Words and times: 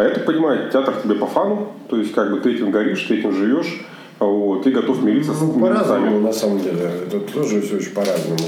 А 0.00 0.04
я 0.04 0.14
так 0.14 0.24
понимаю, 0.24 0.70
театр 0.70 0.94
тебе 1.04 1.14
по 1.14 1.26
фану, 1.26 1.72
то 1.90 1.96
есть 1.98 2.14
как 2.14 2.30
бы 2.30 2.40
ты 2.40 2.54
этим 2.54 2.70
горишь, 2.70 3.02
ты 3.02 3.18
этим 3.18 3.34
живешь, 3.34 3.84
вот, 4.18 4.62
ты 4.62 4.70
готов 4.70 5.02
мириться 5.02 5.32
ну, 5.38 5.52
с 5.52 5.60
по-разному, 5.60 6.20
на 6.20 6.32
самом 6.32 6.58
деле. 6.60 6.90
Это 7.06 7.20
тоже 7.20 7.60
все 7.60 7.76
очень 7.76 7.90
по-разному. 7.90 8.40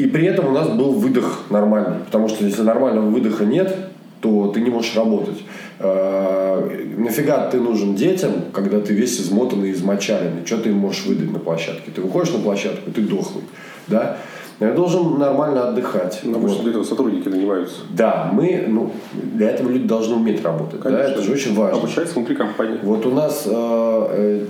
и 0.00 0.06
при 0.06 0.24
этом 0.24 0.48
у 0.48 0.52
нас 0.52 0.68
был 0.68 0.92
выдох 0.92 1.42
нормальный. 1.50 1.98
Потому 2.06 2.28
что 2.28 2.44
если 2.44 2.62
нормального 2.62 3.10
выдоха 3.10 3.44
нет, 3.44 3.76
то 4.22 4.48
ты 4.48 4.62
не 4.62 4.70
можешь 4.70 4.96
работать. 4.96 5.38
Э, 5.78 6.86
нафига 6.96 7.48
ты 7.50 7.60
нужен 7.60 7.94
детям, 7.94 8.32
когда 8.52 8.80
ты 8.80 8.94
весь 8.94 9.20
измотанный, 9.20 9.72
измочаленный? 9.72 10.46
Что 10.46 10.56
ты 10.56 10.70
им 10.70 10.76
можешь 10.76 11.04
выдать 11.04 11.30
на 11.30 11.38
площадке? 11.38 11.90
Ты 11.94 12.00
выходишь 12.00 12.32
на 12.32 12.38
площадку, 12.38 12.90
ты 12.90 13.02
дохлый. 13.02 13.44
Да? 13.88 14.16
Я 14.58 14.72
должен 14.72 15.18
нормально 15.18 15.68
отдыхать. 15.68 16.20
Ну, 16.22 16.38
вот. 16.38 16.62
для 16.62 16.70
этого 16.70 16.84
сотрудники 16.84 17.28
нанимаются. 17.28 17.76
Да, 17.90 18.30
мы, 18.32 18.64
ну, 18.68 18.92
для 19.12 19.50
этого 19.50 19.68
люди 19.68 19.86
должны 19.86 20.16
уметь 20.16 20.42
работать. 20.42 20.80
Конечно. 20.80 21.04
Да, 21.04 21.12
это 21.12 21.22
же 21.22 21.32
очень 21.32 21.54
важно. 21.54 21.78
Обучаются 21.78 22.14
внутри 22.14 22.36
компании. 22.36 22.78
Вот 22.82 23.04
у 23.04 23.10
нас 23.10 23.44
э, 23.46 23.50
э, 23.50 24.46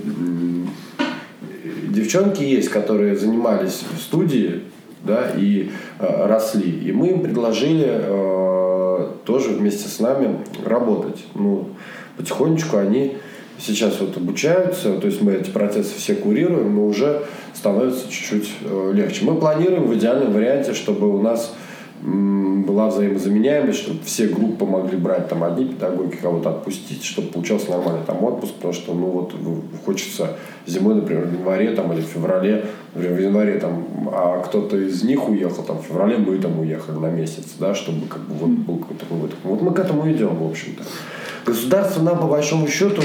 девчонки 1.89 2.43
есть, 2.43 2.69
которые 2.69 3.17
занимались 3.17 3.83
в 3.97 4.01
студии, 4.01 4.61
да, 5.03 5.31
и 5.35 5.69
э, 5.99 6.25
росли. 6.27 6.71
И 6.87 6.91
мы 6.91 7.07
им 7.09 7.21
предложили 7.21 7.87
э, 7.87 9.07
тоже 9.25 9.49
вместе 9.49 9.87
с 9.87 9.99
нами 9.99 10.39
работать. 10.65 11.23
Ну, 11.35 11.69
потихонечку 12.17 12.77
они 12.77 13.17
сейчас 13.57 13.99
вот 13.99 14.17
обучаются, 14.17 14.93
то 14.97 15.07
есть 15.07 15.21
мы 15.21 15.33
эти 15.33 15.49
процессы 15.49 15.95
все 15.95 16.15
курируем, 16.15 16.75
но 16.75 16.85
уже 16.85 17.23
становится 17.53 18.11
чуть-чуть 18.11 18.49
э, 18.63 18.91
легче. 18.93 19.23
Мы 19.25 19.35
планируем 19.35 19.85
в 19.85 19.95
идеальном 19.95 20.33
варианте, 20.33 20.73
чтобы 20.73 21.13
у 21.13 21.21
нас 21.21 21.53
была 22.03 22.87
взаимозаменяемость, 22.87 23.79
чтобы 23.79 23.99
все 24.03 24.27
группы 24.27 24.65
могли 24.65 24.97
брать 24.97 25.27
там 25.27 25.43
одни 25.43 25.65
педагоги, 25.65 26.15
кого-то 26.15 26.49
отпустить, 26.49 27.03
чтобы 27.03 27.27
получался 27.27 27.69
нормальный 27.69 28.03
там 28.05 28.23
отпуск, 28.23 28.55
потому 28.55 28.73
что 28.73 28.93
ну 28.93 29.05
вот 29.07 29.33
хочется 29.85 30.37
зимой, 30.65 30.95
например, 30.95 31.25
в 31.25 31.33
январе 31.33 31.75
там 31.75 31.93
или 31.93 32.01
в 32.01 32.05
феврале, 32.05 32.65
например, 32.95 33.17
в 33.17 33.21
январе 33.21 33.59
там, 33.59 33.85
а 34.11 34.41
кто-то 34.41 34.77
из 34.77 35.03
них 35.03 35.29
уехал, 35.29 35.63
там 35.63 35.79
в 35.79 35.85
феврале 35.85 36.17
мы 36.17 36.37
там 36.39 36.59
уехали 36.59 36.97
на 36.97 37.11
месяц, 37.11 37.53
да, 37.59 37.75
чтобы 37.75 38.07
как 38.07 38.21
бы 38.21 38.33
вот 38.33 38.49
был 38.49 38.77
какой-то 38.77 39.05
вот. 39.09 39.31
Вот 39.43 39.61
мы 39.61 39.71
к 39.71 39.79
этому 39.79 40.11
идем, 40.11 40.35
в 40.35 40.49
общем-то. 40.49 40.83
Государство 41.45 42.01
нам 42.01 42.19
по 42.19 42.27
большому 42.27 42.67
счету 42.67 43.03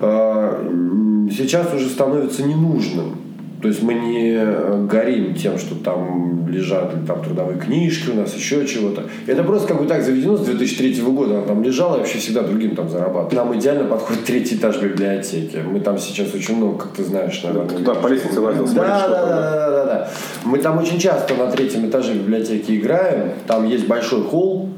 э, 0.00 1.28
сейчас 1.30 1.74
уже 1.74 1.88
становится 1.88 2.42
ненужным 2.42 3.16
то 3.60 3.68
есть 3.68 3.82
мы 3.82 3.92
не 3.92 4.32
э, 4.36 4.86
горим 4.86 5.34
тем, 5.34 5.58
что 5.58 5.74
там 5.74 6.48
лежат 6.48 6.94
там, 7.06 7.22
трудовые 7.22 7.58
книжки 7.58 8.10
у 8.10 8.14
нас, 8.14 8.34
еще 8.34 8.66
чего-то. 8.66 9.04
Это 9.26 9.42
просто 9.42 9.68
как 9.68 9.80
бы 9.80 9.86
так 9.86 10.02
заведено 10.02 10.36
с 10.38 10.40
2003 10.40 11.02
года. 11.02 11.38
Она 11.38 11.46
там 11.46 11.62
лежала 11.62 11.96
и 11.96 11.98
вообще 11.98 12.18
всегда 12.18 12.42
другим 12.42 12.74
там 12.74 12.88
зарабатывала. 12.88 13.44
Нам 13.44 13.58
идеально 13.58 13.84
подходит 13.84 14.24
третий 14.24 14.56
этаж 14.56 14.80
библиотеки. 14.80 15.58
Мы 15.58 15.80
там 15.80 15.98
сейчас 15.98 16.32
очень 16.34 16.56
много, 16.56 16.78
как 16.78 16.92
ты 16.92 17.04
знаешь, 17.04 17.42
наверное. 17.42 17.78
Да, 17.80 17.94
по 17.94 18.06
лестнице 18.06 18.40
лазил, 18.40 18.66
да, 18.66 19.08
да, 19.08 19.08
да, 19.08 19.26
да, 19.26 19.70
да, 19.70 19.84
да. 19.84 20.08
Мы 20.44 20.58
там 20.58 20.78
очень 20.78 20.98
часто 20.98 21.34
на 21.34 21.50
третьем 21.50 21.86
этаже 21.86 22.14
библиотеки 22.14 22.72
играем. 22.72 23.32
Там 23.46 23.66
есть 23.66 23.86
большой 23.86 24.22
холл. 24.22 24.70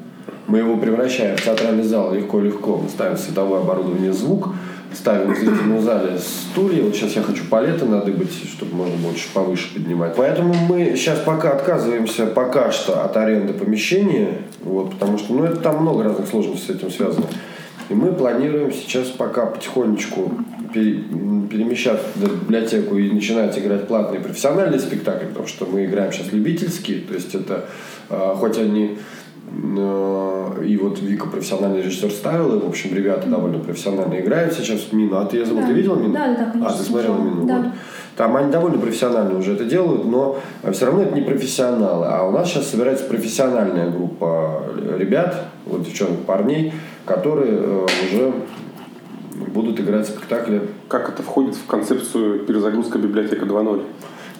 Мы 0.48 0.58
его 0.58 0.76
превращаем 0.76 1.36
в 1.36 1.42
театральный 1.42 1.84
зал 1.84 2.12
легко-легко. 2.12 2.78
Мы 2.78 2.88
ставим 2.88 3.16
световое 3.16 3.60
оборудование, 3.60 4.12
звук 4.12 4.48
ставим 4.94 5.34
в 5.34 5.38
зрительном 5.38 5.80
зале 5.80 6.18
стулья. 6.18 6.82
Вот 6.82 6.94
сейчас 6.94 7.12
я 7.12 7.22
хочу 7.22 7.44
палеты 7.44 7.84
надыбать, 7.84 8.32
чтобы 8.32 8.74
можно 8.74 8.96
чуть 9.14 9.30
повыше 9.30 9.74
поднимать. 9.74 10.14
Поэтому 10.16 10.54
мы 10.54 10.94
сейчас 10.96 11.20
пока 11.20 11.52
отказываемся 11.52 12.26
пока 12.26 12.70
что 12.72 13.04
от 13.04 13.16
аренды 13.16 13.52
помещения, 13.52 14.42
вот, 14.62 14.92
потому 14.92 15.18
что 15.18 15.34
ну, 15.34 15.44
это 15.44 15.56
там 15.56 15.82
много 15.82 16.04
разных 16.04 16.28
сложностей 16.28 16.74
с 16.74 16.76
этим 16.78 16.90
связано. 16.90 17.26
И 17.88 17.94
мы 17.94 18.12
планируем 18.12 18.72
сейчас 18.72 19.08
пока 19.08 19.46
потихонечку 19.46 20.32
пере, 20.72 21.02
перемещать 21.50 22.00
в 22.14 22.42
библиотеку 22.42 22.96
и 22.96 23.10
начинать 23.10 23.58
играть 23.58 23.86
платные 23.86 24.20
профессиональные 24.20 24.80
спектакли, 24.80 25.26
потому 25.26 25.46
что 25.46 25.66
мы 25.66 25.84
играем 25.84 26.12
сейчас 26.12 26.32
любительские, 26.32 27.00
то 27.00 27.14
есть 27.14 27.34
это, 27.34 27.66
э, 28.08 28.34
хоть 28.36 28.58
они 28.58 28.98
и 29.54 30.76
вот 30.78 31.00
Вика 31.00 31.26
профессиональный 31.26 31.82
режиссер 31.82 32.10
ставила, 32.10 32.58
в 32.58 32.68
общем, 32.68 32.94
ребята 32.94 33.28
довольно 33.28 33.58
профессионально 33.58 34.20
играют 34.20 34.54
сейчас. 34.54 34.92
Мину, 34.92 35.16
а 35.16 35.26
ты 35.26 35.38
я 35.38 35.44
забыл, 35.44 35.60
да. 35.60 35.66
ты 35.66 35.72
видела 35.74 35.96
Мину? 35.96 36.14
Да, 36.14 36.28
да, 36.28 36.50
конечно. 36.50 36.68
А, 36.68 36.72
ты 36.72 36.82
смотрела 36.82 37.16
Мину? 37.16 37.46
Да. 37.46 37.58
Вот. 37.58 37.66
Там 38.16 38.36
они 38.36 38.50
довольно 38.50 38.78
профессионально 38.78 39.38
уже 39.38 39.54
это 39.54 39.64
делают, 39.64 40.04
но 40.04 40.38
все 40.72 40.86
равно 40.86 41.02
это 41.02 41.14
не 41.14 41.22
профессионалы. 41.22 42.06
А 42.06 42.22
у 42.24 42.30
нас 42.30 42.48
сейчас 42.48 42.68
собирается 42.68 43.04
профессиональная 43.04 43.90
группа 43.90 44.62
ребят, 44.98 45.46
вот 45.66 45.84
девчонок, 45.84 46.20
парней, 46.20 46.72
которые 47.04 47.52
э, 47.52 47.86
уже 48.12 48.32
будут 49.48 49.80
играть 49.80 50.06
спектакли. 50.06 50.62
Как 50.88 51.08
это 51.08 51.22
входит 51.22 51.54
в 51.56 51.66
концепцию 51.66 52.40
перезагрузка 52.40 52.98
библиотека 52.98 53.44
2.0? 53.44 53.82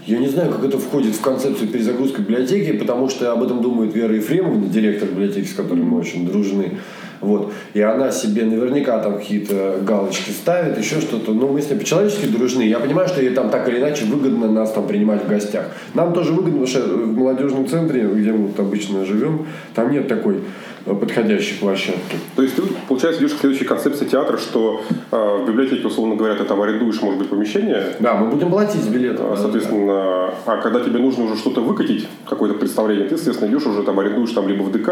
Я 0.04 0.18
не 0.18 0.26
знаю, 0.26 0.50
как 0.50 0.64
это 0.64 0.78
входит 0.78 1.14
в 1.14 1.20
концепцию 1.20 1.68
перезагрузки 1.68 2.20
библиотеки, 2.20 2.72
потому 2.72 3.08
что 3.08 3.30
об 3.30 3.42
этом 3.42 3.62
думает 3.62 3.94
Вера 3.94 4.14
Ефремовна, 4.14 4.66
директор 4.66 5.08
библиотеки, 5.08 5.46
с 5.46 5.54
которой 5.54 5.84
мы 5.84 6.00
очень 6.00 6.26
дружны. 6.26 6.78
Вот. 7.20 7.52
И 7.72 7.80
она 7.80 8.10
себе 8.10 8.44
наверняка 8.44 8.98
там 8.98 9.18
какие-то 9.18 9.78
галочки 9.86 10.30
ставит, 10.30 10.76
еще 10.76 11.00
что-то. 11.00 11.32
Но 11.32 11.46
мы 11.46 11.62
с 11.62 11.70
ней 11.70 11.76
по-человечески 11.76 12.26
дружны. 12.26 12.62
Я 12.62 12.80
понимаю, 12.80 13.06
что 13.06 13.22
ей 13.22 13.30
там 13.30 13.48
так 13.48 13.68
или 13.68 13.78
иначе 13.78 14.04
выгодно 14.06 14.50
нас 14.50 14.72
там 14.72 14.88
принимать 14.88 15.24
в 15.24 15.28
гостях. 15.28 15.66
Нам 15.94 16.12
тоже 16.12 16.32
выгодно, 16.32 16.66
потому 16.66 16.66
что 16.66 16.80
в 16.80 17.16
молодежном 17.16 17.68
центре, 17.68 18.08
где 18.08 18.32
мы 18.32 18.48
вот 18.48 18.58
обычно 18.58 19.04
живем, 19.04 19.46
там 19.72 19.92
нет 19.92 20.08
такой 20.08 20.40
подходящей 20.84 21.58
площадки. 21.60 22.16
То 22.34 22.42
есть 22.42 22.56
ты, 22.56 22.62
получается, 23.02 23.24
идешь 23.24 23.36
к 23.36 23.40
следующей 23.40 23.64
концепции 23.64 24.04
театра, 24.04 24.36
что 24.36 24.82
э, 25.10 25.42
в 25.42 25.48
библиотеке, 25.48 25.86
условно 25.86 26.14
говоря, 26.14 26.36
ты 26.36 26.44
там 26.44 26.62
арендуешь, 26.62 27.02
может 27.02 27.18
быть, 27.18 27.28
помещение. 27.28 27.96
Да, 27.98 28.14
мы 28.14 28.30
будем 28.30 28.48
платить 28.48 28.88
билет. 28.88 29.16
А, 29.18 29.36
соответственно, 29.36 30.32
а 30.46 30.60
когда 30.62 30.80
тебе 30.80 31.00
нужно 31.00 31.24
уже 31.24 31.36
что-то 31.36 31.62
выкатить, 31.62 32.06
какое-то 32.28 32.56
представление, 32.56 33.08
ты, 33.08 33.16
соответственно, 33.16 33.50
идешь 33.50 33.66
уже 33.66 33.82
там 33.82 33.98
арендуешь 33.98 34.30
там 34.30 34.46
либо 34.48 34.62
в 34.62 34.70
ДК, 34.70 34.90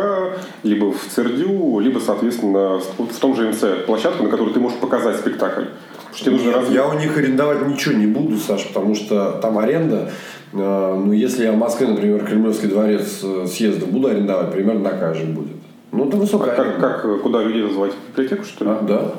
либо 0.65 0.93
в 0.93 0.99
ЦРДЮ, 1.09 1.79
либо, 1.79 2.01
соответственно, 2.01 2.81
в 2.99 3.19
том 3.21 3.37
же 3.37 3.49
МЦ 3.49 3.87
площадку, 3.87 4.25
на 4.25 4.29
которой 4.29 4.53
ты 4.53 4.59
можешь 4.59 4.79
показать 4.79 5.17
спектакль. 5.17 5.67
Что 6.13 6.33
нужно 6.33 6.49
Нет, 6.49 6.71
я 6.71 6.89
у 6.89 6.99
них 6.99 7.17
арендовать 7.17 7.65
ничего 7.69 7.95
не 7.95 8.09
буду, 8.09 8.37
Саша, 8.39 8.67
потому 8.69 8.97
что 8.97 9.39
там 9.41 9.57
аренда. 9.59 10.11
Э, 10.53 10.95
ну, 10.99 11.13
если 11.13 11.45
я 11.45 11.53
в 11.53 11.57
Москве, 11.59 11.87
например, 11.87 12.25
Кремлевский 12.25 12.69
дворец 12.69 13.21
э, 13.23 13.47
съездов 13.47 13.91
буду 13.91 14.09
арендовать, 14.09 14.51
примерно 14.51 14.83
такая 14.91 15.15
же 15.15 15.27
будет. 15.27 15.60
Ну, 15.93 16.09
это 16.09 16.17
высокая. 16.17 16.53
А 16.53 16.57
как, 16.57 16.81
как, 16.81 17.23
куда 17.23 17.43
людей 17.43 17.65
называть? 17.65 17.93
Библиотеку, 18.11 18.45
что 18.45 18.65
ли? 18.65 18.71
А, 18.71 18.83
да. 18.83 19.13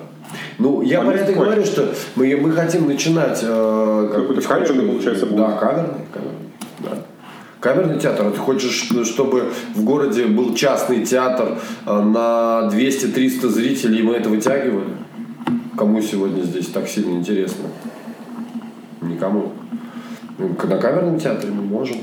Ну, 0.58 0.82
я 0.82 1.04
это 1.04 1.34
говорю, 1.34 1.66
что 1.66 1.94
мы, 2.16 2.36
мы 2.38 2.52
хотим 2.52 2.88
начинать... 2.88 3.40
Э, 3.44 4.10
Какой-то 4.14 4.42
камерный, 4.42 4.86
получается, 4.88 5.26
будет. 5.26 5.38
Да, 5.38 5.52
камерный, 5.58 6.06
камерный, 6.14 6.50
да. 6.80 6.90
Камерный 7.60 8.00
театр. 8.00 8.32
Ты 8.32 8.38
хочешь, 8.38 8.90
чтобы 9.06 9.52
в 9.76 9.84
городе 9.84 10.26
был 10.26 10.56
частный 10.56 11.06
театр 11.06 11.60
э, 11.86 12.02
на 12.02 12.70
200-300 12.72 13.48
зрителей, 13.50 14.00
и 14.00 14.04
мы 14.04 14.14
это 14.14 14.30
вытягивали? 14.30 14.94
Кому 15.78 16.02
сегодня 16.02 16.42
здесь 16.44 16.68
так 16.68 16.88
сильно 16.88 17.18
интересно? 17.18 17.66
Никому. 19.02 19.52
На 20.38 20.78
камерном 20.78 21.20
театре 21.20 21.52
мы 21.52 21.64
можем. 21.64 21.98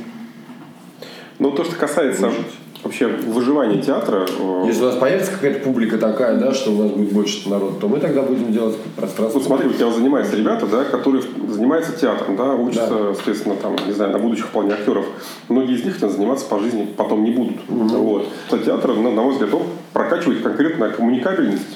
Ну, 1.39 1.53
то, 1.53 1.65
что 1.65 1.77
касается 1.77 2.27
Выжить. 2.27 2.47
Вообще 2.83 3.07
выживания 3.07 3.81
театра... 3.83 4.27
Э, 4.39 4.65
Если 4.67 4.83
у 4.83 4.87
нас 4.87 4.97
появится 4.97 5.33
какая-то 5.33 5.61
публика 5.61 5.99
такая, 5.99 6.39
да, 6.39 6.53
что 6.53 6.73
у 6.73 6.83
нас 6.83 6.91
будет 6.91 7.13
больше 7.13 7.49
народа, 7.49 7.75
то 7.81 7.89
мы 7.89 7.99
тогда 7.99 8.23
будем 8.23 8.53
делать 8.53 8.77
пространство. 8.97 9.39
Ну, 9.39 9.45
смотри, 9.45 9.69
у 9.69 9.73
тебя 9.73 9.91
занимаются 9.91 10.37
ребята, 10.37 10.67
да, 10.67 10.85
которые 10.85 11.23
занимаются 11.49 11.93
театром, 11.93 12.37
да, 12.37 12.55
учатся, 12.55 12.89
да. 12.89 13.15
соответственно, 13.15 13.57
там, 13.57 13.77
не 13.87 13.93
знаю, 13.93 14.13
на 14.13 14.19
будущих 14.19 14.47
вполне 14.47 14.75
актеров. 14.75 15.07
Многие 15.49 15.77
из 15.77 15.85
них 15.85 15.97
этим 15.97 16.11
заниматься 16.11 16.47
по 16.47 16.59
жизни 16.59 16.87
потом 16.97 17.25
не 17.25 17.31
будут. 17.31 17.57
Угу. 17.69 17.89
Вот. 17.97 18.29
Театр, 18.65 18.95
на 18.95 19.11
мой 19.11 19.33
взгляд, 19.33 19.51
прокачивает 19.93 20.43
конкретно 20.43 20.91
коммуникабельность 20.91 21.67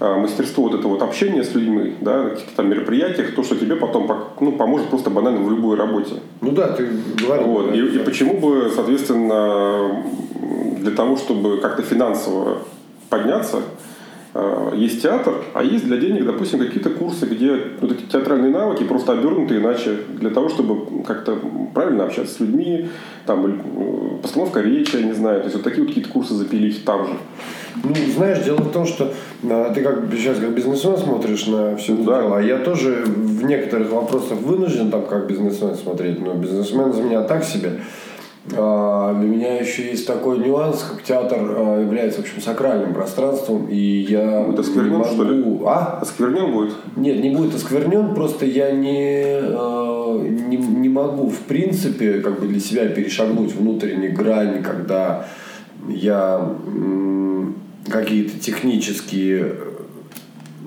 мастерство 0.00 0.64
вот 0.64 0.74
это 0.74 0.88
вот 0.88 1.02
общения 1.02 1.42
с 1.42 1.54
людьми, 1.54 1.94
да, 2.00 2.22
на 2.22 2.30
каких-то 2.30 2.56
там 2.56 2.68
мероприятиях, 2.68 3.34
то, 3.34 3.42
что 3.42 3.56
тебе 3.56 3.76
потом 3.76 4.10
ну, 4.40 4.52
поможет 4.52 4.88
просто 4.88 5.10
банально 5.10 5.40
в 5.40 5.50
любой 5.50 5.76
работе. 5.76 6.16
Ну 6.40 6.52
да, 6.52 6.68
ты 6.68 6.88
говорил. 7.20 7.46
Вот. 7.46 7.70
Да, 7.70 7.76
и, 7.76 7.80
да. 7.80 8.00
и 8.00 8.04
почему 8.04 8.38
бы, 8.38 8.70
соответственно, 8.74 10.04
для 10.80 10.90
того, 10.90 11.16
чтобы 11.16 11.58
как-то 11.58 11.82
финансово 11.82 12.58
подняться, 13.08 13.62
есть 14.74 15.02
театр, 15.02 15.34
а 15.54 15.62
есть 15.62 15.84
для 15.86 15.96
денег, 15.96 16.26
допустим, 16.26 16.58
какие-то 16.58 16.90
курсы, 16.90 17.26
где 17.26 17.56
вот 17.80 17.92
эти 17.92 18.02
театральные 18.02 18.50
навыки 18.50 18.84
просто 18.84 19.12
обернуты 19.12 19.56
иначе, 19.56 19.96
для 20.08 20.30
того, 20.30 20.48
чтобы 20.48 21.02
как-то 21.04 21.38
правильно 21.74 22.04
общаться 22.04 22.34
с 22.34 22.40
людьми, 22.40 22.88
там, 23.26 23.46
э, 23.46 24.22
постановка 24.22 24.60
речи, 24.60 24.96
я 24.96 25.02
не 25.02 25.12
знаю, 25.12 25.40
то 25.40 25.44
есть 25.44 25.56
вот 25.56 25.64
такие 25.64 25.82
вот 25.82 25.88
какие-то 25.88 26.10
курсы 26.10 26.34
запилить 26.34 26.84
там 26.84 27.06
же. 27.06 27.12
Ну, 27.84 27.94
знаешь, 28.14 28.42
дело 28.44 28.58
в 28.58 28.72
том, 28.72 28.86
что 28.86 29.12
а, 29.44 29.72
ты 29.72 29.82
как 29.82 30.04
сейчас 30.12 30.38
как 30.38 30.50
бизнесмен 30.54 30.96
смотришь 30.96 31.46
на 31.46 31.76
все 31.76 31.94
это 31.94 32.02
да. 32.04 32.22
дело, 32.22 32.38
а 32.38 32.42
я 32.42 32.58
тоже 32.58 33.04
в 33.04 33.44
некоторых 33.44 33.90
вопросах 33.90 34.38
вынужден 34.38 34.90
там 34.90 35.06
как 35.06 35.26
бизнесмен 35.26 35.74
смотреть, 35.74 36.20
но 36.20 36.34
бизнесмен 36.34 36.92
за 36.92 37.02
меня 37.02 37.22
так 37.22 37.44
себе. 37.44 37.80
А, 38.54 39.14
для 39.14 39.28
меня 39.28 39.58
еще 39.58 39.90
есть 39.90 40.06
такой 40.06 40.38
нюанс, 40.38 40.82
как 40.82 41.02
театр 41.02 41.38
а, 41.40 41.80
является, 41.80 42.20
в 42.20 42.24
общем, 42.24 42.40
сакральным 42.40 42.94
пространством, 42.94 43.66
и 43.68 43.76
я 43.76 44.42
будет 44.42 44.60
осквернен, 44.60 44.98
могу... 44.98 45.04
что 45.04 45.24
ли? 45.24 45.44
А? 45.66 45.98
Осквернен 46.00 46.52
будет? 46.52 46.74
Нет, 46.96 47.20
не 47.22 47.30
будет 47.30 47.54
осквернен, 47.54 48.14
просто 48.14 48.46
я 48.46 48.70
не, 48.70 49.40
не, 50.48 50.56
не 50.56 50.88
могу, 50.88 51.28
в 51.28 51.40
принципе, 51.40 52.20
как 52.20 52.40
бы 52.40 52.46
для 52.46 52.60
себя 52.60 52.86
перешагнуть 52.86 53.54
внутренние 53.54 54.10
грани, 54.10 54.62
когда 54.62 55.26
я 55.88 56.54
какие-то 57.88 58.38
технические 58.38 59.54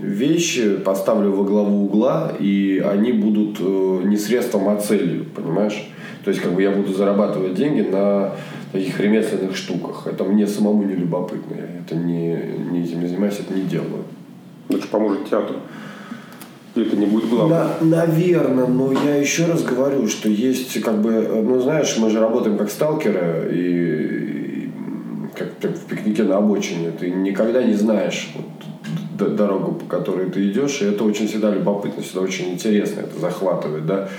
вещи 0.02 0.78
поставлю 0.78 1.32
во 1.32 1.44
главу 1.44 1.86
угла, 1.86 2.32
и 2.40 2.84
они 2.86 3.12
будут 3.12 3.58
э, 3.60 4.02
не 4.06 4.18
средством, 4.18 4.70
а 4.70 4.78
целью, 4.78 5.26
понимаешь? 5.26 5.90
То 6.24 6.32
есть, 6.32 6.42
как 6.42 6.54
бы 6.54 6.62
я 6.62 6.72
буду 6.72 6.94
зарабатывать 6.94 7.56
деньги 7.56 7.82
на 7.82 8.34
таких 8.72 9.00
ремесленных 9.00 9.56
штуках. 9.56 10.06
Это 10.06 10.24
мне 10.24 10.46
самому 10.48 10.84
не 10.84 10.96
любопытно. 10.96 11.56
Я 11.56 11.80
это 11.80 11.96
не, 11.96 12.36
не 12.72 12.84
этим 12.84 13.02
не 13.02 13.08
занимаюсь, 13.08 13.40
это 13.40 13.54
не 13.54 13.64
делаю. 13.64 14.04
Это 14.70 14.82
же 14.82 14.88
поможет 14.88 15.30
театру. 15.30 15.56
И 16.76 16.82
это 16.82 16.96
не 16.96 17.08
будет 17.08 17.30
главным. 17.30 17.58
На, 17.90 18.06
наверное, 18.06 18.68
но 18.68 18.92
я 18.92 19.16
еще 19.16 19.46
раз 19.46 19.64
говорю, 19.64 20.08
что 20.08 20.30
есть 20.30 20.80
как 20.82 21.02
бы, 21.02 21.12
ну 21.44 21.60
знаешь, 21.60 21.98
мы 21.98 22.10
же 22.10 22.20
работаем 22.20 22.58
как 22.58 22.70
сталкеры, 22.70 23.50
и, 23.52 24.66
и 24.66 24.70
как, 25.36 25.58
как 25.60 25.72
в 25.72 25.86
пикнике 25.86 26.24
на 26.24 26.38
обочине. 26.38 26.92
Ты 26.92 27.10
никогда 27.10 27.64
не 27.64 27.74
знаешь 27.74 28.30
вот, 28.36 29.36
дорогу, 29.36 29.74
по 29.74 29.86
которой 29.86 30.30
ты 30.30 30.48
идешь, 30.48 30.82
и 30.82 30.86
это 30.86 31.04
очень 31.04 31.28
всегда 31.28 31.50
любопытно, 31.50 32.04
всегда 32.04 32.22
очень 32.22 32.54
интересно, 32.54 33.02
это 33.02 33.20
захватывает, 33.20 33.86
да. 33.88 34.10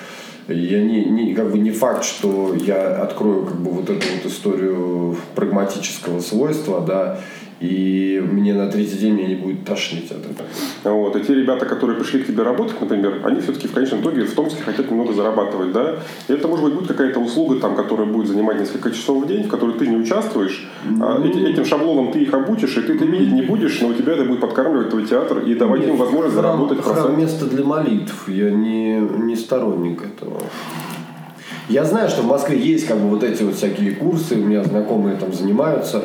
Я 0.48 0.82
не, 0.82 1.04
не, 1.04 1.34
как 1.34 1.50
бы 1.50 1.58
не 1.58 1.70
факт, 1.70 2.04
что 2.04 2.54
я 2.54 3.02
открою 3.02 3.46
как 3.46 3.56
бы 3.56 3.70
вот 3.70 3.90
эту 3.90 4.06
вот 4.14 4.26
историю 4.26 5.16
прагматического 5.34 6.20
свойства, 6.20 6.81
да, 6.81 7.20
и 7.61 8.23
мне 8.25 8.55
на 8.55 8.71
третий 8.71 8.97
день 8.97 9.15
меня 9.15 9.29
не 9.29 9.35
будет 9.35 9.65
тошнить 9.65 10.11
от 10.11 10.19
этого. 10.19 10.49
Вот. 10.85 11.15
И 11.17 11.21
те 11.21 11.35
ребята, 11.35 11.67
которые 11.67 11.99
пришли 11.99 12.23
к 12.23 12.27
тебе 12.27 12.43
работать, 12.43 12.81
например, 12.81 13.21
они 13.25 13.41
все-таки 13.41 13.69
в 13.69 13.73
конечном 13.73 14.01
итоге 14.01 14.25
в 14.25 14.35
Томске 14.35 14.62
хотят 14.62 14.91
немного 14.91 15.12
зарабатывать, 15.12 15.73
да? 15.73 15.97
И 16.29 16.33
это, 16.33 16.49
может 16.49 16.65
быть, 16.65 16.75
будет 16.75 16.89
какая-то 16.89 17.21
услуга, 17.21 17.61
там, 17.61 17.77
которая 17.77 18.07
будет 18.07 18.29
занимать 18.29 18.59
несколько 18.59 18.91
часов 18.91 19.25
в 19.25 19.29
день, 19.29 19.45
в 19.45 19.49
которой 19.49 19.75
ты 19.75 19.87
не 19.87 19.97
участвуешь, 19.97 20.71
ну... 20.85 21.05
а 21.05 21.27
этим, 21.27 21.45
этим 21.45 21.65
шаблоном 21.67 22.12
ты 22.12 22.21
их 22.21 22.33
обучишь, 22.33 22.79
и 22.79 22.81
ты 22.81 22.95
это 22.95 23.05
видеть 23.05 23.33
не 23.33 23.43
будешь, 23.43 23.79
но 23.83 23.89
у 23.89 23.95
тебя 23.95 24.15
это 24.15 24.25
будет 24.25 24.41
подкармливать 24.41 24.89
твой 24.89 25.05
театр 25.05 25.41
и 25.41 25.55
давать 25.55 25.81
Нет, 25.81 25.91
им 25.91 25.97
возможность 25.97 26.37
храм, 26.37 26.57
заработать 26.57 26.83
храм 26.83 27.19
место 27.19 27.45
для 27.45 27.65
молитв. 27.65 28.29
Я 28.29 28.51
не, 28.51 29.01
не 29.01 29.37
сторонник 29.37 30.03
этого. 30.03 30.41
Я 31.69 31.85
знаю, 31.85 32.09
что 32.09 32.23
в 32.23 32.27
Москве 32.27 32.59
есть 32.59 32.87
как 32.87 32.99
бы 32.99 33.09
вот 33.09 33.23
эти 33.23 33.43
вот 33.43 33.55
всякие 33.55 33.93
курсы, 33.93 34.35
у 34.35 34.45
меня 34.45 34.65
знакомые 34.65 35.17
там 35.17 35.33
занимаются, 35.33 36.03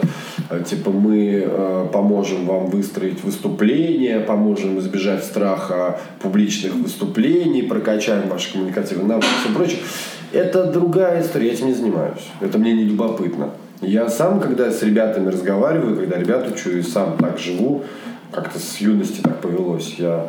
э, 0.49 0.63
типа 0.63 0.91
мы 0.91 1.43
э, 1.45 1.87
поможем 1.91 2.45
вам 2.45 2.67
выстроить 2.67 3.23
выступление, 3.23 4.19
поможем 4.19 4.77
избежать 4.79 5.23
страха 5.23 5.99
публичных 6.21 6.75
выступлений, 6.75 7.63
прокачаем 7.63 8.29
ваши 8.29 8.53
коммуникативные 8.53 9.07
навыки 9.07 9.25
и 9.25 9.43
все 9.43 9.55
прочее. 9.55 9.79
Это 10.33 10.71
другая 10.71 11.21
история, 11.21 11.47
я 11.47 11.53
этим 11.53 11.67
не 11.67 11.73
занимаюсь. 11.73 12.29
Это 12.41 12.57
мне 12.57 12.73
не 12.73 12.83
любопытно. 12.83 13.51
Я 13.81 14.09
сам, 14.09 14.39
когда 14.39 14.71
с 14.71 14.83
ребятами 14.83 15.29
разговариваю, 15.29 15.95
когда 15.95 16.17
ребят 16.17 16.47
учу 16.47 16.71
и 16.71 16.81
сам 16.81 17.17
так 17.17 17.39
живу, 17.39 17.83
как-то 18.31 18.59
с 18.59 18.77
юности 18.77 19.21
так 19.21 19.39
повелось. 19.41 19.95
Я 19.97 20.27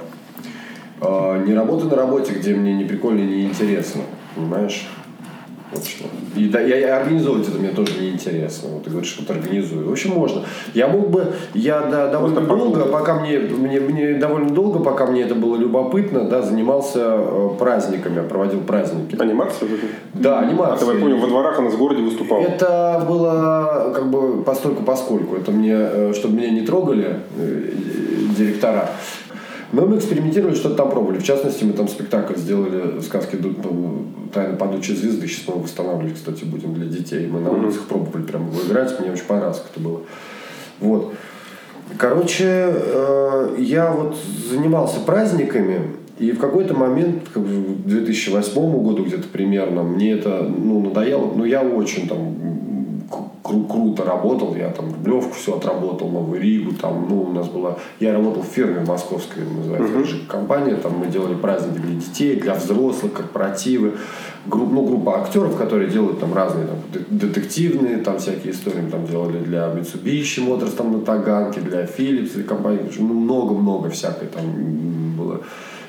э, 1.00 1.44
не 1.46 1.54
работаю 1.54 1.90
на 1.90 1.96
работе, 1.96 2.32
где 2.32 2.54
мне 2.54 2.74
не 2.74 2.84
прикольно 2.84 3.20
и 3.20 3.26
не 3.26 3.44
интересно. 3.44 4.02
Понимаешь? 4.34 4.86
Вот 5.76 5.86
что. 5.86 6.04
И, 6.36 6.48
да, 6.48 6.60
я, 6.60 6.76
я 6.78 6.96
организовывать 6.98 7.48
это 7.48 7.58
мне 7.58 7.68
тоже 7.68 7.92
не 8.00 8.10
интересно. 8.10 8.70
Вот 8.70 8.84
ты 8.84 8.90
говоришь, 8.90 9.10
что 9.10 9.26
ты 9.26 9.32
организую. 9.34 9.88
В 9.88 9.92
общем, 9.92 10.12
можно. 10.12 10.42
Я 10.74 10.88
мог 10.88 11.10
бы, 11.10 11.34
я 11.54 11.82
да, 11.82 12.10
довольно 12.10 12.40
Просто 12.40 12.64
долго, 12.64 12.84
пока 12.86 13.20
мне, 13.20 13.38
мне, 13.38 13.80
мне 13.80 14.14
довольно 14.14 14.50
долго, 14.50 14.80
пока 14.80 15.06
мне 15.06 15.22
это 15.22 15.34
было 15.34 15.56
любопытно, 15.56 16.24
да, 16.24 16.42
занимался 16.42 17.16
э, 17.18 17.50
праздниками, 17.58 18.26
проводил 18.26 18.60
праздники. 18.60 19.20
Анимация? 19.20 19.68
Да, 20.14 20.40
анимация. 20.40 20.88
А 20.88 20.90
ты, 20.90 20.96
я 20.96 21.00
помню, 21.00 21.18
во 21.18 21.26
дворах 21.26 21.58
у 21.58 21.62
нас 21.62 21.74
в 21.74 21.78
городе 21.78 22.02
выступал. 22.02 22.40
Это 22.40 23.04
было 23.06 23.92
как 23.94 24.10
бы 24.10 24.42
постольку 24.42 24.82
поскольку. 24.82 25.36
Это 25.36 25.50
мне, 25.50 25.74
э, 25.74 26.12
чтобы 26.14 26.36
меня 26.36 26.50
не 26.50 26.62
трогали 26.62 27.20
э, 27.36 27.70
директора. 28.36 28.90
Но 29.72 29.84
мы 29.86 29.96
экспериментировали, 29.96 30.54
что-то 30.54 30.76
там 30.76 30.90
пробовали. 30.90 31.18
В 31.18 31.24
частности, 31.24 31.64
мы 31.64 31.72
там 31.72 31.88
спектакль 31.88 32.36
сделали 32.36 33.00
сказки 33.00 33.38
«Тайна 34.32 34.56
падучей 34.56 34.94
звезды». 34.94 35.26
Сейчас 35.26 35.48
мы 35.48 35.62
восстанавливать, 35.62 36.14
кстати, 36.14 36.44
будем 36.44 36.74
для 36.74 36.86
детей. 36.86 37.26
Мы 37.26 37.40
на 37.40 37.50
улицах 37.50 37.82
пробовали 37.82 38.22
прямо 38.22 38.48
его 38.48 38.62
играть. 38.62 38.98
Мне 39.00 39.10
очень 39.10 39.24
понравилось, 39.24 39.58
как 39.58 39.70
это 39.72 39.80
было. 39.80 40.00
Вот. 40.80 41.14
Короче, 41.98 42.44
э, 42.46 43.56
я 43.58 43.90
вот 43.92 44.16
занимался 44.50 45.00
праздниками, 45.00 45.80
и 46.18 46.32
в 46.32 46.38
какой-то 46.38 46.74
момент, 46.74 47.24
как 47.32 47.44
к 47.44 47.46
2008 47.46 48.82
году 48.82 49.04
где-то 49.04 49.28
примерно, 49.28 49.82
мне 49.82 50.12
это 50.12 50.42
ну, 50.42 50.80
надоело. 50.80 51.32
Но 51.34 51.44
я 51.44 51.62
очень 51.62 52.08
там 52.08 52.36
кру- 53.46 53.66
круто 53.68 54.04
работал, 54.04 54.56
я 54.56 54.70
там 54.70 54.92
Рублевку 54.92 55.34
все 55.34 55.56
отработал, 55.56 56.08
Новую 56.08 56.40
Ригу, 56.40 56.72
там, 56.72 57.06
ну, 57.08 57.22
у 57.22 57.32
нас 57.32 57.48
была, 57.48 57.76
я 58.00 58.12
работал 58.12 58.42
в 58.42 58.46
фирме 58.46 58.80
московской, 58.80 59.44
называется, 59.44 59.94
uh-huh. 59.94 60.26
компания, 60.26 60.74
там 60.76 60.98
мы 60.98 61.06
делали 61.06 61.34
праздники 61.34 61.78
для 61.78 61.94
детей, 62.00 62.36
для 62.36 62.54
взрослых, 62.54 63.12
корпоративы, 63.12 63.92
групп, 64.46 64.72
ну, 64.72 64.86
группа 64.86 65.20
актеров, 65.20 65.56
которые 65.56 65.90
делают 65.90 66.20
там 66.20 66.34
разные 66.34 66.66
там, 66.66 66.78
детективные, 67.10 67.98
там 67.98 68.18
всякие 68.18 68.52
истории, 68.52 68.80
мы 68.80 68.90
там 68.90 69.06
делали 69.06 69.38
для 69.38 69.68
Mitsubishi 69.68 70.46
Motors, 70.46 70.76
там 70.76 70.92
на 70.92 71.00
Таганке, 71.00 71.60
для 71.60 71.84
Philips, 71.84 72.42
компании, 72.42 72.80
ну, 72.98 73.14
много-много 73.14 73.90
всякой 73.90 74.28
там 74.28 74.44
было 75.16 75.40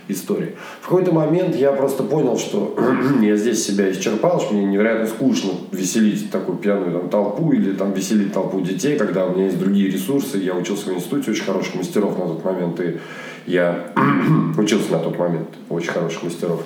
истории. 0.08 0.56
В 0.82 0.86
какой-то 0.86 1.12
момент 1.12 1.56
я 1.56 1.72
просто 1.72 2.04
понял, 2.04 2.38
что 2.38 2.78
я 3.22 3.36
здесь 3.36 3.66
себя 3.66 3.92
исчерпал, 3.92 4.40
что 4.40 4.54
мне 4.54 4.66
невероятно 4.66 5.08
скучно 5.08 5.52
веселить 5.72 6.32
такую 6.32 6.58
пьяную 6.58 6.92
там, 6.92 7.10
толпу 7.10 7.52
или 7.52 7.74
там 7.74 7.94
веселить 7.94 8.34
толпу 8.34 8.62
детей, 8.62 8.98
когда 8.98 9.26
у 9.26 9.36
меня 9.36 9.46
есть 9.46 9.60
другие 9.60 9.90
ресурсы. 9.90 10.38
Я 10.38 10.56
учился 10.56 10.90
в 10.90 10.94
институте 10.94 11.32
очень 11.32 11.44
хороших 11.44 11.76
мастеров 11.76 12.18
на 12.18 12.28
тот 12.28 12.44
момент, 12.44 12.80
и 12.80 12.98
я 13.46 13.94
учился 14.58 14.92
на 14.92 15.00
тот 15.00 15.18
момент 15.18 15.50
очень 15.70 15.92
хороших 15.92 16.24
мастеров. 16.24 16.64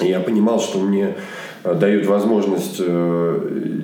И 0.00 0.06
я 0.06 0.20
понимал, 0.20 0.60
что 0.60 0.80
мне 0.80 1.14
э, 1.62 1.74
дают 1.74 2.06
возможность 2.06 2.76
э, 2.80 3.80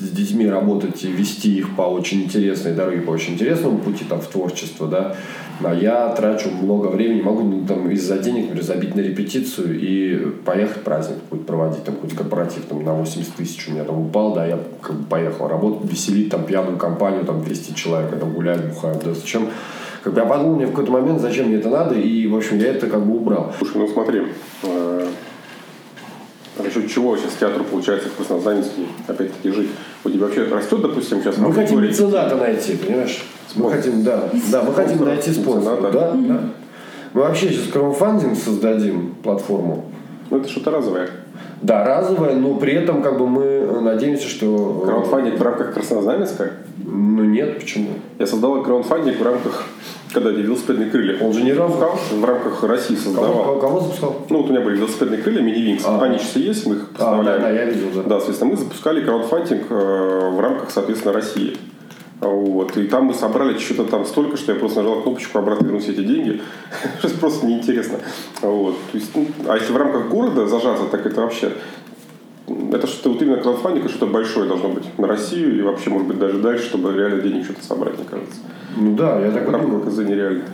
с 0.00 0.10
детьми 0.10 0.48
работать 0.48 1.04
и 1.04 1.08
вести 1.08 1.58
их 1.58 1.76
по 1.76 1.82
очень 1.82 2.22
интересной 2.22 2.72
дороге, 2.72 3.02
по 3.02 3.10
очень 3.10 3.34
интересному 3.34 3.78
пути 3.78 4.04
там, 4.04 4.20
в 4.20 4.26
творчество, 4.26 4.86
да, 4.86 5.16
а 5.62 5.74
я 5.74 6.08
трачу 6.08 6.50
много 6.50 6.86
времени, 6.86 7.20
могу 7.20 7.42
ну, 7.42 7.66
там, 7.66 7.90
из-за 7.90 8.18
денег, 8.18 8.44
например, 8.44 8.64
забить 8.64 8.94
на 8.94 9.00
репетицию 9.00 9.78
и 9.78 10.30
поехать 10.44 10.82
праздник 10.82 11.18
какой-то 11.24 11.44
проводить, 11.44 11.84
там 11.84 11.94
какой-то 11.96 12.16
корпоратив 12.16 12.64
там, 12.64 12.82
на 12.82 12.94
80 12.94 13.34
тысяч 13.34 13.68
у 13.68 13.72
меня 13.72 13.84
там 13.84 14.00
упал, 14.00 14.34
да, 14.34 14.46
я 14.46 14.58
как 14.80 14.96
бы 14.96 15.04
поехал 15.04 15.48
работать, 15.48 15.90
веселить 15.90 16.30
там 16.30 16.44
пьяную 16.44 16.78
компанию, 16.78 17.24
там 17.24 17.44
200 17.44 17.74
человек, 17.74 18.18
там 18.18 18.32
гуляют, 18.32 18.64
бухают, 18.66 19.02
да, 19.04 19.12
зачем? 19.12 19.48
Как 20.02 20.14
бы 20.14 20.20
я 20.20 20.26
подумал 20.26 20.56
мне 20.56 20.66
в 20.66 20.70
какой-то 20.70 20.92
момент, 20.92 21.20
зачем 21.20 21.48
мне 21.48 21.56
это 21.56 21.68
надо, 21.68 21.94
и, 21.94 22.26
в 22.26 22.34
общем, 22.34 22.58
я 22.58 22.68
это 22.68 22.86
как 22.86 23.04
бы 23.04 23.16
убрал. 23.16 23.52
Слушай, 23.58 23.76
ну 23.76 23.88
смотри, 23.88 24.22
э, 26.60 26.64
за 26.64 26.70
счет 26.70 26.90
чего 26.90 27.16
сейчас 27.16 27.32
театру 27.38 27.64
получается 27.64 28.08
в 28.08 28.16
Краснознаменске 28.16 28.82
опять-таки 29.06 29.50
жить? 29.50 29.68
У 30.04 30.10
тебя 30.10 30.26
вообще 30.26 30.44
растет, 30.44 30.80
допустим, 30.80 31.20
сейчас... 31.22 31.36
Мы 31.38 31.52
хотим 31.52 31.82
мецената 31.82 32.36
найти, 32.36 32.76
понимаешь? 32.76 33.24
Мы 33.54 33.70
хотим, 33.70 34.02
да, 34.04 34.30
да, 34.50 34.62
мы 34.62 34.74
хотим 34.74 35.04
найти 35.04 35.30
спонсора. 35.32 35.90
Да, 35.90 36.12
да. 36.12 36.40
Мы 37.12 37.22
вообще 37.22 37.48
сейчас 37.48 37.66
краудфандинг 37.72 38.38
создадим, 38.38 39.14
платформу. 39.22 39.86
Ну, 40.30 40.36
это 40.38 40.48
что-то 40.48 40.70
разовое. 40.70 41.10
Да, 41.60 41.84
разовое, 41.84 42.36
но 42.36 42.54
при 42.54 42.72
этом 42.72 43.02
как 43.02 43.18
бы 43.18 43.26
мы 43.26 43.80
надеемся, 43.80 44.28
что... 44.28 44.82
Э, 44.84 44.86
краудфандинг 44.86 45.38
в 45.38 45.42
рамках 45.42 45.74
Краснознаменска? 45.74 46.52
Ну 46.84 47.24
нет, 47.24 47.58
почему? 47.58 47.88
Я 48.18 48.26
создал 48.26 48.62
краудфандинг 48.62 49.18
в 49.18 49.22
рамках 49.22 49.64
когда 50.12 50.30
эти 50.30 50.38
велосипедные 50.38 50.90
крылья. 50.90 51.22
Он 51.24 51.32
же 51.32 51.42
не 51.42 51.52
запускал, 51.52 51.98
в 52.10 52.24
рамках 52.24 52.62
России 52.64 52.96
создавал. 52.96 53.44
Кого, 53.44 53.60
кого 53.60 53.80
запускал? 53.80 54.26
Ну, 54.28 54.38
вот 54.38 54.50
у 54.50 54.52
меня 54.52 54.62
были 54.62 54.76
велосипедные 54.76 55.22
крылья, 55.22 55.42
мини-винкс. 55.42 55.84
А, 55.86 56.02
Они 56.02 56.18
сейчас 56.18 56.36
есть, 56.36 56.66
мы 56.66 56.76
их 56.76 56.88
поставляем. 56.90 57.20
А, 57.20 57.24
да, 57.24 57.38
да, 57.38 57.50
я 57.50 57.64
видел, 57.64 57.88
да. 57.94 58.02
Да, 58.02 58.16
соответственно, 58.16 58.50
мы 58.52 58.56
запускали 58.56 59.04
краудфандинг 59.04 59.66
э, 59.70 60.30
в 60.34 60.40
рамках, 60.40 60.70
соответственно, 60.70 61.12
России. 61.12 61.56
Вот. 62.20 62.76
И 62.76 62.86
там 62.86 63.04
мы 63.04 63.14
собрали 63.14 63.58
что-то 63.58 63.84
там 63.84 64.04
столько, 64.04 64.36
что 64.36 64.52
я 64.52 64.58
просто 64.58 64.82
нажал 64.82 65.02
кнопочку 65.02 65.38
обратно 65.38 65.64
вернуть 65.64 65.88
эти 65.88 66.02
деньги. 66.02 66.42
просто 67.20 67.46
неинтересно. 67.46 67.98
Вот. 68.42 68.76
То 68.92 68.98
есть, 68.98 69.10
ну, 69.14 69.26
а 69.48 69.56
если 69.56 69.72
в 69.72 69.76
рамках 69.76 70.08
города 70.08 70.46
зажаться, 70.46 70.84
так 70.90 71.06
это 71.06 71.22
вообще 71.22 71.52
это 72.72 72.86
что-то 72.86 73.10
вот 73.10 73.22
именно 73.22 73.36
краудфандинг, 73.36 73.88
что-то 73.88 74.06
большое 74.06 74.48
должно 74.48 74.70
быть 74.70 74.84
на 74.98 75.06
Россию 75.06 75.58
и 75.58 75.62
вообще, 75.62 75.90
может 75.90 76.08
быть, 76.08 76.18
даже 76.18 76.38
дальше, 76.38 76.64
чтобы 76.64 76.92
реально 76.92 77.22
денег 77.22 77.44
что-то 77.44 77.64
собрать, 77.64 77.96
мне 77.96 78.06
кажется. 78.08 78.40
Ну 78.76 78.96
да, 78.96 79.20
я 79.20 79.30
так 79.30 79.46
В 79.46 79.50
рамках 79.50 79.88
КЗ 79.88 79.98
нереально. 79.98 80.44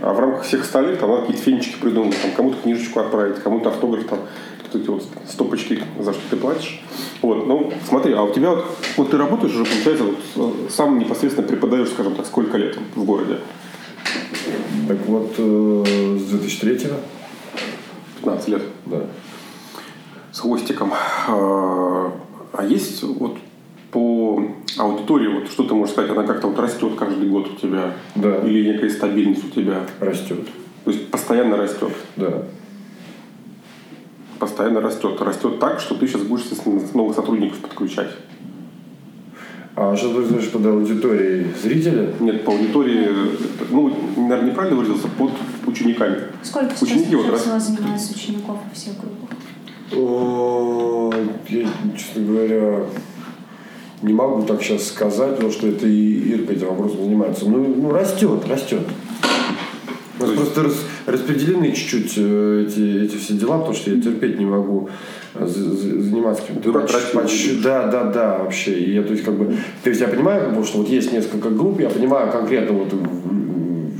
А 0.00 0.12
в 0.12 0.20
рамках 0.20 0.42
всех 0.42 0.62
остальных 0.62 0.98
там 0.98 1.10
надо 1.10 1.22
какие-то 1.22 1.42
фенечки 1.42 1.76
придумать, 1.80 2.16
там, 2.20 2.32
кому-то 2.32 2.56
книжечку 2.62 3.00
отправить, 3.00 3.38
кому-то 3.38 3.70
автограф, 3.70 4.04
там, 4.04 4.18
вот 4.64 4.82
эти 4.82 4.88
вот 4.88 5.04
стопочки, 5.28 5.82
за 5.98 6.12
что 6.12 6.22
ты 6.30 6.36
платишь. 6.36 6.82
Вот, 7.22 7.46
ну, 7.46 7.72
смотри, 7.88 8.12
а 8.12 8.22
у 8.22 8.32
тебя 8.32 8.50
вот, 8.50 8.64
вот 8.96 9.10
ты 9.10 9.16
работаешь 9.16 9.54
уже, 9.54 9.64
получается, 9.64 10.04
вот, 10.34 10.54
сам 10.70 10.98
непосредственно 10.98 11.46
преподаешь, 11.46 11.88
скажем 11.88 12.14
так, 12.14 12.26
сколько 12.26 12.58
лет 12.58 12.76
в 12.94 13.04
городе? 13.04 13.38
Так 14.88 14.98
вот, 15.06 15.32
э, 15.38 15.84
с 16.18 16.32
2003-го. 16.32 16.96
15 18.20 18.48
лет? 18.48 18.62
Да 18.86 19.06
с 20.34 20.40
хвостиком. 20.40 20.92
А, 21.28 22.12
а 22.52 22.64
есть 22.64 23.02
вот 23.04 23.38
по 23.92 24.44
аудитории, 24.76 25.28
вот 25.28 25.48
что 25.48 25.62
ты 25.62 25.74
можешь 25.74 25.92
сказать, 25.94 26.10
она 26.10 26.24
как-то 26.24 26.48
вот 26.48 26.58
растет 26.58 26.94
каждый 26.98 27.28
год 27.28 27.48
у 27.52 27.54
тебя? 27.54 27.92
Да. 28.16 28.38
Или 28.38 28.72
некая 28.72 28.90
стабильность 28.90 29.44
у 29.44 29.50
тебя? 29.50 29.82
Растет. 30.00 30.44
То 30.84 30.90
есть 30.90 31.08
постоянно 31.10 31.56
растет? 31.56 31.92
Да. 32.16 32.42
Постоянно 34.40 34.80
растет. 34.80 35.20
Растет 35.22 35.60
так, 35.60 35.78
что 35.78 35.94
ты 35.94 36.08
сейчас 36.08 36.22
будешь, 36.22 36.44
новых 36.94 37.14
сотрудников 37.14 37.58
подключать. 37.58 38.10
А 39.76 39.96
что 39.96 40.14
ты 40.14 40.24
знаешь 40.26 40.50
под 40.50 40.66
аудиторией? 40.66 41.46
Зрители? 41.62 42.12
Нет, 42.18 42.44
по 42.44 42.52
аудитории, 42.52 43.08
ну, 43.70 43.96
наверное, 44.16 44.50
неправильно 44.50 44.76
выразился, 44.76 45.08
под 45.08 45.32
учениками. 45.66 46.18
Сколько 46.42 46.74
Ученики 46.80 47.10
сейчас 47.10 47.24
вот 47.24 47.40
всего 47.40 47.58
занимается 47.58 48.14
учеников 48.14 48.58
во 48.68 48.74
всех 48.74 49.00
группах? 49.00 49.30
Я, 49.90 51.68
честно 51.96 52.22
говоря, 52.22 52.84
не 54.02 54.12
могу 54.12 54.42
так 54.42 54.62
сейчас 54.62 54.88
сказать, 54.88 55.36
потому 55.36 55.52
что 55.52 55.66
это 55.66 55.86
и 55.86 56.30
Ирка 56.30 56.52
этим 56.52 56.68
вопросом 56.68 57.04
занимается. 57.04 57.48
Ну, 57.48 57.74
ну 57.76 57.92
растет, 57.92 58.46
растет. 58.48 58.82
У 60.18 60.22
нас 60.22 60.36
просто 60.36 60.62
рас, 60.62 60.74
распределены 61.06 61.72
чуть-чуть 61.72 62.14
э, 62.16 62.66
эти, 62.66 63.04
эти 63.04 63.16
все 63.16 63.34
дела, 63.34 63.58
потому 63.58 63.74
что 63.74 63.90
я 63.90 64.00
терпеть 64.00 64.38
не 64.38 64.46
могу 64.46 64.88
э, 65.34 65.46
заниматься 65.46 66.42
каким-то 66.46 66.72
почти, 67.12 67.60
да, 67.62 67.88
да, 67.88 68.04
да, 68.04 68.38
вообще. 68.38 68.78
И 68.78 68.94
я, 68.94 69.02
то 69.02 69.12
есть, 69.12 69.24
как 69.24 69.34
бы, 69.34 69.56
то 69.82 69.90
есть 69.90 70.00
я 70.00 70.08
понимаю, 70.08 70.46
потому 70.46 70.64
что 70.64 70.78
вот 70.78 70.88
есть 70.88 71.12
несколько 71.12 71.50
групп, 71.50 71.80
я 71.80 71.90
понимаю 71.90 72.30
конкретно 72.30 72.76
вот 72.76 72.92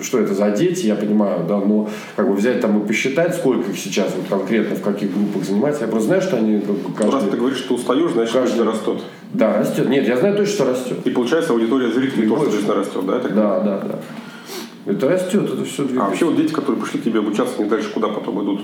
что 0.04 0.18
это 0.18 0.34
за 0.34 0.50
дети, 0.50 0.86
я 0.86 0.94
понимаю, 0.94 1.44
да, 1.48 1.58
но 1.58 1.88
как 2.16 2.28
бы 2.28 2.34
взять 2.34 2.60
там 2.60 2.82
и 2.82 2.86
посчитать, 2.86 3.34
сколько 3.34 3.70
их 3.70 3.78
сейчас 3.78 4.12
вот 4.14 4.26
конкретно 4.28 4.76
в 4.76 4.82
каких 4.82 5.12
группах 5.12 5.44
занимается, 5.44 5.82
я 5.84 5.88
просто 5.88 6.08
знаю, 6.08 6.22
что 6.22 6.36
они 6.36 6.60
как 6.60 6.76
бы 6.76 6.92
каждый... 6.92 7.14
Раз 7.14 7.24
ты 7.24 7.36
говоришь, 7.36 7.58
что 7.58 7.74
устаешь, 7.74 8.12
значит, 8.12 8.34
каждый... 8.34 8.64
растет. 8.64 9.02
Да, 9.32 9.58
растет. 9.58 9.88
Нет, 9.88 10.06
я 10.06 10.16
знаю 10.16 10.36
точно, 10.36 10.54
что 10.54 10.64
растет. 10.66 10.98
И 11.04 11.10
получается 11.10 11.52
аудитория 11.52 11.90
зрителей 11.90 12.28
тоже, 12.28 12.50
соответственно, 12.50 12.74
растет, 12.76 13.06
да? 13.06 13.18
Так 13.18 13.34
да, 13.34 13.60
да, 13.60 13.78
да. 13.80 14.92
Это 14.92 15.08
растет, 15.08 15.44
это 15.44 15.64
все 15.64 15.84
двигается. 15.84 16.04
А 16.04 16.08
вообще 16.08 16.24
вот 16.26 16.36
дети, 16.36 16.52
которые 16.52 16.80
пришли 16.82 17.00
к 17.00 17.04
тебе 17.04 17.20
обучаться, 17.20 17.54
они 17.58 17.68
дальше 17.68 17.90
куда 17.90 18.08
потом 18.08 18.44
идут? 18.44 18.60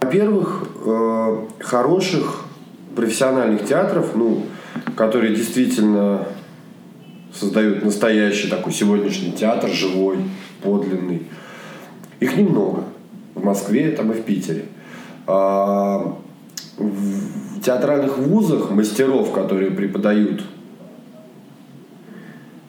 Во-первых, 0.00 0.64
э, 0.84 1.46
хороших 1.60 2.44
профессиональных 2.96 3.64
театров, 3.64 4.10
ну, 4.14 4.46
которые 4.96 5.34
действительно 5.34 6.26
создают 7.32 7.84
настоящий 7.84 8.48
такой 8.48 8.72
сегодняшний 8.72 9.32
театр, 9.32 9.70
живой, 9.70 10.18
подлинный. 10.62 11.22
Их 12.20 12.36
немного. 12.36 12.84
В 13.34 13.44
Москве, 13.44 13.90
там 13.92 14.10
и 14.10 14.14
в 14.14 14.22
Питере. 14.22 14.66
А 15.26 16.16
в 16.76 17.60
театральных 17.60 18.18
вузах 18.18 18.70
мастеров, 18.70 19.32
которые 19.32 19.70
преподают 19.70 20.44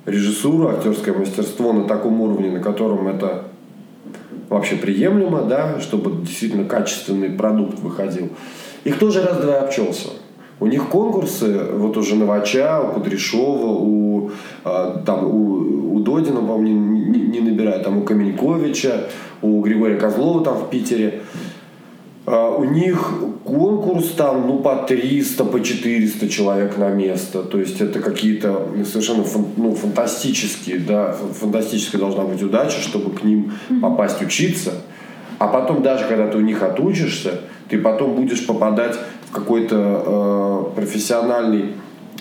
режиссуру, 0.05 0.69
актерское 0.69 1.13
мастерство 1.13 1.73
на 1.73 1.85
таком 1.87 2.19
уровне, 2.21 2.51
на 2.51 2.59
котором 2.59 3.07
это 3.07 3.45
вообще 4.49 4.75
приемлемо, 4.75 5.43
да, 5.43 5.79
чтобы 5.79 6.25
действительно 6.25 6.65
качественный 6.65 7.29
продукт 7.29 7.79
выходил. 7.79 8.29
Их 8.83 8.97
тоже 8.97 9.21
раз-два 9.21 9.59
обчелся. 9.59 10.09
У 10.59 10.67
них 10.67 10.89
конкурсы, 10.89 11.57
вот 11.73 11.95
у 11.97 12.01
Женовача, 12.01 12.81
у 12.81 12.93
Кудряшова, 12.93 13.67
у, 13.67 14.31
а, 14.65 15.01
там, 15.05 15.25
у, 15.25 15.95
у 15.95 15.99
Додина, 16.01 16.41
по-моему, 16.41 16.97
не, 16.97 17.19
не, 17.19 17.39
набирают, 17.39 17.83
там 17.83 17.99
у 17.99 18.03
Каменьковича, 18.03 19.07
у 19.41 19.61
Григория 19.61 19.95
Козлова 19.95 20.43
там 20.43 20.57
в 20.57 20.69
Питере. 20.69 21.21
А, 22.25 22.49
у 22.49 22.65
них 22.65 23.13
конкурс 23.45 24.09
там, 24.09 24.47
ну, 24.47 24.59
по 24.59 24.75
300, 24.75 25.45
по 25.45 25.61
400 25.61 26.27
человек 26.27 26.77
на 26.77 26.89
место. 26.89 27.41
То 27.43 27.57
есть 27.57 27.79
это 27.79 28.01
какие-то 28.01 28.67
совершенно 28.85 29.23
фан, 29.23 29.45
ну, 29.55 29.73
фантастические, 29.73 30.79
да, 30.79 31.15
фантастическая 31.39 32.01
должна 32.01 32.23
быть 32.25 32.43
удача, 32.43 32.81
чтобы 32.81 33.11
к 33.11 33.23
ним 33.23 33.53
попасть 33.81 34.21
учиться. 34.21 34.73
А 35.37 35.47
потом 35.47 35.81
даже, 35.81 36.05
когда 36.05 36.27
ты 36.27 36.37
у 36.37 36.41
них 36.41 36.61
отучишься, 36.61 37.39
ты 37.69 37.79
потом 37.79 38.15
будешь 38.15 38.45
попадать 38.45 38.99
какой-то 39.31 40.73
э, 40.75 40.75
профессиональный 40.75 41.75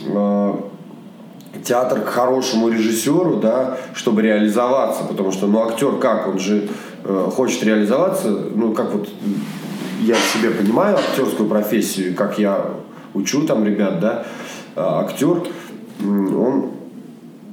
э, 0.07 0.55
театр 1.65 2.01
к 2.01 2.09
хорошему 2.09 2.69
режиссеру, 2.69 3.37
да, 3.37 3.79
чтобы 3.95 4.23
реализоваться, 4.23 5.05
потому 5.05 5.33
что, 5.33 5.47
ну, 5.47 5.67
актер 5.67 5.97
как, 5.99 6.29
он 6.29 6.39
же 6.39 6.69
э, 7.05 7.31
хочет 7.35 7.63
реализоваться, 7.65 8.29
ну, 8.31 8.73
как 8.73 8.93
вот 8.93 9.09
я 10.01 10.15
себе 10.15 10.51
понимаю 10.51 10.97
актерскую 10.97 11.49
профессию, 11.49 12.15
как 12.15 12.39
я 12.39 12.67
учу 13.15 13.47
там 13.47 13.65
ребят, 13.65 14.01
да, 14.01 14.25
э, 14.77 14.81
актер, 14.81 15.43
он 16.01 16.78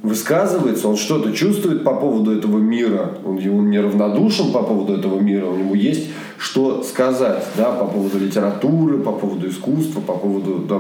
высказывается, 0.08 0.88
он 0.88 0.98
что-то 0.98 1.32
чувствует 1.34 1.84
по 1.84 1.94
поводу 1.94 2.32
этого 2.38 2.58
мира, 2.58 3.18
он, 3.24 3.38
он 3.38 3.70
неравнодушен 3.70 4.52
по 4.52 4.64
поводу 4.64 4.96
этого 4.96 5.20
мира, 5.20 5.46
у 5.46 5.56
него 5.56 5.76
есть 5.76 6.10
что 6.38 6.84
сказать 6.84 7.44
да, 7.56 7.72
по 7.72 7.86
поводу 7.86 8.20
литературы, 8.20 9.00
по 9.00 9.12
поводу 9.12 9.50
искусства, 9.50 10.02
по 10.02 10.14
поводу 10.14 10.60
да, 10.68 10.80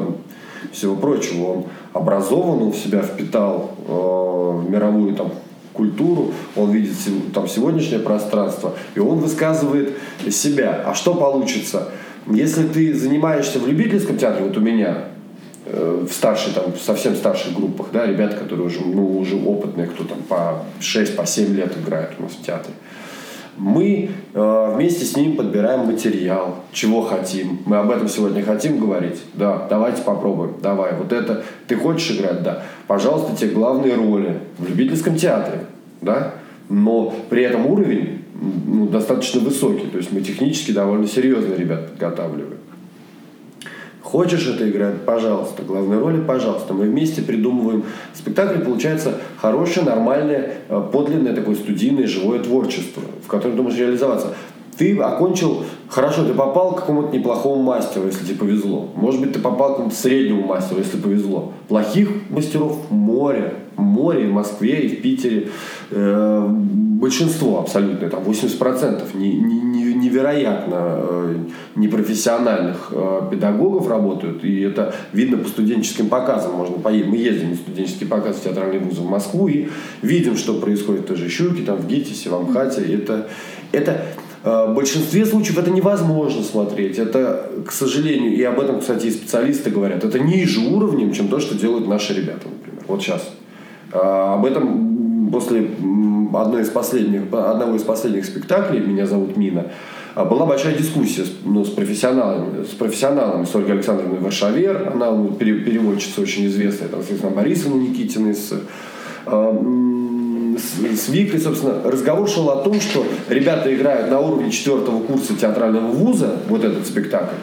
всего 0.71 0.95
прочего. 0.95 1.43
Он 1.45 1.63
образован, 1.93 2.61
он 2.61 2.71
в 2.71 2.77
себя 2.77 3.01
впитал 3.01 3.71
э, 3.87 4.69
мировую 4.69 5.15
там, 5.15 5.31
культуру, 5.73 6.31
он 6.55 6.71
видит 6.71 6.95
там 7.33 7.47
сегодняшнее 7.47 7.99
пространство, 7.99 8.73
и 8.95 8.99
он 8.99 9.19
высказывает 9.19 9.97
себя. 10.29 10.83
А 10.85 10.93
что 10.93 11.13
получится? 11.15 11.89
Если 12.27 12.67
ты 12.67 12.93
занимаешься 12.93 13.59
в 13.59 13.67
любительском 13.67 14.17
театре, 14.17 14.45
вот 14.45 14.57
у 14.57 14.61
меня, 14.61 15.05
в 15.65 16.11
старшей, 16.11 16.53
там, 16.53 16.75
совсем 16.79 17.15
старших 17.15 17.53
группах, 17.53 17.87
да, 17.91 18.05
ребята, 18.05 18.37
которые 18.37 18.67
уже, 18.67 18.81
ну, 18.81 19.17
уже 19.17 19.35
опытные, 19.35 19.87
кто 19.87 20.03
там 20.03 20.19
по 20.23 20.63
6-7 20.79 21.15
по 21.15 21.51
лет 21.51 21.77
играют 21.77 22.11
у 22.19 22.23
нас 22.23 22.33
в 22.33 22.45
театре, 22.45 22.73
Мы 23.57 24.11
э, 24.33 24.71
вместе 24.75 25.05
с 25.05 25.15
ним 25.15 25.35
подбираем 25.37 25.87
материал, 25.87 26.57
чего 26.71 27.01
хотим. 27.01 27.59
Мы 27.65 27.77
об 27.77 27.89
этом 27.89 28.07
сегодня 28.09 28.43
хотим 28.43 28.79
говорить. 28.79 29.19
Да, 29.33 29.65
давайте 29.69 30.03
попробуем. 30.03 30.55
Давай, 30.61 30.93
вот 30.93 31.11
это 31.11 31.43
ты 31.67 31.75
хочешь 31.77 32.17
играть, 32.17 32.43
да. 32.43 32.63
Пожалуйста, 32.87 33.35
те 33.35 33.47
главные 33.47 33.95
роли 33.95 34.39
в 34.59 34.67
любительском 34.67 35.15
театре, 35.15 35.65
да. 36.01 36.33
Но 36.69 37.13
при 37.29 37.43
этом 37.43 37.65
уровень 37.65 38.23
ну, 38.67 38.87
достаточно 38.87 39.39
высокий. 39.39 39.87
То 39.87 39.97
есть 39.97 40.11
мы 40.11 40.21
технически 40.21 40.71
довольно 40.71 41.07
серьезно 41.07 41.53
ребят 41.55 41.91
подготавливаем. 41.91 42.57
Хочешь 44.05 44.45
это 44.45 44.69
играть? 44.69 45.01
Пожалуйста. 45.03 45.63
Главные 45.63 45.99
роли? 45.99 46.21
Пожалуйста. 46.21 46.75
Мы 46.75 46.85
вместе 46.85 47.23
придумываем 47.23 47.85
спектакль. 48.13 48.59
Получается 48.59 49.15
хорошее, 49.41 49.83
нормальное, 49.83 50.53
э, 50.69 50.89
подлинное 50.93 51.33
такое 51.33 51.55
студийное, 51.55 52.05
живое 52.05 52.37
творчество, 52.37 53.01
в 53.25 53.27
котором 53.27 53.57
ты 53.57 53.63
можешь 53.63 53.79
реализоваться. 53.79 54.35
Ты 54.77 54.97
окончил, 54.97 55.63
хорошо, 55.87 56.25
ты 56.25 56.33
попал 56.33 56.73
к 56.73 56.81
какому-то 56.81 57.15
неплохому 57.15 57.63
мастеру, 57.63 58.07
если 58.07 58.25
тебе 58.25 58.37
повезло. 58.37 58.89
Может 58.95 59.21
быть, 59.21 59.33
ты 59.33 59.39
попал 59.39 59.69
к 59.69 59.71
какому-то 59.73 59.95
среднему 59.95 60.45
мастеру, 60.45 60.79
если 60.79 60.97
повезло. 60.97 61.53
Плохих 61.67 62.09
мастеров 62.29 62.89
море. 62.89 63.53
Море 63.77 64.27
в 64.27 64.31
Москве, 64.31 64.85
и 64.85 64.87
в 64.87 65.01
Питере. 65.01 65.49
Э, 65.91 66.47
большинство 66.49 67.59
абсолютно, 67.59 68.09
там 68.09 68.23
80%. 68.23 69.17
Не, 69.17 69.33
не, 69.33 69.65
невероятно 69.93 70.75
э, 70.77 71.35
непрофессиональных 71.75 72.91
э, 72.91 73.21
педагогов 73.31 73.89
работают, 73.89 74.43
и 74.43 74.61
это 74.61 74.95
видно 75.13 75.37
по 75.37 75.49
студенческим 75.49 76.07
показам. 76.07 76.53
Можно 76.53 76.77
поедем. 76.77 77.11
Мы 77.11 77.17
ездим 77.17 77.51
на 77.51 77.55
студенческий 77.55 78.07
показ 78.07 78.37
в 78.37 78.43
театральный 78.43 78.79
вуз 78.79 78.97
в 78.97 79.09
Москву 79.09 79.47
и 79.47 79.67
видим, 80.01 80.37
что 80.37 80.55
происходит 80.55 81.03
в 81.03 81.07
той 81.07 81.17
же 81.17 81.29
Щуке, 81.29 81.63
там, 81.63 81.77
в 81.77 81.87
ГИТИСе, 81.87 82.29
в 82.29 82.35
Амхате. 82.35 82.81
Это, 82.81 83.27
это 83.71 84.01
в 84.45 84.73
большинстве 84.73 85.25
случаев 85.25 85.57
это 85.57 85.71
невозможно 85.71 86.43
смотреть. 86.43 86.99
Это, 86.99 87.49
к 87.65 87.71
сожалению, 87.71 88.35
и 88.35 88.43
об 88.43 88.59
этом, 88.59 88.79
кстати, 88.79 89.07
и 89.07 89.11
специалисты 89.11 89.71
говорят, 89.71 90.03
это 90.03 90.19
ниже 90.19 90.59
уровнем, 90.59 91.13
чем 91.13 91.27
то, 91.29 91.39
что 91.39 91.55
делают 91.55 91.87
наши 91.87 92.13
ребята, 92.13 92.47
например. 92.47 92.83
Вот 92.87 93.01
сейчас. 93.01 93.27
Об 93.91 94.45
этом 94.45 95.29
после 95.31 95.67
одной 96.33 96.61
из 96.61 96.69
последних, 96.69 97.21
одного 97.33 97.75
из 97.75 97.83
последних 97.83 98.25
спектаклей 98.25 98.79
«Меня 98.79 99.05
зовут 99.05 99.35
Мина» 99.35 99.65
А 100.15 100.23
была 100.23 100.45
большая 100.45 100.77
дискуссия 100.77 101.25
ну, 101.43 101.65
с 101.65 101.69
профессионалами, 101.69 102.63
с 102.63 102.69
профессионалами, 102.69 103.43
с 103.43 103.53
Ольгой 103.53 103.73
Александровной 103.73 104.19
Варшавер, 104.19 104.93
она 104.93 105.11
ну, 105.11 105.31
переводчица 105.31 106.21
очень 106.21 106.47
известная, 106.47 106.87
там, 106.87 107.03
Светлана 107.03 107.35
Борисовна 107.35 107.81
Никитина 107.81 108.33
с, 108.33 108.53
э, 108.53 109.51
с, 110.57 110.99
с 110.99 111.09
Викой, 111.09 111.39
собственно, 111.39 111.81
разговор 111.83 112.27
шел 112.29 112.49
о 112.49 112.63
том, 112.63 112.79
что 112.81 113.05
ребята 113.29 113.73
играют 113.73 114.09
на 114.09 114.19
уровне 114.19 114.51
четвертого 114.51 115.01
курса 115.01 115.35
театрального 115.35 115.87
вуза, 115.87 116.37
вот 116.49 116.63
этот 116.63 116.85
спектакль, 116.85 117.35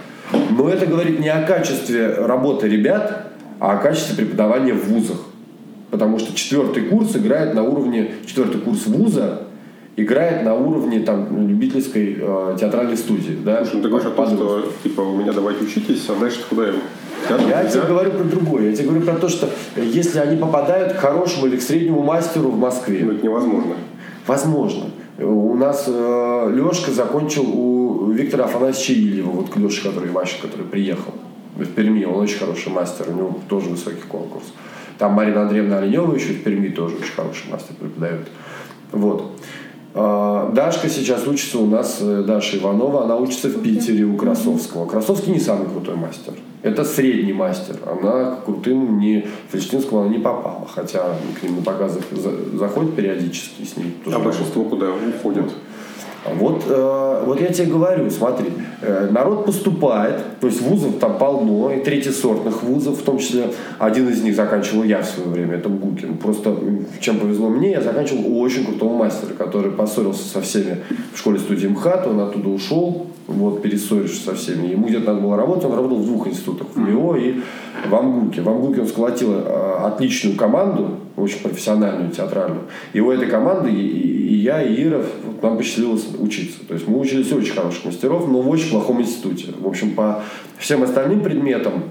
но 0.50 0.68
это 0.68 0.86
говорит 0.86 1.20
не 1.20 1.28
о 1.28 1.42
качестве 1.42 2.14
работы 2.14 2.68
ребят, 2.68 3.28
а 3.60 3.72
о 3.72 3.76
качестве 3.78 4.16
преподавания 4.16 4.74
в 4.74 4.88
вузах. 4.88 5.18
Потому 5.90 6.18
что 6.18 6.34
четвертый 6.34 6.84
курс 6.84 7.14
играет 7.16 7.54
на 7.54 7.62
уровне, 7.62 8.12
четвертый 8.26 8.60
курс 8.60 8.86
вуза 8.86 9.42
играет 9.96 10.42
на 10.42 10.54
уровне 10.54 11.00
там, 11.00 11.48
любительской 11.48 12.16
э, 12.18 12.56
театральной 12.58 12.96
студии. 12.96 13.38
Да? 13.44 13.64
Слушай, 13.64 13.76
ну 13.76 13.82
ты 13.82 13.88
говоришь 13.88 14.08
о 14.08 14.10
том, 14.10 14.26
что 14.34 14.72
типа 14.82 15.02
у 15.02 15.16
меня 15.16 15.32
давайте 15.32 15.64
учитесь, 15.64 16.08
а 16.08 16.18
дальше 16.18 16.40
куда 16.48 16.68
им? 16.68 16.76
Театр, 17.28 17.46
я 17.48 17.64
тебе 17.64 17.82
говорю 17.82 18.10
про 18.12 18.24
другое. 18.24 18.70
Я 18.70 18.76
тебе 18.76 18.88
говорю 18.88 19.04
про 19.04 19.14
то, 19.14 19.28
что 19.28 19.48
если 19.76 20.18
они 20.18 20.36
попадают 20.36 20.94
к 20.94 20.96
хорошему 20.96 21.46
или 21.46 21.56
к 21.56 21.62
среднему 21.62 22.02
мастеру 22.02 22.50
в 22.50 22.58
Москве. 22.58 23.04
Ну 23.04 23.12
это 23.12 23.24
невозможно. 23.24 23.74
Возможно. 24.26 24.84
У 25.18 25.54
нас 25.54 25.84
э, 25.86 26.52
Лешка 26.54 26.90
закончил 26.90 27.44
у 27.46 28.10
Виктора 28.10 28.46
Афанасьевича 28.46 28.92
Ильева, 28.94 29.30
вот 29.30 29.50
к 29.50 29.56
Леше, 29.56 29.82
который 29.82 30.08
Иващик, 30.08 30.40
который 30.40 30.66
приехал 30.66 31.12
в 31.56 31.66
Перми. 31.66 32.04
Он 32.04 32.20
очень 32.20 32.38
хороший 32.38 32.72
мастер, 32.72 33.06
у 33.08 33.12
него 33.12 33.38
тоже 33.48 33.68
высокий 33.68 34.02
конкурс. 34.08 34.46
Там 34.98 35.12
Марина 35.12 35.42
Андреевна 35.42 35.78
Оленева 35.78 36.14
еще 36.14 36.32
в 36.32 36.42
Перми 36.42 36.68
тоже 36.68 36.96
очень 36.96 37.12
хороший 37.14 37.50
мастер 37.50 37.74
преподает. 37.74 38.28
Вот. 38.90 39.32
А, 39.94 40.50
Дашка 40.52 40.88
сейчас 40.88 41.26
учится 41.26 41.58
у 41.58 41.66
нас, 41.66 41.98
э, 42.00 42.22
Даша 42.26 42.56
Иванова, 42.56 43.04
она 43.04 43.16
учится 43.16 43.48
в 43.48 43.62
Питере 43.62 44.04
у 44.04 44.16
Красовского. 44.16 44.86
Красовский 44.86 45.32
не 45.32 45.40
самый 45.40 45.68
крутой 45.68 45.96
мастер. 45.96 46.32
Это 46.62 46.84
средний 46.84 47.32
мастер. 47.32 47.76
Она 47.84 48.36
к 48.36 48.44
крутым 48.44 48.98
не 48.98 49.26
Фельштинскому 49.50 50.02
она 50.02 50.10
не 50.10 50.18
попала. 50.18 50.66
Хотя 50.72 51.16
к 51.38 51.42
ним 51.42 51.56
на 51.56 51.62
показы 51.62 52.00
заходит 52.54 52.94
периодически 52.94 53.64
с 53.64 53.76
ней. 53.76 53.96
А 54.06 54.18
большинство 54.18 54.64
куда 54.64 54.86
уходят? 54.90 55.50
Вот, 56.24 56.64
э, 56.68 57.22
вот 57.26 57.40
я 57.40 57.48
тебе 57.48 57.66
говорю, 57.66 58.08
смотри, 58.10 58.52
э, 58.80 59.08
народ 59.10 59.44
поступает, 59.44 60.20
то 60.40 60.46
есть 60.46 60.60
вузов 60.60 60.98
там 61.00 61.18
полно, 61.18 61.72
и 61.72 61.80
третьесортных 61.80 62.62
вузов, 62.62 63.00
в 63.00 63.02
том 63.02 63.18
числе 63.18 63.50
один 63.78 64.08
из 64.08 64.22
них 64.22 64.36
заканчивал 64.36 64.84
я 64.84 65.02
в 65.02 65.06
свое 65.06 65.28
время, 65.28 65.56
это 65.56 65.68
Гукин. 65.68 66.18
Просто 66.18 66.56
чем 67.00 67.18
повезло 67.18 67.48
мне, 67.48 67.72
я 67.72 67.80
заканчивал 67.80 68.26
у 68.26 68.40
очень 68.40 68.64
крутого 68.64 68.96
мастера, 68.96 69.34
который 69.34 69.72
поссорился 69.72 70.28
со 70.28 70.40
всеми 70.40 70.78
в 71.12 71.18
школе 71.18 71.40
студии 71.40 71.66
МХАТ, 71.66 72.06
он 72.06 72.20
оттуда 72.20 72.50
ушел, 72.50 73.08
вот, 73.26 73.60
перессорившись 73.62 74.24
со 74.24 74.34
всеми. 74.34 74.68
Ему 74.68 74.86
где-то 74.86 75.12
надо 75.12 75.20
было 75.20 75.36
работать, 75.36 75.64
он 75.64 75.74
работал 75.74 75.98
в 75.98 76.06
двух 76.06 76.28
институтах, 76.28 76.68
в 76.74 76.78
МИО 76.78 77.16
и 77.16 77.40
в 77.88 77.94
Амгуке. 77.94 78.42
В 78.42 78.48
Амгуке 78.48 78.82
он 78.82 78.86
сколотил 78.86 79.32
э, 79.32 79.76
отличную 79.84 80.36
команду, 80.36 80.98
очень 81.16 81.40
профессиональную, 81.40 82.10
театральную. 82.10 82.62
И 82.92 83.00
у 83.00 83.10
этой 83.10 83.28
команды 83.28 83.70
и, 83.70 83.80
и 83.80 84.34
я, 84.36 84.62
и 84.62 84.82
Ира, 84.82 85.02
вот, 85.24 85.42
нам 85.42 85.56
посчастливилось 85.56 86.06
учиться. 86.18 86.58
То 86.66 86.74
есть 86.74 86.86
мы 86.86 86.98
учились 86.98 87.32
у 87.32 87.36
очень 87.36 87.54
хороших 87.54 87.84
мастеров, 87.84 88.28
но 88.28 88.40
в 88.40 88.48
очень 88.48 88.70
плохом 88.70 89.00
институте. 89.00 89.52
В 89.58 89.66
общем, 89.66 89.94
по 89.94 90.22
всем 90.58 90.82
остальным 90.82 91.22
предметам 91.22 91.84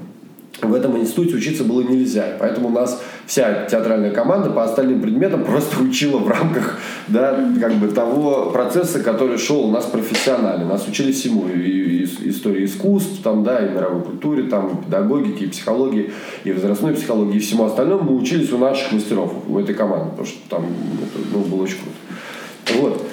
в 0.61 0.73
этом 0.73 0.97
институте 0.97 1.35
учиться 1.35 1.63
было 1.63 1.81
нельзя. 1.81 2.37
Поэтому 2.39 2.69
нас 2.69 3.01
вся 3.31 3.65
театральная 3.65 4.11
команда 4.11 4.49
по 4.49 4.61
остальным 4.65 5.01
предметам 5.01 5.45
просто 5.45 5.81
учила 5.81 6.17
в 6.17 6.27
рамках 6.27 6.79
да, 7.07 7.39
как 7.61 7.75
бы 7.75 7.87
того 7.87 8.51
процесса, 8.51 8.99
который 8.99 9.37
шел 9.37 9.69
у 9.69 9.71
нас 9.71 9.85
профессионально. 9.85 10.65
Нас 10.65 10.85
учили 10.85 11.13
всему. 11.13 11.47
И, 11.47 11.57
и, 11.57 12.03
и 12.03 12.29
истории 12.29 12.65
искусств, 12.65 13.23
там, 13.23 13.45
да, 13.45 13.65
и 13.65 13.69
мировой 13.69 14.03
культуре, 14.03 14.43
там, 14.43 14.67
и 14.67 14.83
педагогики, 14.83 15.43
и 15.43 15.47
психологии, 15.47 16.11
и 16.43 16.51
возрастной 16.51 16.93
психологии, 16.93 17.37
и 17.37 17.39
всему 17.39 17.63
остальному 17.63 18.11
мы 18.11 18.17
учились 18.17 18.51
у 18.51 18.57
наших 18.57 18.91
мастеров, 18.91 19.33
у 19.47 19.57
этой 19.57 19.75
команды. 19.75 20.09
Потому 20.09 20.27
что 20.27 20.49
там 20.49 20.65
это, 20.65 21.25
ну, 21.31 21.39
было 21.39 21.63
очень 21.63 21.77
круто. 21.77 22.81
Вот. 22.81 23.07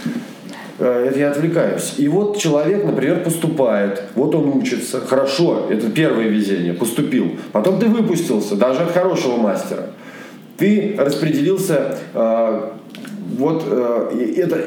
Э, 0.81 1.07
это 1.11 1.19
я 1.21 1.31
отвлекаюсь. 1.31 1.95
И 1.97 2.09
вот 2.09 2.39
человек, 2.39 2.85
например, 2.85 3.23
поступает, 3.23 4.03
вот 4.17 4.35
он 4.35 4.49
учится, 4.49 5.01
хорошо, 5.01 5.67
это 5.71 5.89
первое 5.89 6.27
везение, 6.27 6.73
поступил. 6.73 7.37
Потом 7.53 7.79
ты 7.79 7.87
выпустился, 7.87 8.57
даже 8.57 8.81
от 8.81 8.91
хорошего 8.91 9.37
мастера. 9.37 9.91
Ты 10.59 10.97
распределился, 10.99 11.99
э, 12.15 12.71
вот 13.37 13.63
э, 13.65 14.35
это 14.37 14.65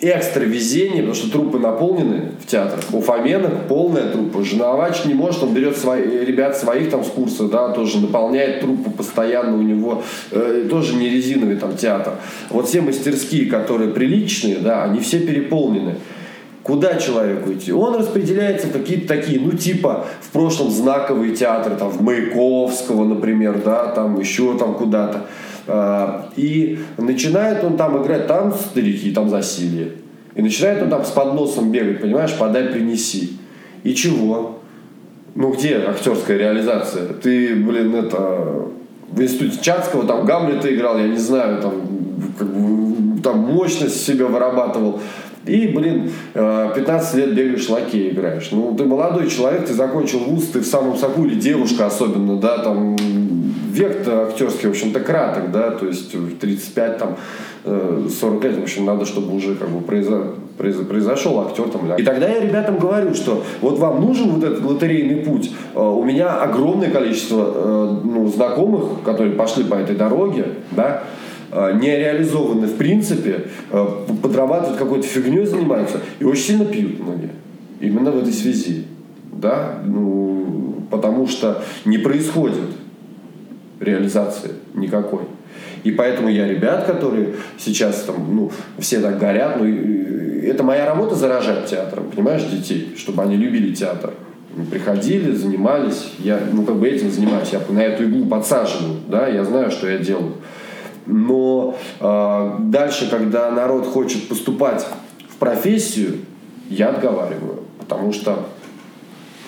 экстра 0.00 0.40
везение, 0.40 1.02
потому 1.02 1.14
что 1.14 1.30
трупы 1.30 1.58
наполнены 1.58 2.32
в 2.42 2.46
театрах. 2.46 2.82
У 2.92 3.00
Фоменок 3.00 3.68
полная 3.68 4.10
труппа. 4.10 4.42
Женовач 4.42 5.04
не 5.04 5.14
может, 5.14 5.42
он 5.42 5.54
берет 5.54 5.76
свои, 5.76 6.24
ребят 6.24 6.56
своих 6.56 6.90
там 6.90 7.04
с 7.04 7.08
курса, 7.08 7.44
да, 7.44 7.68
тоже 7.68 8.00
наполняет 8.00 8.60
труппу 8.60 8.90
постоянно 8.90 9.56
у 9.56 9.62
него, 9.62 10.02
э, 10.32 10.66
тоже 10.68 10.96
не 10.96 11.08
резиновый 11.08 11.56
там 11.56 11.76
театр. 11.76 12.14
Вот 12.48 12.68
все 12.68 12.80
мастерские, 12.80 13.46
которые 13.46 13.92
приличные, 13.92 14.56
да, 14.56 14.84
они 14.84 15.00
все 15.00 15.20
переполнены. 15.20 15.96
Куда 16.62 16.96
человеку 16.96 17.52
идти? 17.52 17.72
Он 17.72 17.96
распределяется 17.96 18.66
в 18.66 18.72
какие-то 18.72 19.08
такие, 19.08 19.40
ну, 19.40 19.52
типа, 19.52 20.06
в 20.20 20.30
прошлом 20.30 20.70
знаковые 20.70 21.34
театры, 21.34 21.74
там, 21.76 21.88
в 21.88 22.02
Маяковского, 22.02 23.04
например, 23.04 23.62
да, 23.64 23.86
там, 23.88 24.20
еще 24.20 24.58
там 24.58 24.74
куда-то. 24.74 25.26
А, 25.66 26.30
и 26.36 26.80
начинает 26.98 27.64
он 27.64 27.76
там 27.76 28.02
играть 28.02 28.26
там 28.26 28.52
старики, 28.52 29.10
там 29.10 29.30
засилие. 29.30 29.92
И 30.34 30.42
начинает 30.42 30.82
он 30.82 30.90
там 30.90 31.04
с 31.04 31.10
подносом 31.10 31.70
бегать, 31.70 32.00
понимаешь, 32.00 32.34
подай, 32.38 32.64
принеси. 32.64 33.38
И 33.82 33.94
чего? 33.94 34.58
Ну 35.34 35.52
где 35.52 35.76
актерская 35.78 36.36
реализация? 36.38 37.08
Ты, 37.08 37.54
блин, 37.54 37.94
это 37.94 38.68
в 39.10 39.20
институте 39.20 39.58
Чацкого 39.60 40.06
там 40.06 40.24
Гамлета 40.24 40.72
играл, 40.74 40.98
я 40.98 41.08
не 41.08 41.18
знаю, 41.18 41.62
там, 41.62 41.72
как 42.38 42.48
бы, 42.48 43.22
там 43.22 43.38
мощность 43.38 44.04
себя 44.04 44.26
вырабатывал. 44.26 45.00
И, 45.46 45.68
блин, 45.68 46.10
15 46.34 47.14
лет 47.14 47.34
бегаешь 47.34 47.68
лакея 47.68 48.10
играешь. 48.10 48.48
Ну, 48.52 48.74
ты 48.76 48.84
молодой 48.84 49.28
человек, 49.30 49.66
ты 49.66 49.72
закончил 49.72 50.18
вуз, 50.20 50.48
ты 50.52 50.60
в 50.60 50.66
самом 50.66 50.96
соку, 50.96 51.24
или 51.24 51.34
девушка 51.34 51.86
особенно, 51.86 52.36
да, 52.36 52.58
там, 52.58 52.96
век-то 53.70 54.24
актерский, 54.24 54.68
в 54.68 54.72
общем-то, 54.72 55.00
краток, 55.00 55.50
да, 55.50 55.70
то 55.70 55.86
есть 55.86 56.12
35, 56.40 56.98
там, 56.98 57.16
40 57.64 58.44
лет, 58.44 58.56
в 58.56 58.62
общем, 58.62 58.84
надо, 58.84 59.04
чтобы 59.04 59.34
уже 59.34 59.54
как 59.54 59.68
бы 59.68 59.80
произо, 59.80 60.34
произо, 60.56 60.84
произошел 60.84 61.40
актер 61.40 61.68
там. 61.68 61.94
И 61.94 62.02
тогда 62.02 62.28
я 62.28 62.40
ребятам 62.40 62.78
говорю, 62.78 63.14
что 63.14 63.44
вот 63.60 63.78
вам 63.78 64.00
нужен 64.00 64.30
вот 64.30 64.44
этот 64.44 64.64
лотерейный 64.64 65.16
путь. 65.16 65.52
Э, 65.74 65.80
у 65.80 66.02
меня 66.02 66.36
огромное 66.36 66.90
количество 66.90 67.52
э, 67.54 67.96
ну, 68.04 68.28
знакомых, 68.28 69.02
которые 69.04 69.32
пошли 69.32 69.64
по 69.64 69.74
этой 69.74 69.94
дороге, 69.94 70.46
да, 70.70 71.02
э, 71.02 71.29
не 71.74 71.96
реализованы 71.96 72.66
в 72.66 72.76
принципе, 72.76 73.46
э, 73.70 73.86
подрабатывают 74.22 74.78
какой-то 74.78 75.06
фигней 75.06 75.44
занимаются 75.44 76.00
и 76.18 76.24
очень 76.24 76.42
сильно 76.42 76.64
пьют 76.64 77.00
многие. 77.00 77.30
Именно 77.80 78.12
в 78.12 78.18
этой 78.18 78.32
связи. 78.32 78.84
Да? 79.32 79.80
Ну, 79.84 80.84
потому 80.90 81.26
что 81.26 81.62
не 81.84 81.98
происходит 81.98 82.70
реализации 83.80 84.52
никакой. 84.74 85.22
И 85.82 85.90
поэтому 85.92 86.28
я 86.28 86.46
ребят, 86.46 86.84
которые 86.84 87.34
сейчас 87.58 88.02
там, 88.02 88.34
ну, 88.34 88.52
все 88.78 89.00
так 89.00 89.18
горят, 89.18 89.56
ну, 89.58 89.64
это 89.64 90.62
моя 90.62 90.86
работа 90.86 91.14
заражать 91.14 91.66
театром, 91.66 92.10
понимаешь, 92.14 92.44
детей, 92.44 92.94
чтобы 92.96 93.22
они 93.22 93.36
любили 93.36 93.74
театр. 93.74 94.12
Приходили, 94.70 95.32
занимались, 95.32 96.12
я, 96.18 96.40
ну, 96.52 96.64
как 96.64 96.76
бы 96.76 96.88
этим 96.88 97.10
занимаюсь, 97.10 97.50
я 97.52 97.60
на 97.68 97.80
эту 97.80 98.04
иглу 98.04 98.26
подсаживаю, 98.26 98.96
да, 99.08 99.28
я 99.28 99.44
знаю, 99.44 99.70
что 99.70 99.88
я 99.88 99.98
делаю. 99.98 100.34
Но 101.10 101.76
э, 101.98 102.56
дальше, 102.60 103.10
когда 103.10 103.50
народ 103.50 103.86
хочет 103.86 104.28
поступать 104.28 104.86
в 105.28 105.36
профессию, 105.36 106.20
я 106.68 106.90
отговариваю, 106.90 107.64
потому 107.78 108.12
что 108.12 108.46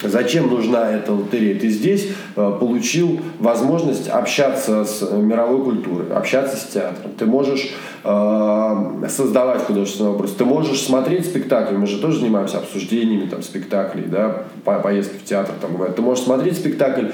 Зачем 0.02 0.48
нужна 0.48 0.90
эта 0.90 1.12
лотерея? 1.12 1.58
Ты 1.58 1.68
здесь 1.68 2.08
э, 2.36 2.56
получил 2.58 3.20
возможность 3.38 4.08
общаться 4.08 4.84
с 4.84 5.02
мировой 5.12 5.64
культурой, 5.64 6.12
общаться 6.14 6.56
с 6.56 6.64
театром. 6.64 7.12
Ты 7.16 7.26
можешь 7.26 7.70
э, 8.04 9.06
создавать 9.08 9.62
художественный 9.62 10.10
образ. 10.10 10.32
Ты 10.32 10.44
можешь 10.44 10.82
смотреть 10.82 11.26
спектакли. 11.26 11.76
Мы 11.76 11.86
же 11.86 12.00
тоже 12.00 12.20
занимаемся 12.20 12.58
обсуждениями 12.58 13.28
там, 13.28 13.42
спектаклей, 13.42 14.04
да, 14.04 14.44
по 14.64 14.78
поездки 14.78 15.18
в 15.18 15.24
театр 15.24 15.54
там 15.60 15.72
бывает. 15.72 15.96
Ты 15.96 16.02
можешь 16.02 16.24
смотреть 16.24 16.56
спектакль 16.56 17.06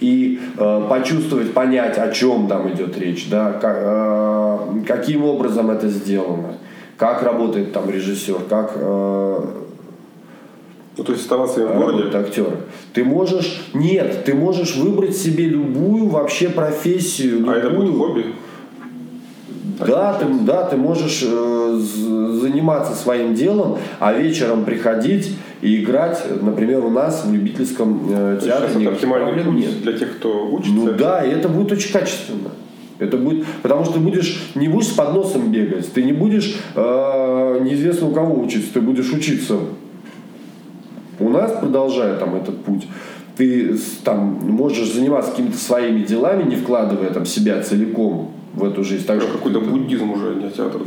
и 0.00 0.40
э, 0.56 0.86
почувствовать, 0.88 1.52
понять, 1.52 1.98
о 1.98 2.10
чем 2.10 2.48
там 2.48 2.70
идет 2.72 2.98
речь, 2.98 3.28
да, 3.28 3.52
как, 3.52 3.76
э, 3.80 4.58
каким 4.86 5.24
образом 5.24 5.70
это 5.70 5.88
сделано, 5.88 6.54
как 6.96 7.22
работает 7.22 7.72
там 7.72 7.90
режиссер, 7.90 8.40
как 8.48 8.72
э, 8.74 9.44
ну, 10.96 11.04
то 11.04 11.12
есть 11.12 11.24
оставаться 11.24 11.66
в 11.66 11.76
городе? 11.76 12.16
актера. 12.16 12.56
Ты 12.94 13.04
можешь... 13.04 13.62
Нет, 13.74 14.24
ты 14.24 14.34
можешь 14.34 14.76
выбрать 14.76 15.16
себе 15.16 15.44
любую 15.44 16.08
вообще 16.08 16.48
профессию. 16.48 17.40
Любую. 17.40 17.54
А 17.54 17.58
это 17.58 17.70
будет 17.70 17.96
хобби? 17.96 18.24
Да, 19.86 20.14
ты, 20.14 20.24
да, 20.46 20.62
ты 20.64 20.76
можешь 20.78 21.22
э, 21.22 21.78
заниматься 22.40 22.94
своим 22.94 23.34
делом, 23.34 23.76
а 24.00 24.14
вечером 24.14 24.64
приходить 24.64 25.36
и 25.60 25.82
играть, 25.82 26.24
например, 26.40 26.82
у 26.82 26.88
нас 26.88 27.24
в 27.26 27.32
любительском 27.32 28.06
э, 28.08 28.40
театре. 28.42 28.68
Сейчас 28.70 28.82
это 28.82 28.90
оптимальный 28.92 29.44
путь 29.44 29.54
нет. 29.54 29.82
для 29.82 29.92
тех, 29.92 30.16
кто 30.16 30.48
учится? 30.50 30.74
Ну 30.74 30.92
да, 30.94 31.22
и 31.22 31.30
это 31.30 31.50
будет 31.50 31.72
очень 31.72 31.92
качественно. 31.92 32.50
Это 32.98 33.18
будет, 33.18 33.44
потому 33.60 33.84
что 33.84 33.94
ты 33.94 34.00
будешь, 34.00 34.50
не 34.54 34.68
будешь 34.68 34.86
с 34.86 34.92
подносом 34.92 35.52
бегать, 35.52 35.92
ты 35.92 36.02
не 36.02 36.14
будешь 36.14 36.56
э, 36.74 37.60
неизвестно 37.62 38.08
у 38.08 38.12
кого 38.12 38.40
учиться, 38.40 38.72
ты 38.72 38.80
будешь 38.80 39.12
учиться 39.12 39.58
у 41.18 41.28
нас, 41.28 41.52
продолжая 41.52 42.16
там 42.16 42.34
этот 42.34 42.62
путь, 42.64 42.86
ты 43.36 43.76
там 44.04 44.38
можешь 44.42 44.92
заниматься 44.92 45.30
какими-то 45.30 45.58
своими 45.58 46.02
делами, 46.02 46.44
не 46.44 46.56
вкладывая 46.56 47.10
там 47.10 47.26
себя 47.26 47.62
целиком 47.62 48.32
в 48.54 48.64
эту 48.64 48.82
жизнь. 48.82 49.06
Так 49.06 49.20
же, 49.20 49.28
какой-то 49.28 49.60
буддизм 49.60 50.10
уже, 50.10 50.34
не 50.34 50.50
театр. 50.50 50.80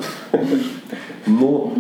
Но, 1.27 1.73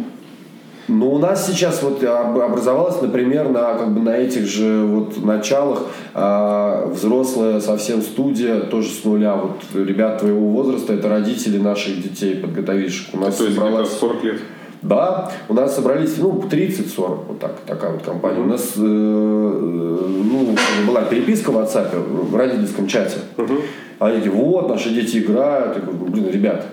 но 0.87 1.11
у 1.11 1.17
нас 1.17 1.47
сейчас 1.47 1.81
вот 1.81 2.03
образовалось, 2.03 3.01
например, 3.01 3.49
на, 3.49 3.73
как 3.73 3.93
бы 3.93 3.99
на 4.01 4.15
этих 4.15 4.45
же 4.45 4.83
вот 4.85 5.23
началах 5.23 5.87
а, 6.13 6.87
взрослая 6.87 7.59
совсем 7.59 8.01
студия, 8.01 8.59
тоже 8.59 8.89
с 8.89 9.03
нуля. 9.03 9.35
Вот 9.35 9.61
ребят 9.73 10.19
твоего 10.19 10.47
возраста, 10.49 10.93
это 10.93 11.09
родители 11.09 11.57
наших 11.57 12.01
детей 12.01 12.35
подготовивших. 12.35 13.13
У 13.13 13.17
нас 13.17 13.35
То 13.35 13.45
есть 13.45 13.55
собралась... 13.55 13.89
40 13.89 14.23
лет? 14.23 14.39
Да, 14.81 15.29
у 15.49 15.53
нас 15.53 15.75
собрались, 15.75 16.17
ну, 16.17 16.41
30-40, 16.49 17.25
вот 17.27 17.39
так, 17.39 17.59
такая 17.65 17.91
вот 17.91 18.01
компания. 18.01 18.39
У 18.39 18.45
нас, 18.45 18.73
э, 18.77 18.79
ну, 18.79 20.55
была 20.87 21.03
переписка 21.03 21.51
в 21.51 21.57
WhatsApp, 21.57 21.97
в 21.97 22.35
родительском 22.35 22.87
чате. 22.87 23.17
Uh-huh. 23.35 23.61
Они 23.99 24.17
такие, 24.17 24.31
вот, 24.31 24.69
наши 24.69 24.89
дети 24.91 25.17
играют. 25.17 25.75
Я 25.75 25.81
говорю, 25.81 26.05
блин, 26.05 26.29
ребят, 26.29 26.65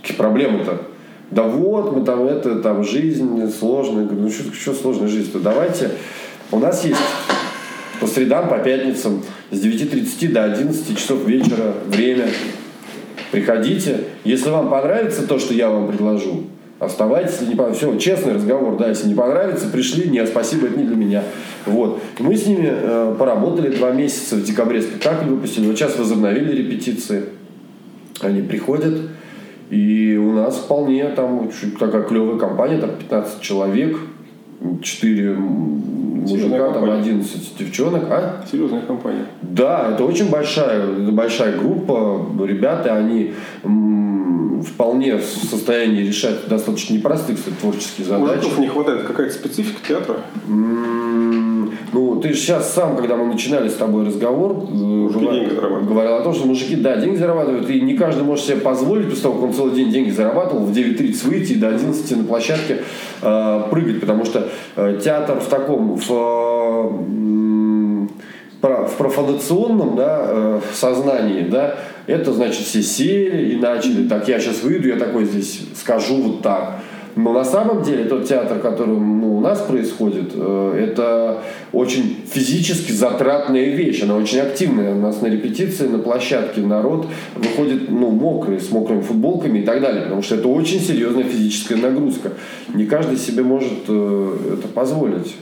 какие 0.00 0.16
проблемы-то? 0.16 0.82
Да 1.30 1.44
вот, 1.44 1.96
мы 1.96 2.04
там, 2.04 2.24
это, 2.24 2.56
там, 2.56 2.84
жизнь 2.84 3.50
сложная. 3.58 4.02
Я 4.02 4.08
говорю, 4.08 4.24
ну, 4.24 4.30
что, 4.30 4.52
что 4.52 4.74
сложная 4.74 5.08
жизнь-то? 5.08 5.40
Давайте, 5.40 5.90
у 6.52 6.58
нас 6.58 6.84
есть 6.84 7.00
по 7.98 8.06
средам, 8.06 8.50
по 8.50 8.58
пятницам 8.58 9.22
с 9.50 9.64
9.30 9.64 10.32
до 10.32 10.44
11 10.44 10.98
часов 10.98 11.26
вечера 11.26 11.72
время. 11.86 12.26
Приходите. 13.32 14.04
Если 14.24 14.50
вам 14.50 14.68
понравится 14.68 15.26
то, 15.26 15.38
что 15.38 15.54
я 15.54 15.70
вам 15.70 15.88
предложу, 15.88 16.44
Оставайтесь, 16.80 17.32
если 17.32 17.46
не 17.46 17.54
понравится. 17.54 17.86
Все, 17.86 17.98
честный 17.98 18.34
разговор, 18.34 18.76
да, 18.76 18.88
если 18.88 19.08
не 19.08 19.14
понравится, 19.14 19.68
пришли, 19.68 20.08
нет, 20.08 20.28
спасибо, 20.28 20.66
это 20.66 20.78
не 20.78 20.84
для 20.84 20.96
меня. 20.96 21.22
Вот. 21.66 22.00
Мы 22.18 22.36
с 22.36 22.46
ними 22.46 22.68
э, 22.70 23.14
поработали 23.18 23.74
два 23.74 23.92
месяца, 23.92 24.36
в 24.36 24.42
декабре 24.42 24.82
спектакль 24.82 25.26
выпустили, 25.26 25.66
вот 25.66 25.76
сейчас 25.76 25.96
возобновили 25.96 26.62
репетиции. 26.62 27.24
Они 28.20 28.42
приходят, 28.42 29.08
и 29.70 30.16
у 30.16 30.32
нас 30.32 30.56
вполне 30.56 31.06
там 31.10 31.50
такая 31.78 32.02
клевая 32.02 32.38
компания, 32.38 32.78
там 32.78 32.90
15 32.98 33.40
человек, 33.40 33.98
4 34.82 35.36
мужика, 36.24 36.72
там 36.72 36.90
11 36.90 37.58
девчонок. 37.58 38.04
А? 38.10 38.44
Серьезная 38.50 38.82
компания. 38.82 39.26
Да, 39.42 39.90
это 39.92 40.04
очень 40.04 40.30
большая, 40.30 40.86
большая 41.10 41.56
группа. 41.58 42.26
Ребята, 42.44 42.94
они 42.96 43.34
вполне 44.64 45.18
в 45.18 45.24
состоянии 45.24 46.02
решать 46.02 46.48
достаточно 46.48 46.94
непростые, 46.94 47.36
кстати, 47.36 47.54
творческие 47.60 48.06
задачи. 48.06 48.36
Мужиков 48.36 48.58
не 48.58 48.68
хватает. 48.68 49.02
Какая-то 49.02 49.34
специфика 49.34 49.80
театра? 49.86 50.16
Ну, 51.92 52.20
ты 52.20 52.30
же 52.30 52.34
сейчас 52.36 52.72
сам, 52.72 52.96
когда 52.96 53.16
мы 53.16 53.26
начинали 53.26 53.68
с 53.68 53.74
тобой 53.74 54.06
разговор, 54.06 54.66
говорил, 54.66 55.82
говорил 55.82 56.14
о 56.14 56.22
том, 56.22 56.34
что 56.34 56.46
мужики, 56.46 56.76
да, 56.76 56.96
деньги 56.96 57.16
зарабатывают, 57.16 57.68
и 57.70 57.80
не 57.80 57.94
каждый 57.94 58.24
может 58.24 58.44
себе 58.44 58.56
позволить, 58.58 59.08
после 59.08 59.22
того, 59.22 59.34
как 59.34 59.44
он 59.44 59.52
целый 59.52 59.74
день 59.74 59.90
деньги 59.90 60.10
зарабатывал, 60.10 60.64
в 60.64 60.72
9.30 60.72 61.26
выйти 61.28 61.52
и 61.52 61.56
до 61.56 61.68
11 61.68 62.16
на 62.16 62.24
площадке 62.24 62.82
э, 63.22 63.62
прыгать, 63.70 64.00
потому 64.00 64.24
что 64.24 64.48
э, 64.76 65.00
театр 65.02 65.40
в 65.40 65.46
таком, 65.46 65.96
в, 65.96 66.10
э, 66.10 68.06
в 68.62 68.96
профанационном 68.96 69.96
да, 69.96 70.24
э, 70.26 70.60
сознании, 70.72 71.42
да, 71.42 71.76
это 72.06 72.32
значит 72.32 72.66
все 72.66 72.82
сели 72.82 73.52
и 73.52 73.56
начали, 73.56 74.08
так 74.08 74.28
я 74.28 74.38
сейчас 74.38 74.62
выйду, 74.62 74.88
я 74.88 74.96
такой 74.96 75.24
здесь 75.24 75.60
скажу 75.74 76.16
вот 76.16 76.42
так. 76.42 76.80
Но 77.16 77.32
на 77.32 77.44
самом 77.44 77.82
деле 77.82 78.04
тот 78.04 78.26
театр, 78.26 78.58
который 78.58 78.96
ну, 78.96 79.36
у 79.36 79.40
нас 79.40 79.60
происходит, 79.60 80.32
э, 80.34 80.88
это 80.88 81.42
очень 81.72 82.24
физически 82.28 82.90
затратная 82.92 83.66
вещь. 83.66 84.02
Она 84.02 84.16
очень 84.16 84.40
активная. 84.40 84.94
У 84.94 84.98
нас 84.98 85.20
на 85.20 85.28
репетиции, 85.28 85.86
на 85.86 85.98
площадке 85.98 86.60
народ 86.60 87.06
выходит 87.36 87.88
ну, 87.88 88.10
мокрый, 88.10 88.60
с 88.60 88.70
мокрыми 88.70 89.02
футболками 89.02 89.60
и 89.60 89.62
так 89.62 89.80
далее. 89.80 90.02
Потому 90.02 90.22
что 90.22 90.34
это 90.34 90.48
очень 90.48 90.80
серьезная 90.80 91.24
физическая 91.24 91.78
нагрузка. 91.78 92.32
Не 92.72 92.86
каждый 92.86 93.16
себе 93.16 93.44
может 93.44 93.84
э, 93.86 94.36
это 94.54 94.68
позволить. 94.68 95.34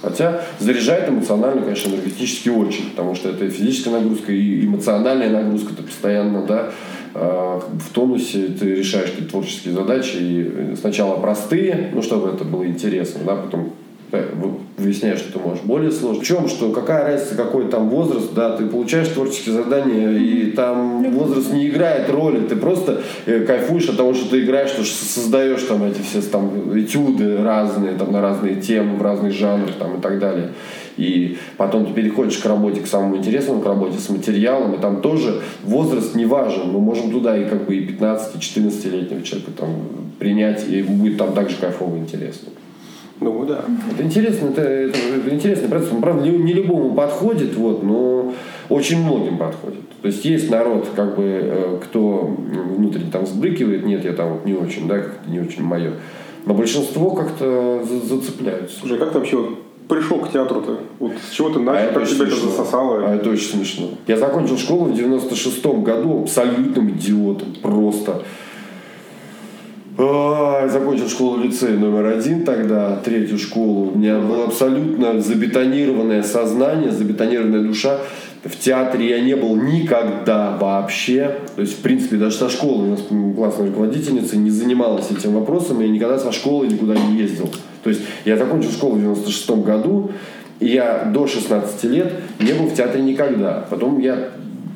Хотя 0.00 0.42
заряжает 0.60 1.08
эмоционально, 1.08 1.62
конечно, 1.62 1.90
энергетически 1.90 2.48
очень, 2.50 2.90
потому 2.90 3.16
что 3.16 3.30
это 3.30 3.50
физическая 3.50 3.94
нагрузка 3.94 4.32
и 4.32 4.64
эмоциональная 4.64 5.28
нагрузка, 5.28 5.74
ты 5.74 5.82
постоянно, 5.82 6.46
да, 6.46 6.70
в 7.18 7.92
тонусе, 7.92 8.48
ты 8.48 8.74
решаешь 8.74 9.10
какие-то 9.10 9.30
творческие 9.30 9.74
задачи, 9.74 10.16
и 10.16 10.76
сначала 10.76 11.20
простые, 11.20 11.90
ну, 11.92 12.02
чтобы 12.02 12.30
это 12.30 12.44
было 12.44 12.66
интересно, 12.66 13.20
да, 13.24 13.36
потом 13.36 13.72
выясняешь, 14.78 15.18
что 15.18 15.34
ты 15.34 15.38
можешь 15.38 15.64
более 15.64 15.90
сложно. 15.90 16.22
В 16.22 16.26
чем, 16.26 16.48
что 16.48 16.70
какая 16.70 17.04
разница, 17.04 17.34
какой 17.34 17.68
там 17.68 17.88
возраст, 17.90 18.32
да, 18.34 18.56
ты 18.56 18.66
получаешь 18.66 19.08
творческие 19.08 19.54
задания, 19.54 20.10
и 20.10 20.50
там 20.52 21.10
возраст 21.12 21.52
не 21.52 21.68
играет 21.68 22.08
роли, 22.08 22.46
ты 22.46 22.56
просто 22.56 23.02
э, 23.26 23.40
кайфуешь 23.40 23.88
от 23.88 23.96
того, 23.96 24.14
что 24.14 24.30
ты 24.30 24.42
играешь, 24.42 24.70
что 24.70 24.84
создаешь 24.84 25.62
там 25.62 25.84
эти 25.84 26.00
все 26.00 26.22
там 26.22 26.78
этюды 26.78 27.42
разные, 27.42 27.94
там 27.94 28.12
на 28.12 28.20
разные 28.20 28.56
темы, 28.56 28.96
в 28.96 29.02
разных 29.02 29.32
жанрах 29.32 29.74
там 29.78 29.98
и 29.98 30.00
так 30.00 30.18
далее. 30.18 30.50
И 30.96 31.38
потом 31.56 31.86
ты 31.86 31.92
переходишь 31.92 32.38
к 32.38 32.46
работе, 32.46 32.80
к 32.80 32.86
самому 32.86 33.16
интересному, 33.16 33.60
к 33.60 33.66
работе 33.66 33.98
с 33.98 34.08
материалом, 34.08 34.74
и 34.74 34.78
там 34.78 35.00
тоже 35.00 35.42
возраст 35.62 36.14
не 36.14 36.26
важен. 36.26 36.70
Мы 36.70 36.80
можем 36.80 37.12
туда 37.12 37.36
и 37.36 37.48
как 37.48 37.66
бы 37.66 37.76
и 37.76 37.86
15, 37.86 38.34
и 38.34 38.38
14-летнего 38.38 39.22
человека 39.22 39.52
там 39.56 39.70
принять, 40.18 40.68
и 40.68 40.82
будет 40.82 41.16
там 41.16 41.34
также 41.34 41.56
кайфово 41.56 41.96
и 41.96 42.00
интересно. 42.00 42.48
Ну 43.20 43.44
да. 43.44 43.64
Это 43.92 44.02
интересно, 44.02 44.48
это, 44.48 44.62
это, 44.62 44.98
это 44.98 45.34
интересный 45.34 45.68
процесс. 45.68 45.92
Он, 45.92 46.00
правда, 46.00 46.22
не, 46.22 46.36
не 46.38 46.52
любому 46.52 46.94
подходит, 46.94 47.56
вот, 47.56 47.82
но 47.82 48.32
очень 48.68 49.02
многим 49.02 49.38
подходит. 49.38 49.88
То 50.02 50.08
есть 50.08 50.24
есть 50.24 50.50
народ, 50.50 50.88
как 50.94 51.16
бы, 51.16 51.24
э, 51.24 51.78
кто 51.82 52.36
внутренне 52.76 53.10
там 53.10 53.26
сбрыкивает, 53.26 53.84
нет, 53.84 54.04
я 54.04 54.12
там 54.12 54.34
вот 54.34 54.44
не 54.44 54.54
очень, 54.54 54.86
да, 54.86 54.98
как-то 54.98 55.30
не 55.30 55.40
очень 55.40 55.62
мое. 55.62 55.94
Но 56.46 56.54
большинство 56.54 57.10
как-то 57.10 57.84
зацепляются. 58.04 58.78
Слушай, 58.78 58.96
а 58.98 59.00
как 59.00 59.12
ты 59.12 59.18
вообще 59.18 59.36
вот 59.36 59.58
пришел 59.88 60.18
к 60.18 60.30
театру-то? 60.30 60.78
Вот 60.98 61.12
с 61.28 61.34
чего 61.34 61.50
ты 61.50 61.58
начал, 61.58 61.90
а 61.90 61.92
как 61.94 62.08
тебя 62.08 62.26
это 62.26 62.36
засосало? 62.36 63.04
А 63.04 63.16
это 63.16 63.30
очень 63.30 63.48
смешно. 63.48 63.88
Я 64.06 64.16
закончил 64.16 64.56
школу 64.56 64.84
в 64.84 64.92
96-м 64.92 65.82
году 65.82 66.22
абсолютным 66.22 66.90
идиотом, 66.90 67.54
просто. 67.60 68.22
А, 70.00 70.68
Закончил 70.68 71.08
школу 71.08 71.42
лицей 71.42 71.76
номер 71.76 72.06
один 72.06 72.44
тогда, 72.44 72.96
третью 73.04 73.36
школу. 73.36 73.90
У 73.90 73.98
меня 73.98 74.20
было 74.20 74.44
абсолютно 74.44 75.20
забетонированное 75.20 76.22
сознание, 76.22 76.92
забетонированная 76.92 77.62
душа. 77.62 77.98
В 78.44 78.56
театре 78.56 79.08
я 79.08 79.20
не 79.20 79.34
был 79.34 79.56
никогда 79.56 80.56
вообще. 80.56 81.38
То 81.56 81.62
есть, 81.62 81.78
в 81.78 81.82
принципе, 81.82 82.16
даже 82.16 82.36
со 82.36 82.48
школы 82.48 82.84
у 82.84 82.90
нас 82.92 83.00
классная 83.34 83.66
руководительница 83.66 84.36
не 84.36 84.50
занималась 84.50 85.10
этим 85.10 85.32
вопросом. 85.32 85.80
Я 85.80 85.88
никогда 85.88 86.16
со 86.16 86.30
школы 86.30 86.68
никуда 86.68 86.94
не 86.94 87.18
ездил. 87.18 87.50
То 87.82 87.90
есть, 87.90 88.02
я 88.24 88.36
закончил 88.36 88.70
школу 88.70 88.94
в 88.94 89.00
96 89.00 89.50
году. 89.50 90.12
И 90.60 90.68
я 90.68 91.10
до 91.12 91.26
16 91.26 91.84
лет 91.84 92.12
не 92.38 92.52
был 92.52 92.66
в 92.66 92.74
театре 92.74 93.02
никогда. 93.02 93.66
Потом 93.68 93.98
я 93.98 94.28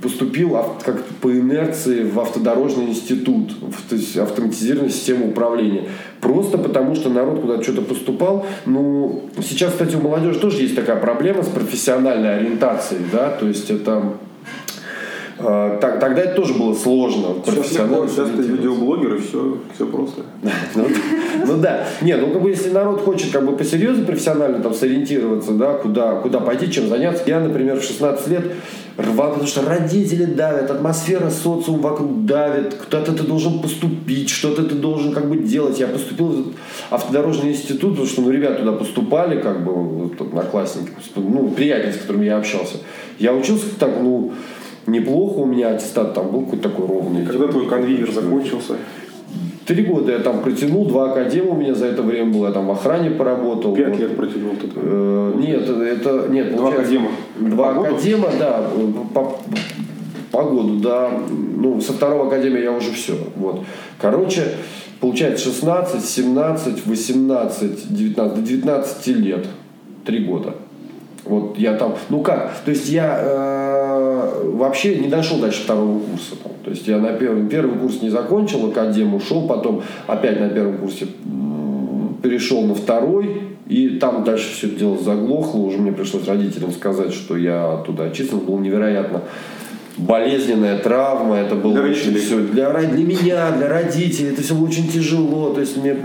поступил 0.03 0.59
как 0.85 1.05
по 1.21 1.33
инерции 1.33 2.03
в 2.03 2.19
автодорожный 2.19 2.87
институт, 2.87 3.53
в, 3.53 3.89
то 3.89 3.95
есть 3.95 4.17
автоматизированную 4.17 4.91
систему 4.91 5.29
управления. 5.29 5.89
Просто 6.21 6.59
потому, 6.59 6.95
что 6.95 7.09
народ 7.09 7.41
куда-то 7.41 7.63
что-то 7.63 7.83
поступал. 7.83 8.47
Ну, 8.67 9.31
сейчас, 9.43 9.73
кстати, 9.73 9.97
у 9.97 10.01
молодежи 10.01 10.39
тоже 10.39 10.63
есть 10.63 10.75
такая 10.75 10.97
проблема 10.97 11.43
с 11.43 11.49
профессиональной 11.49 12.37
ориентацией, 12.37 13.03
да, 13.13 13.31
то 13.31 13.47
есть 13.47 13.71
это 13.71 14.15
так, 15.81 16.01
тогда 16.01 16.23
это 16.23 16.35
тоже 16.35 16.55
было 16.55 16.75
сложно. 16.75 17.35
Сейчас, 17.45 17.73
легко, 17.73 18.07
сейчас 18.07 18.29
ты 18.31 18.43
видеоблогер, 18.43 19.15
и 19.15 19.21
все, 19.21 19.59
все 19.75 19.87
просто. 19.87 20.23
ну, 20.75 20.87
ну 21.47 21.59
да. 21.59 21.87
Не, 22.01 22.17
ну 22.17 22.31
как 22.33 22.43
бы 22.43 22.51
если 22.51 22.71
народ 22.71 23.03
хочет 23.03 23.33
как 23.33 23.45
бы 23.45 23.57
посерьезно 23.57 24.05
профессионально 24.05 24.61
там 24.61 24.75
сориентироваться, 24.75 25.53
да, 25.53 25.75
куда, 25.75 26.17
куда 26.17 26.41
пойти, 26.41 26.71
чем 26.71 26.89
заняться. 26.89 27.25
Я, 27.27 27.41
например, 27.41 27.81
в 27.81 27.85
16 27.85 28.29
лет 28.29 28.45
рвал, 28.97 29.31
потому 29.31 29.49
что 29.49 29.63
родители 29.63 30.25
давят, 30.25 30.71
атмосфера 30.71 31.31
социум 31.31 31.81
вокруг 31.81 32.25
давит, 32.25 32.75
куда-то 32.75 33.13
ты 33.13 33.23
должен 33.23 33.61
поступить, 33.61 34.29
что-то 34.31 34.65
ты 34.65 34.75
должен 34.75 35.13
как 35.13 35.29
бы 35.29 35.37
делать. 35.37 35.79
Я 35.81 35.87
поступил 35.87 36.29
в 36.29 36.95
автодорожный 36.95 37.51
институт, 37.53 37.93
потому 37.93 38.07
что 38.07 38.23
ну, 38.23 38.31
ребята 38.31 38.61
туда 38.61 38.73
поступали, 38.73 39.41
как 39.41 39.65
бы, 39.65 39.73
вот, 39.73 40.21
одноклассники, 40.21 40.91
ну, 41.17 41.49
приятели, 41.51 41.93
с 41.93 41.99
которыми 41.99 42.27
я 42.27 42.39
общался. 42.39 42.79
Я 43.19 43.35
учился 43.35 43.67
так, 43.79 43.91
ну, 44.01 44.33
неплохо 44.87 45.41
у 45.41 45.47
меня 45.47 45.71
аттестат 45.71 46.15
там 46.15 46.31
был 46.31 46.43
какой-то 46.43 46.69
такой 46.69 46.87
ровный. 46.87 47.25
Когда 47.27 47.49
твой 47.49 47.67
конвейер 47.67 48.11
закончился? 48.11 48.75
Три 49.67 49.85
года 49.85 50.13
я 50.13 50.19
там 50.19 50.41
протянул, 50.41 50.87
два 50.87 51.13
академа 51.13 51.53
у 51.53 51.57
меня 51.57 51.75
за 51.75 51.87
это 51.87 52.03
время 52.03 52.33
было, 52.33 52.49
я 52.49 52.53
там 52.53 52.67
в 52.67 52.73
охране 52.73 53.11
поработал. 53.11 53.75
Пять 53.75 53.91
вот. 53.91 54.01
лет 54.01 54.17
протянул 54.17 54.57
тут? 54.57 54.73
Э, 54.75 55.33
нет, 55.37 55.69
это, 55.69 56.27
нет. 56.29 56.57
Два 56.57 56.71
академа? 56.71 57.11
Два 57.39 57.73
по 57.73 57.81
академа, 57.83 58.27
году? 58.27 58.39
да, 58.41 58.65
по, 59.15 59.39
по 60.33 60.43
году, 60.43 60.81
да. 60.81 61.11
Ну, 61.31 61.81
со 61.81 61.93
второго 61.93 62.27
академия 62.27 62.65
я 62.65 62.73
уже 62.73 62.91
все. 62.91 63.15
Вот. 63.37 63.61
Короче, 64.01 64.49
получается 65.01 65.45
16, 65.45 66.05
17, 66.05 66.87
18, 66.87 67.97
19, 67.97 68.35
до 68.35 68.43
19 68.43 69.07
лет. 69.19 69.47
Три 70.05 70.25
года. 70.25 70.55
Вот 71.25 71.57
я 71.57 71.75
там, 71.75 71.95
ну 72.09 72.21
как, 72.21 72.53
то 72.65 72.73
есть 72.73 72.89
я 72.89 73.17
э, 73.21 73.72
вообще 74.43 74.97
не 74.97 75.09
дошел 75.09 75.39
дальше 75.39 75.63
второго 75.63 76.01
курса. 76.01 76.37
Там. 76.43 76.53
То 76.65 76.71
есть 76.71 76.87
я 76.87 76.99
на 76.99 77.13
первый, 77.13 77.49
первый 77.49 77.79
курс 77.79 78.03
не 78.03 78.11
закончил, 78.11 78.67
академ 78.69 79.15
ушел, 79.15 79.47
потом 79.47 79.83
опять 80.07 80.41
на 80.41 80.49
первом 80.49 80.79
курсе 80.79 81.07
перешел 82.23 82.63
на 82.63 82.75
второй, 82.75 83.43
и 83.67 83.99
там 83.99 84.25
дальше 84.25 84.53
все 84.55 84.69
это 84.69 84.77
дело 84.77 84.99
заглохло, 84.99 85.61
уже 85.61 85.79
мне 85.79 85.93
пришлось 85.93 86.27
родителям 86.29 86.73
сказать, 86.73 87.13
что 87.13 87.37
я 87.37 87.75
оттуда 87.75 88.05
отчислен, 88.05 88.41
было 88.41 88.59
невероятно 88.59 89.23
болезненная 89.97 90.79
травма, 90.79 91.37
это 91.37 91.55
было 91.55 91.75
для 91.75 91.83
очень 91.91 92.15
все 92.17 92.41
для, 92.41 92.73
для 92.73 93.05
меня, 93.05 93.51
для 93.53 93.69
родителей, 93.69 94.31
это 94.31 94.43
все 94.43 94.55
было 94.55 94.67
очень 94.67 94.89
тяжело, 94.89 95.53
то 95.53 95.61
есть 95.61 95.77
мне 95.77 95.97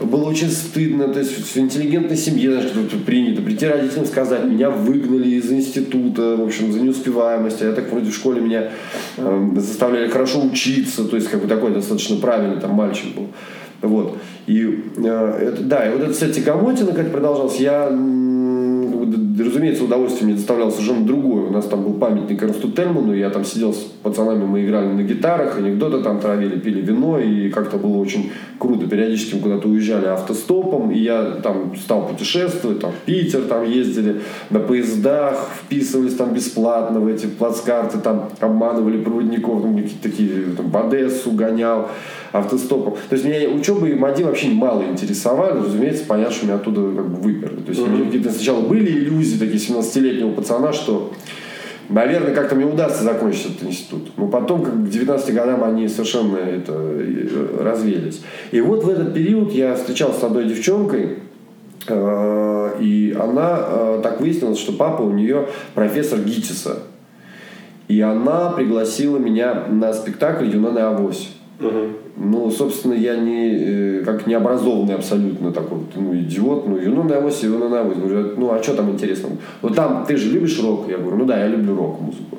было 0.00 0.28
очень 0.28 0.50
стыдно, 0.50 1.08
то 1.08 1.20
есть 1.20 1.54
в 1.54 1.56
интеллигентной 1.56 2.16
семье, 2.16 2.52
знаешь, 2.52 2.70
что 2.70 2.96
принято 2.98 3.42
прийти 3.42 3.66
родителям 3.66 4.06
сказать, 4.06 4.44
меня 4.44 4.70
выгнали 4.70 5.28
из 5.28 5.50
института, 5.50 6.36
в 6.36 6.44
общем, 6.44 6.72
за 6.72 6.80
неуспеваемость, 6.80 7.62
а 7.62 7.66
я 7.66 7.72
так 7.72 7.90
вроде 7.90 8.10
в 8.10 8.14
школе 8.14 8.40
меня 8.40 8.70
э, 9.16 9.50
заставляли 9.56 10.08
хорошо 10.08 10.42
учиться, 10.42 11.04
то 11.04 11.16
есть 11.16 11.28
как 11.28 11.42
бы 11.42 11.48
такой 11.48 11.72
достаточно 11.72 12.16
правильный 12.16 12.60
там 12.60 12.72
мальчик 12.72 13.14
был. 13.14 13.28
Вот. 13.82 14.18
И 14.46 14.84
э, 14.96 15.38
это, 15.52 15.62
да, 15.62 15.86
и 15.86 15.92
вот 15.92 16.02
эта 16.02 16.12
вся 16.12 16.28
тягомотина, 16.28 16.92
как 16.92 17.12
продолжалась, 17.12 17.60
я 17.60 17.90
разумеется, 19.42 19.84
удовольствие 19.84 20.26
мне 20.26 20.36
доставляло 20.36 20.70
совершенно 20.70 21.06
другое. 21.06 21.46
У 21.46 21.52
нас 21.52 21.66
там 21.66 21.82
был 21.82 21.94
памятник 21.94 22.42
Эрнсту 22.42 22.70
Тельману, 22.70 23.12
я 23.12 23.30
там 23.30 23.44
сидел 23.44 23.74
с 23.74 23.78
пацанами, 24.02 24.44
мы 24.44 24.64
играли 24.64 24.86
на 24.86 25.02
гитарах, 25.02 25.58
анекдоты 25.58 26.02
там 26.02 26.20
травили, 26.20 26.58
пили 26.58 26.80
вино, 26.80 27.18
и 27.18 27.50
как-то 27.50 27.76
было 27.76 27.96
очень 27.96 28.30
круто. 28.58 28.86
Периодически 28.86 29.34
мы 29.34 29.40
куда-то 29.42 29.68
уезжали 29.68 30.06
автостопом, 30.06 30.90
и 30.90 30.98
я 30.98 31.32
там 31.42 31.76
стал 31.76 32.08
путешествовать, 32.08 32.80
там 32.80 32.92
в 32.92 33.04
Питер 33.04 33.42
там 33.42 33.64
ездили 33.64 34.20
на 34.50 34.60
поездах, 34.60 35.50
вписывались 35.64 36.14
там 36.14 36.32
бесплатно 36.32 37.00
в 37.00 37.06
эти 37.06 37.26
плацкарты, 37.26 37.98
там 37.98 38.30
обманывали 38.40 39.02
проводников, 39.02 39.62
там 39.62 39.76
какие-то 39.76 40.02
такие, 40.02 40.30
там, 40.56 40.70
в 40.70 40.76
Одессу 40.76 41.32
гонял 41.32 41.88
автостопом. 42.32 42.94
То 43.08 43.14
есть 43.14 43.24
меня 43.24 43.48
учеба 43.48 43.86
и 43.88 43.94
МАДИ 43.94 44.22
вообще 44.22 44.48
мало 44.48 44.82
интересовали, 44.82 45.58
разумеется, 45.58 46.04
понятно, 46.06 46.34
что 46.34 46.46
меня 46.46 46.56
оттуда 46.56 46.80
как 46.94 47.08
бы 47.08 47.16
выперли. 47.20 47.56
То 47.56 47.68
есть 47.68 47.80
mm-hmm. 47.80 47.86
у 47.86 47.96
меня 47.96 48.04
какие-то 48.06 48.30
сначала 48.30 48.60
были 48.60 48.90
иллюзии 48.90 49.25
такие 49.34 49.58
17-летнего 49.58 50.32
пацана, 50.32 50.72
что 50.72 51.12
Наверное, 51.88 52.34
как-то 52.34 52.56
мне 52.56 52.64
удастся 52.64 53.04
закончить 53.04 53.46
этот 53.46 53.64
институт. 53.64 54.10
Но 54.16 54.26
потом, 54.26 54.64
как 54.64 54.74
к 54.74 54.88
19 54.88 55.34
годам, 55.34 55.62
они 55.62 55.88
совершенно 55.88 56.36
это 56.36 56.72
э, 56.72 57.58
развелись. 57.60 58.22
И 58.50 58.60
вот 58.60 58.82
в 58.82 58.88
этот 58.88 59.14
период 59.14 59.52
я 59.52 59.74
встречался 59.76 60.20
с 60.20 60.24
одной 60.24 60.46
девчонкой, 60.46 61.18
э, 61.86 62.70
и 62.80 63.16
она 63.18 63.58
э, 63.60 64.00
так 64.02 64.20
выяснилось, 64.20 64.58
что 64.58 64.72
папа 64.72 65.02
у 65.02 65.12
нее 65.12 65.46
профессор 65.74 66.18
ГИТИСа. 66.18 66.78
И 67.86 68.00
она 68.00 68.50
пригласила 68.50 69.18
меня 69.18 69.66
на 69.70 69.92
спектакль 69.92 70.46
«Юнона 70.46 70.78
и 70.78 70.82
Авось». 70.82 71.30
Угу. 71.60 72.05
Ну, 72.18 72.50
собственно, 72.50 72.94
я 72.94 73.16
не, 73.16 74.02
как 74.02 74.26
необразованный 74.26 74.94
абсолютно 74.94 75.52
такой 75.52 75.80
ну, 75.94 76.14
идиот, 76.14 76.66
ну, 76.66 76.78
ну, 76.82 77.02
на 77.02 77.18
авось, 77.18 77.42
ну, 77.42 77.68
на 77.68 77.80
авось. 77.80 77.98
Говорю, 77.98 78.32
ну, 78.38 78.52
а 78.52 78.62
что 78.62 78.74
там 78.74 78.90
интересно? 78.90 79.30
Ну, 79.60 79.68
там, 79.68 80.06
ты 80.08 80.16
же 80.16 80.30
любишь 80.30 80.58
рок? 80.62 80.88
Я 80.88 80.96
говорю, 80.96 81.18
ну, 81.18 81.24
да, 81.26 81.38
я 81.38 81.48
люблю 81.48 81.76
рок-музыку. 81.76 82.38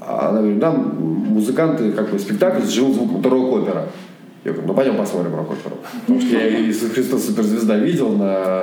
А 0.00 0.30
она 0.30 0.40
говорит, 0.40 0.60
там 0.60 0.96
музыканты, 0.98 1.92
как 1.92 2.10
бы, 2.10 2.18
спектакль 2.18 2.62
с 2.62 2.70
живым 2.70 2.94
звуком, 2.94 3.20
это 3.20 3.28
рок-опера. 3.28 3.86
Я 4.44 4.52
говорю, 4.52 4.68
ну 4.68 4.74
пойдем 4.74 4.96
посмотрим 4.96 5.34
рок-оперу. 5.34 5.76
Потому 6.02 6.20
что 6.20 6.36
я 6.36 6.60
Иисус 6.62 6.90
Христос 6.90 7.24
суперзвезда 7.26 7.78
видел 7.78 8.10
на, 8.10 8.62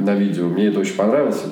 на 0.00 0.14
видео, 0.14 0.46
мне 0.46 0.66
это 0.66 0.80
очень 0.80 0.94
понравилось. 0.94 1.42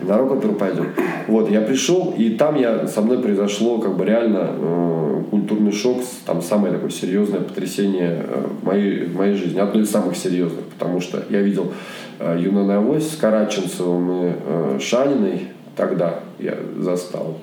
На 0.00 0.18
рок-оперу 0.18 0.54
пойдем. 0.54 0.88
Вот, 1.28 1.50
я 1.50 1.60
пришел, 1.60 2.14
и 2.16 2.30
там 2.30 2.56
я, 2.56 2.86
со 2.86 3.00
мной 3.00 3.20
произошло 3.20 3.78
как 3.78 3.96
бы 3.96 4.04
реально 4.04 4.50
э, 4.50 5.22
культурный 5.30 5.72
шок, 5.72 6.02
там 6.26 6.42
самое 6.42 6.74
такое 6.74 6.90
серьезное 6.90 7.40
потрясение 7.40 8.24
э, 8.26 8.46
в, 8.60 8.64
моей, 8.64 9.04
в 9.04 9.16
моей 9.16 9.34
жизни, 9.34 9.58
одно 9.60 9.80
из 9.80 9.90
самых 9.90 10.16
серьезных, 10.16 10.64
потому 10.66 11.00
что 11.00 11.22
я 11.30 11.40
видел 11.40 11.72
э, 12.18 12.38
Юнона 12.40 12.78
Авось 12.78 13.12
с 13.12 13.16
Караченцевым 13.16 14.10
и 14.10 14.32
э, 14.34 14.78
Шаниной, 14.80 15.48
тогда 15.76 16.20
я 16.38 16.56
застал. 16.78 17.38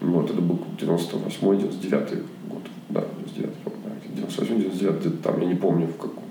Вот, 0.00 0.30
это 0.30 0.40
был 0.40 0.58
98-99 0.80 2.22
год, 2.48 2.62
да, 2.90 3.04
99 3.36 3.74
98-99, 4.14 5.00
где-то 5.00 5.16
там, 5.22 5.40
я 5.40 5.46
не 5.46 5.54
помню 5.54 5.86
в 5.86 5.96
каком. 5.96 6.24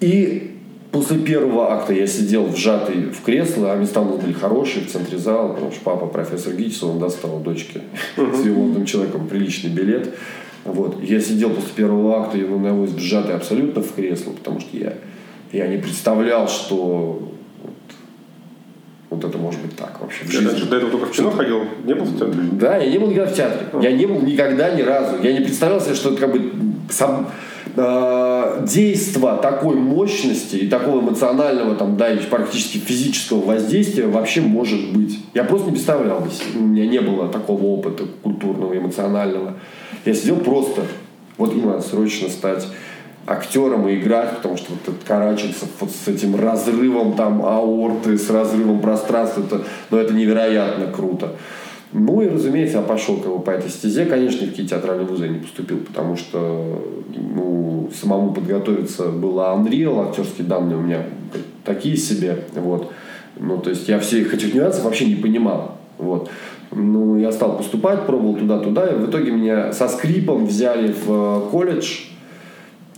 И 0.00 0.59
после 0.92 1.18
первого 1.18 1.72
акта 1.72 1.92
я 1.92 2.06
сидел 2.06 2.46
вжатый 2.46 3.10
в 3.10 3.22
кресло, 3.22 3.72
а 3.72 3.76
места 3.76 4.00
у 4.00 4.04
нас 4.04 4.16
были 4.16 4.32
хорошие 4.32 4.84
в 4.84 4.90
центре 4.90 5.18
зала, 5.18 5.52
потому 5.54 5.72
что 5.72 5.80
папа 5.82 6.06
профессор 6.06 6.54
Гитис, 6.54 6.82
он 6.82 6.98
достал 6.98 7.38
дочке 7.40 7.82
с 8.16 8.44
его 8.44 8.84
человеком 8.84 9.28
приличный 9.28 9.70
билет. 9.70 10.14
Вот. 10.64 11.02
Я 11.02 11.20
сидел 11.20 11.50
после 11.50 11.70
первого 11.74 12.22
акта, 12.22 12.38
я 12.38 12.46
на 12.46 12.74
вжатый 12.74 13.34
абсолютно 13.34 13.82
в 13.82 13.94
кресло, 13.94 14.32
потому 14.32 14.60
что 14.60 14.76
я, 14.76 14.94
я 15.52 15.66
не 15.68 15.78
представлял, 15.78 16.48
что 16.48 17.30
вот 19.10 19.24
это 19.24 19.38
может 19.38 19.60
быть 19.60 19.76
так 19.76 20.00
вообще. 20.00 20.24
В 20.24 20.30
жизни. 20.30 20.68
До 20.68 20.76
этого 20.76 20.92
только 20.92 21.06
в 21.06 21.10
кино 21.10 21.30
ходил? 21.30 21.64
Не 21.84 21.94
был 21.94 22.04
в 22.04 22.16
театре? 22.16 22.42
Да, 22.52 22.76
я 22.76 22.90
не 22.90 22.98
был 22.98 23.08
никогда 23.08 23.30
в 23.30 23.34
театре. 23.34 23.66
Я 23.82 23.92
не 23.92 24.06
был 24.06 24.20
никогда 24.22 24.70
ни 24.70 24.82
разу. 24.82 25.16
Я 25.22 25.32
не 25.32 25.40
представлял 25.40 25.80
себе, 25.80 25.94
что 25.94 26.10
это 26.10 26.20
как 26.20 26.32
бы 26.32 26.52
сам, 26.90 27.28
э, 27.76 28.66
действо 28.66 29.36
такой 29.36 29.76
мощности 29.76 30.56
и 30.56 30.68
такого 30.68 31.00
эмоционального, 31.00 31.74
там, 31.74 31.96
да, 31.96 32.12
и 32.12 32.18
практически 32.18 32.78
физического 32.78 33.44
воздействия 33.44 34.06
вообще 34.06 34.40
может 34.40 34.92
быть. 34.92 35.18
Я 35.34 35.44
просто 35.44 35.68
не 35.68 35.72
представлял. 35.72 36.26
У 36.54 36.58
меня 36.58 36.86
не 36.86 37.00
было 37.00 37.28
такого 37.28 37.62
опыта 37.62 38.04
культурного, 38.22 38.76
эмоционального. 38.76 39.54
Я 40.04 40.14
сидел 40.14 40.36
просто, 40.36 40.82
вот 41.36 41.54
им 41.54 41.66
надо 41.66 41.82
срочно 41.82 42.28
стать 42.28 42.66
актером 43.26 43.88
и 43.88 43.96
играть, 43.96 44.36
потому 44.36 44.56
что 44.56 44.72
вот 44.72 44.80
этот 44.82 45.04
Караченцев 45.04 45.68
вот 45.78 45.90
с 45.90 46.08
этим 46.08 46.36
разрывом 46.36 47.14
там 47.14 47.44
аорты, 47.44 48.18
с 48.18 48.28
разрывом 48.30 48.80
пространства, 48.80 49.42
это, 49.42 49.62
ну, 49.90 49.98
это 49.98 50.12
невероятно 50.12 50.86
круто. 50.86 51.34
Ну 51.92 52.22
и, 52.22 52.28
разумеется, 52.28 52.78
я 52.78 52.82
пошел 52.82 53.16
как 53.16 53.32
бы, 53.32 53.40
по 53.40 53.50
этой 53.50 53.68
стезе. 53.68 54.04
Конечно, 54.04 54.46
в 54.46 54.50
какие 54.50 54.66
театральные 54.66 55.06
вузы 55.06 55.24
я 55.24 55.32
не 55.32 55.40
поступил, 55.40 55.78
потому 55.78 56.16
что 56.16 56.82
ну, 57.14 57.90
самому 57.92 58.32
подготовиться 58.32 59.06
было 59.06 59.56
Unreal, 59.56 60.08
актерские 60.08 60.46
данные 60.46 60.76
у 60.76 60.80
меня 60.80 61.04
такие 61.64 61.96
себе. 61.96 62.44
Вот. 62.54 62.92
Ну, 63.36 63.58
то 63.58 63.70
есть 63.70 63.88
я 63.88 63.98
всех 63.98 64.32
этих 64.32 64.54
нюансов 64.54 64.84
вообще 64.84 65.06
не 65.06 65.16
понимал. 65.16 65.78
Вот. 65.98 66.30
Ну, 66.70 67.18
я 67.18 67.32
стал 67.32 67.56
поступать, 67.56 68.06
пробовал 68.06 68.36
туда-туда, 68.36 68.86
и 68.86 68.94
в 68.94 69.10
итоге 69.10 69.32
меня 69.32 69.72
со 69.72 69.88
скрипом 69.88 70.46
взяли 70.46 70.92
в 70.92 71.10
э, 71.10 71.50
колледж 71.50 72.09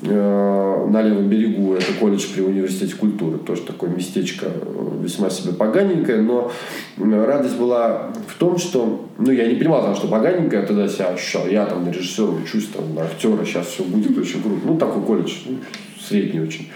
на 0.02 1.02
левом 1.02 1.28
берегу. 1.28 1.74
Это 1.74 1.92
колледж 2.00 2.26
при 2.34 2.40
университете 2.42 2.96
культуры. 2.96 3.38
Тоже 3.38 3.62
такое 3.62 3.90
местечко 3.90 4.46
э, 4.46 5.00
весьма 5.02 5.30
себе 5.30 5.52
поганенькое. 5.52 6.20
Но 6.20 6.50
радость 6.98 7.56
была 7.56 8.12
в 8.26 8.38
том, 8.38 8.58
что... 8.58 9.06
Ну, 9.18 9.30
я 9.30 9.46
не 9.46 9.54
понимал, 9.54 9.82
там, 9.82 9.94
что 9.94 10.08
поганенькое, 10.08 10.62
тогда 10.62 10.88
себя 10.88 11.08
ощущал. 11.08 11.46
Я 11.46 11.66
там 11.66 11.84
на 11.84 11.90
режиссера 11.90 12.26
учусь, 12.26 12.68
там, 12.68 12.94
на 12.94 13.02
актера, 13.02 13.44
сейчас 13.44 13.68
все 13.68 13.84
будет 13.84 14.18
очень 14.18 14.42
круто. 14.42 14.60
Ну, 14.64 14.76
такой 14.76 15.02
колледж, 15.02 15.34
ну, 15.46 15.58
средний 16.00 16.40
очень. 16.40 16.68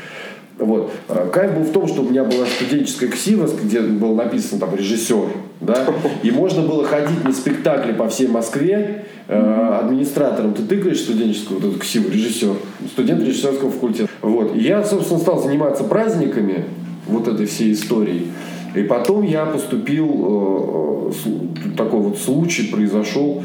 Вот. 0.59 0.91
А, 1.09 1.29
кайф 1.29 1.55
был 1.55 1.65
в 1.65 1.73
том, 1.73 1.87
что 1.87 2.03
у 2.03 2.09
меня 2.09 2.25
была 2.25 2.47
студенческая 2.47 3.09
ксива, 3.09 3.49
где 3.63 3.81
был 3.81 4.15
написан 4.15 4.59
там 4.59 4.75
режиссер, 4.75 5.29
да, 5.61 5.87
и 6.23 6.31
можно 6.31 6.63
было 6.63 6.85
ходить 6.85 7.23
на 7.25 7.33
спектакли 7.33 7.93
по 7.93 8.09
всей 8.09 8.29
Москве, 8.29 9.05
э, 9.29 9.79
администратором 9.83 10.55
ты 10.55 10.63
тыкаешь 10.63 11.01
студенческую 11.01 11.61
вот 11.61 11.71
эту 11.71 11.79
ксиву, 11.79 12.11
режиссер, 12.11 12.55
студент 12.93 13.23
режиссерского 13.23 13.71
факультета. 13.71 14.09
Вот. 14.23 14.57
И 14.57 14.61
я, 14.61 14.83
собственно, 14.83 15.21
стал 15.21 15.43
заниматься 15.43 15.85
праздниками 15.85 16.65
вот 17.07 17.29
этой 17.29 17.47
всей 17.47 17.73
истории. 17.73 18.29
И 18.75 18.83
потом 18.83 19.23
я 19.23 19.45
поступил, 19.47 21.11
э, 21.11 21.13
э, 21.27 21.77
такой 21.77 22.01
вот 22.01 22.19
случай 22.19 22.65
произошел, 22.65 23.43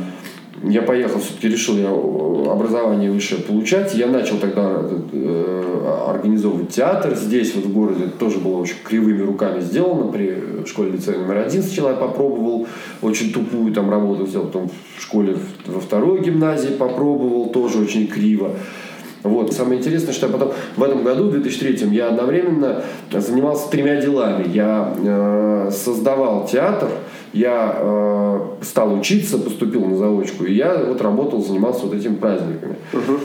я 0.63 0.82
поехал, 0.82 1.19
все-таки 1.19 1.50
решил 1.50 1.78
я 1.78 1.89
образование 2.52 3.12
высшее 3.12 3.41
получать. 3.41 3.95
Я 3.95 4.08
начал 4.08 4.38
тогда 4.38 4.82
э, 5.12 6.06
организовывать 6.08 6.69
театр 6.69 7.15
здесь, 7.15 7.56
вот 7.56 7.65
в 7.65 7.74
городе. 7.74 8.06
Это 8.06 8.17
тоже 8.17 8.39
было 8.39 8.58
очень 8.58 8.76
кривыми 8.84 9.21
руками 9.21 9.62
сделано. 9.62 10.12
При 10.12 10.65
школе 10.67 10.91
лицея 10.91 11.17
номер 11.17 11.39
один 11.39 11.63
сначала 11.63 11.89
я 11.89 11.95
попробовал 11.95 12.67
очень 13.02 13.34
тупую 13.34 13.74
там 13.74 13.89
работу 13.89 14.28
сделать. 14.28 14.47
Потом 14.52 14.69
в 14.97 15.02
школе 15.02 15.38
во 15.65 15.80
второй 15.80 16.21
гимназии 16.21 16.69
попробовал, 16.69 17.50
тоже 17.50 17.80
очень 17.80 18.08
криво. 18.08 18.52
Вот. 19.24 19.54
Самое 19.54 19.80
интересное, 19.80 20.13
что 20.13 20.28
я 20.28 20.34
потом 20.34 20.52
в 20.76 20.84
этом 20.84 21.04
году, 21.04 21.26
в 21.26 21.32
2003, 21.32 21.88
я 21.91 22.10
одновременно 22.10 22.84
занимался 23.12 23.69
тремя 23.69 24.02
делами. 24.02 24.47
Я 24.52 24.93
э, 24.97 25.71
создавал 25.71 26.47
театр, 26.47 26.89
я 27.34 27.76
э, 27.78 28.39
стал 28.62 28.94
учиться, 28.94 29.38
поступил 29.38 29.86
на 29.86 29.98
заочку, 29.98 30.46
и 30.46 30.54
я 30.54 30.76
вот 30.84 31.02
работал, 31.02 31.44
занимался 31.44 31.86
вот 31.86 31.94
этими 31.94 32.15
праздниками. 32.15 32.76
Угу. 32.94 33.20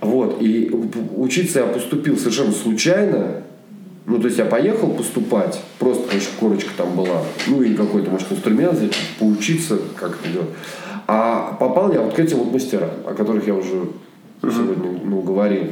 Вот, 0.00 0.36
и 0.40 0.70
учиться 1.16 1.60
я 1.60 1.66
поступил 1.66 2.16
совершенно 2.16 2.52
случайно, 2.52 3.42
ну, 4.06 4.18
то 4.18 4.26
есть 4.26 4.38
я 4.38 4.44
поехал 4.44 4.90
поступать, 4.90 5.60
просто, 5.78 6.08
конечно, 6.08 6.30
корочка 6.38 6.70
там 6.76 6.94
была, 6.94 7.22
ну, 7.46 7.62
и 7.62 7.74
какой-то, 7.74 8.10
может, 8.10 8.30
инструмент 8.30 8.74
взять, 8.74 8.94
поучиться, 9.18 9.78
как 9.96 10.18
это 10.22 10.32
делать. 10.32 10.48
А 11.06 11.56
попал 11.58 11.92
я 11.92 12.00
вот 12.02 12.14
к 12.14 12.18
этим 12.18 12.38
вот 12.38 12.52
мастерам, 12.52 12.90
о 13.06 13.14
которых 13.14 13.46
я 13.46 13.54
уже 13.54 13.88
сегодня 14.42 15.00
ну, 15.04 15.22
говорил. 15.22 15.64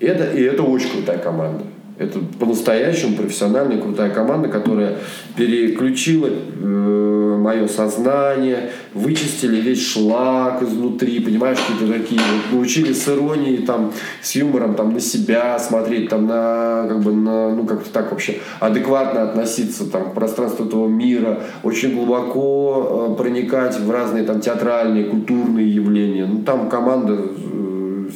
Это, 0.00 0.32
и 0.32 0.42
это 0.42 0.62
очень 0.62 0.90
крутая 0.90 1.18
команда. 1.18 1.64
Это 1.96 2.18
по-настоящему 2.40 3.16
профессиональная 3.16 3.80
крутая 3.80 4.10
команда, 4.10 4.48
которая 4.48 4.96
переключила 5.36 6.28
э, 6.28 7.14
мое 7.40 7.68
сознание, 7.68 8.70
вычистили 8.94 9.60
весь 9.60 9.86
шлак 9.86 10.60
изнутри, 10.62 11.20
понимаешь, 11.20 11.58
какие-то 11.58 12.00
такие, 12.00 12.20
вот, 12.20 12.56
научили 12.56 12.92
с 12.92 13.08
иронией, 13.08 13.58
там, 13.58 13.92
с 14.22 14.34
юмором 14.34 14.74
там, 14.74 14.92
на 14.92 14.98
себя 14.98 15.56
смотреть, 15.60 16.08
там, 16.08 16.26
на, 16.26 16.86
как 16.88 17.00
бы, 17.00 17.12
на, 17.12 17.54
ну, 17.54 17.64
как-то 17.64 17.88
так 17.90 18.10
вообще 18.10 18.38
адекватно 18.58 19.22
относиться 19.22 19.88
там, 19.88 20.10
к 20.10 20.14
пространству 20.14 20.66
этого 20.66 20.88
мира, 20.88 21.42
очень 21.62 21.94
глубоко 21.94 23.12
э, 23.12 23.16
проникать 23.16 23.78
в 23.78 23.88
разные 23.88 24.24
там, 24.24 24.40
театральные, 24.40 25.04
культурные 25.04 25.72
явления. 25.72 26.26
Ну, 26.26 26.42
там 26.42 26.68
команда 26.68 27.18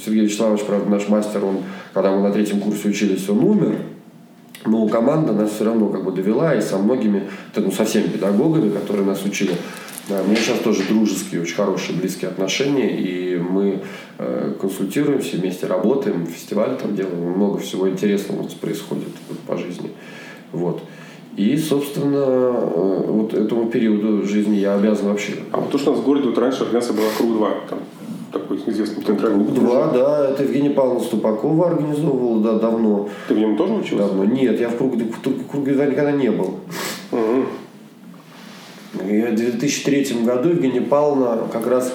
Сергей 0.05 0.25
Вячеславович, 0.25 0.63
правда, 0.65 0.91
наш 0.91 1.09
мастер, 1.09 1.45
он, 1.45 1.59
когда 1.93 2.11
мы 2.13 2.23
на 2.23 2.33
третьем 2.33 2.61
курсе 2.61 2.89
учились, 2.89 3.29
он 3.29 3.45
умер. 3.45 3.77
Но 4.67 4.89
команда 4.89 5.33
нас 5.33 5.53
все 5.53 5.65
равно 5.65 5.89
как 5.89 6.05
бы 6.05 6.13
довела, 6.13 6.55
и 6.55 6.61
со 6.61 6.79
многими, 6.79 7.29
ну, 7.55 7.71
со 7.71 7.85
всеми 7.85 8.09
педагогами, 8.09 8.71
которые 8.71 9.07
нас 9.07 9.25
учили, 9.25 9.53
да, 10.09 10.23
у 10.23 10.25
меня 10.27 10.37
сейчас 10.37 10.59
тоже 10.61 10.85
дружеские, 10.89 11.43
очень 11.43 11.55
хорошие, 11.55 11.99
близкие 11.99 12.31
отношения, 12.31 12.99
и 12.99 13.37
мы 13.37 13.83
э, 14.19 14.55
консультируемся, 14.59 15.37
вместе 15.37 15.67
работаем, 15.67 16.27
фестиваль 16.27 16.77
там 16.81 16.97
делаем, 16.97 17.19
много 17.19 17.59
всего 17.59 17.89
интересного 17.89 18.41
у 18.41 18.43
нас 18.45 18.55
происходит 18.55 19.09
вот, 19.29 19.39
по 19.41 19.59
жизни. 19.59 19.91
Вот. 20.53 20.83
И, 21.37 21.57
собственно, 21.59 22.17
э, 22.17 23.05
вот 23.07 23.35
этому 23.35 23.67
периоду 23.67 24.27
жизни 24.27 24.57
я 24.57 24.75
обязан 24.75 25.09
вообще. 25.09 25.35
А 25.53 25.59
вот 25.61 25.71
то, 25.71 25.79
что 25.79 25.91
у 25.91 25.95
нас 25.95 26.03
в 26.03 26.07
городе 26.07 26.29
вот 26.29 26.39
раньше 26.39 26.63
организация 26.63 26.97
была 26.97 27.09
круг 27.17 27.33
2, 27.35 27.51
там 27.69 27.79
такой 28.33 28.59
известный 28.67 29.05
театральный 29.05 29.45
Круг 29.45 29.59
2, 29.59 29.93
да, 29.93 30.31
это 30.31 30.43
Евгения 30.43 30.71
Павловна 30.71 31.01
Ступакова 31.01 31.69
организовывала, 31.69 32.43
да, 32.43 32.59
давно. 32.59 33.09
Ты 33.29 33.35
в 33.35 33.39
нем 33.39 33.57
тоже 33.57 33.75
учился? 33.75 34.07
Давно. 34.07 34.25
Нет, 34.25 34.61
я 34.61 34.69
в 34.69 34.77
круге, 34.77 35.07
в 35.07 35.51
круге 35.51 35.73
2 35.73 35.87
никогда 35.87 36.13
не 36.13 36.31
был. 36.31 36.57
Угу. 37.13 37.47
И 39.09 39.23
в 39.23 39.35
2003 39.35 40.25
году 40.25 40.51
Евгения 40.51 40.81
Павловна 40.81 41.49
как 41.53 41.67
раз 41.67 41.93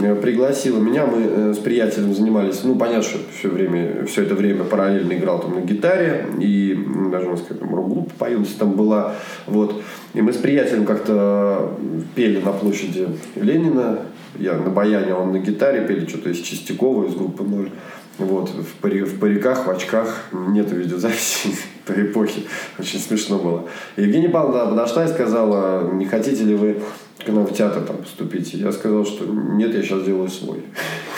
э, 0.00 0.14
пригласила 0.14 0.78
меня, 0.78 1.06
мы 1.06 1.22
э, 1.22 1.54
с 1.54 1.58
приятелем 1.58 2.14
занимались, 2.14 2.62
ну, 2.64 2.76
понятно, 2.76 3.02
что 3.02 3.18
все, 3.36 3.48
время, 3.48 4.06
все 4.06 4.22
это 4.22 4.34
время 4.34 4.64
параллельно 4.64 5.12
играл 5.12 5.40
там 5.40 5.54
на 5.54 5.60
гитаре, 5.60 6.26
и 6.38 6.78
даже, 7.10 7.28
можно 7.28 7.44
сказать, 7.44 7.60
там 7.60 7.74
рок-группа 7.74 8.12
появилась 8.18 8.52
там 8.52 8.72
была, 8.72 9.14
вот. 9.46 9.82
И 10.14 10.22
мы 10.22 10.32
с 10.32 10.36
приятелем 10.36 10.84
как-то 10.84 11.72
пели 12.14 12.40
на 12.40 12.52
площади 12.52 13.08
Ленина, 13.36 14.00
я 14.38 14.54
на 14.54 14.70
баяне, 14.70 15.14
он 15.14 15.32
на 15.32 15.38
гитаре 15.38 15.86
пели 15.86 16.06
что-то 16.06 16.30
из 16.30 16.38
Чистякова, 16.38 17.06
из 17.06 17.14
группы 17.14 17.42
«Ноль». 17.42 17.70
Вот, 18.18 18.50
в, 18.50 18.74
пари, 18.82 19.02
в 19.02 19.18
париках, 19.18 19.66
в 19.66 19.70
очках, 19.70 20.24
нету 20.32 20.74
видеозаписи 20.76 21.56
той 21.86 22.02
эпохи. 22.02 22.42
Очень 22.78 22.98
смешно 22.98 23.38
было. 23.38 23.66
И 23.96 24.02
Евгения 24.02 24.28
Павловна 24.28 24.70
подошла 24.70 25.06
и 25.06 25.08
сказала, 25.08 25.90
не 25.92 26.04
хотите 26.04 26.44
ли 26.44 26.54
вы 26.54 26.82
к 27.24 27.28
нам 27.28 27.46
в 27.46 27.54
театр 27.54 27.82
там 27.82 27.96
поступить? 27.96 28.52
Я 28.52 28.72
сказал, 28.72 29.06
что 29.06 29.24
нет, 29.24 29.74
я 29.74 29.82
сейчас 29.82 30.04
делаю 30.04 30.28
свой. 30.28 30.62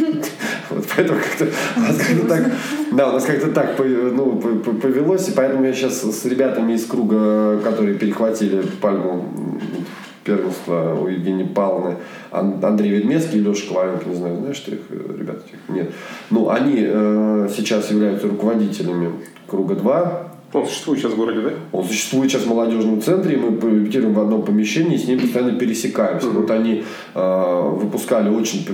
Вот 0.70 0.86
поэтому 0.96 1.20
как-то 1.20 1.48
как-то 1.48 2.28
так, 2.28 2.52
да, 2.92 3.10
у 3.10 3.14
нас 3.14 3.26
как-то 3.26 3.50
так 3.52 3.76
ну, 3.80 4.40
повелось, 4.82 5.28
и 5.30 5.32
поэтому 5.32 5.66
я 5.66 5.74
сейчас 5.74 6.04
с 6.04 6.26
ребятами 6.26 6.74
из 6.74 6.86
круга, 6.86 7.60
которые 7.64 7.98
перехватили 7.98 8.62
пальму 8.80 9.26
первенства 10.24 10.98
у 11.00 11.08
Евгении 11.08 11.44
Павловны, 11.44 11.96
Андрей 12.32 12.92
Ведмецкий 12.92 13.40
и 13.40 13.42
Леша 13.42 13.68
Коваленко, 13.68 14.10
не 14.10 14.16
знаю, 14.16 14.38
знаешь 14.38 14.60
ты 14.60 14.72
их, 14.72 14.80
э, 14.90 15.16
ребят 15.18 15.38
этих? 15.46 15.58
Нет. 15.70 15.92
Ну, 16.30 16.50
они 16.50 16.76
э, 16.78 17.50
сейчас 17.56 17.92
являются 17.92 18.28
руководителями 18.28 19.12
Круга 19.48 19.76
2, 19.76 20.30
он 20.52 20.66
существует 20.66 21.00
сейчас 21.00 21.14
в 21.14 21.18
городе, 21.18 21.42
да? 21.42 21.52
Он 21.72 21.86
существует 21.86 22.32
сейчас 22.32 22.44
в 22.44 22.48
молодежном 22.48 23.02
центре, 23.02 23.38
мы 23.38 23.50
репетируем 23.70 24.14
в 24.14 24.20
одном 24.20 24.42
помещении, 24.42 24.98
с 24.98 25.08
ним 25.08 25.20
постоянно 25.20 25.60
пересекаемся. 25.60 26.28
Mm-hmm. 26.28 26.42
Вот 26.42 26.52
они 26.52 26.84
э, 27.14 27.62
выпускали 27.76 28.30
очень 28.30 28.66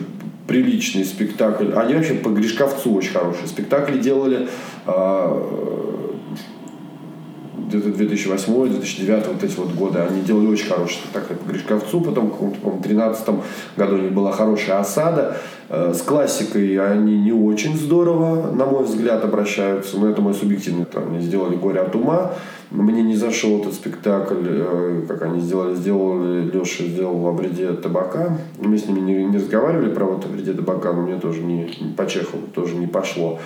приличный 0.47 1.03
спектакль. 1.03 1.73
Они 1.73 1.93
вообще 1.93 2.13
по 2.13 2.29
Гришковцу 2.29 2.93
очень 2.93 3.11
хорошие 3.11 3.47
спектакли 3.47 3.97
делали. 3.97 4.47
Э, 4.85 5.84
где-то 7.67 7.89
2008-2009, 7.89 9.27
вот 9.33 9.43
эти 9.43 9.55
вот 9.57 9.73
годы, 9.73 9.99
они 9.99 10.21
делали 10.21 10.47
очень 10.47 10.67
хорошие 10.67 10.99
спектакли 10.99 11.35
по 11.35 11.49
Гришковцу, 11.49 12.01
потом 12.01 12.27
в 12.27 12.31
каком-то 12.31 12.83
13 12.83 13.29
году 13.77 13.95
у 13.95 13.99
них 13.99 14.11
была 14.13 14.31
хорошая 14.31 14.79
осада. 14.79 15.37
Э, 15.69 15.93
с 15.93 16.01
классикой 16.01 16.77
они 16.77 17.17
не 17.19 17.31
очень 17.31 17.77
здорово, 17.77 18.51
на 18.51 18.65
мой 18.65 18.83
взгляд, 18.83 19.23
обращаются, 19.23 19.97
но 19.97 20.09
это 20.09 20.21
мой 20.21 20.33
субъективный, 20.33 20.85
там, 20.85 21.07
они 21.07 21.21
сделали 21.21 21.55
«Горе 21.55 21.81
от 21.81 21.95
ума», 21.95 22.33
мне 22.71 23.03
не 23.03 23.15
зашел 23.15 23.61
этот 23.61 23.73
спектакль, 23.73 24.43
э, 24.43 25.05
как 25.07 25.21
они 25.21 25.39
сделали, 25.39 25.75
сделали, 25.75 26.49
Леша 26.49 26.83
сделал 26.83 27.27
о 27.27 27.31
вреде 27.31 27.73
табака. 27.73 28.37
Мы 28.59 28.77
с 28.77 28.87
ними 28.87 28.99
не, 28.99 29.25
не 29.25 29.37
разговаривали 29.37 29.93
про 29.93 30.05
вот 30.05 30.25
о 30.25 30.27
вреде 30.27 30.53
табака, 30.53 30.91
но 30.93 31.01
мне 31.01 31.19
тоже 31.19 31.41
не, 31.41 31.71
по 31.95 32.07
Чехову 32.07 32.43
тоже 32.53 32.75
не 32.75 32.87
пошло. 32.87 33.39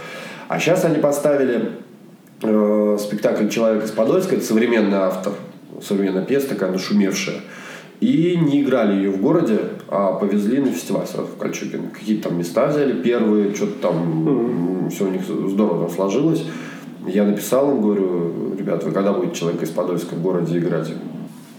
А 0.47 0.60
сейчас 0.60 0.86
они 0.86 0.97
поставили 0.97 1.73
э, 2.41 2.97
спектакль 2.99 3.47
«Человек 3.49 3.84
из 3.86 3.91
Подольска». 3.91 4.36
Это 4.36 4.45
современный 4.45 4.97
автор, 4.97 5.34
современная 5.82 6.26
пьеса 6.26 6.49
такая 6.49 6.72
нашумевшая. 6.72 7.38
И 7.99 8.38
не 8.38 8.61
играли 8.61 8.95
ее 8.95 9.11
в 9.11 9.22
городе, 9.22 9.59
а 9.89 10.13
повезли 10.13 10.59
на 10.59 10.72
фестиваль 10.72 11.05
сразу 11.05 11.28
в 11.28 11.38
Кольчугино. 11.38 11.89
Какие-то 11.89 12.30
там 12.30 12.39
места 12.39 12.68
взяли 12.68 13.01
первые, 13.01 13.53
что-то 13.53 13.74
там, 13.82 14.28
mm-hmm. 14.28 14.89
все 14.89 15.05
у 15.05 15.09
них 15.09 15.22
здорово 15.24 15.88
там 15.88 15.95
сложилось. 15.95 16.45
Я 17.05 17.26
написал 17.26 17.72
им, 17.72 17.82
говорю, 17.82 18.55
ребят, 18.57 18.84
вы 18.84 18.91
когда 18.91 19.11
будете 19.11 19.39
человека 19.39 19.66
из 19.66 19.70
Подольска 19.72 20.16
в 20.16 20.22
городе 20.22 20.59
играть? 20.59 20.93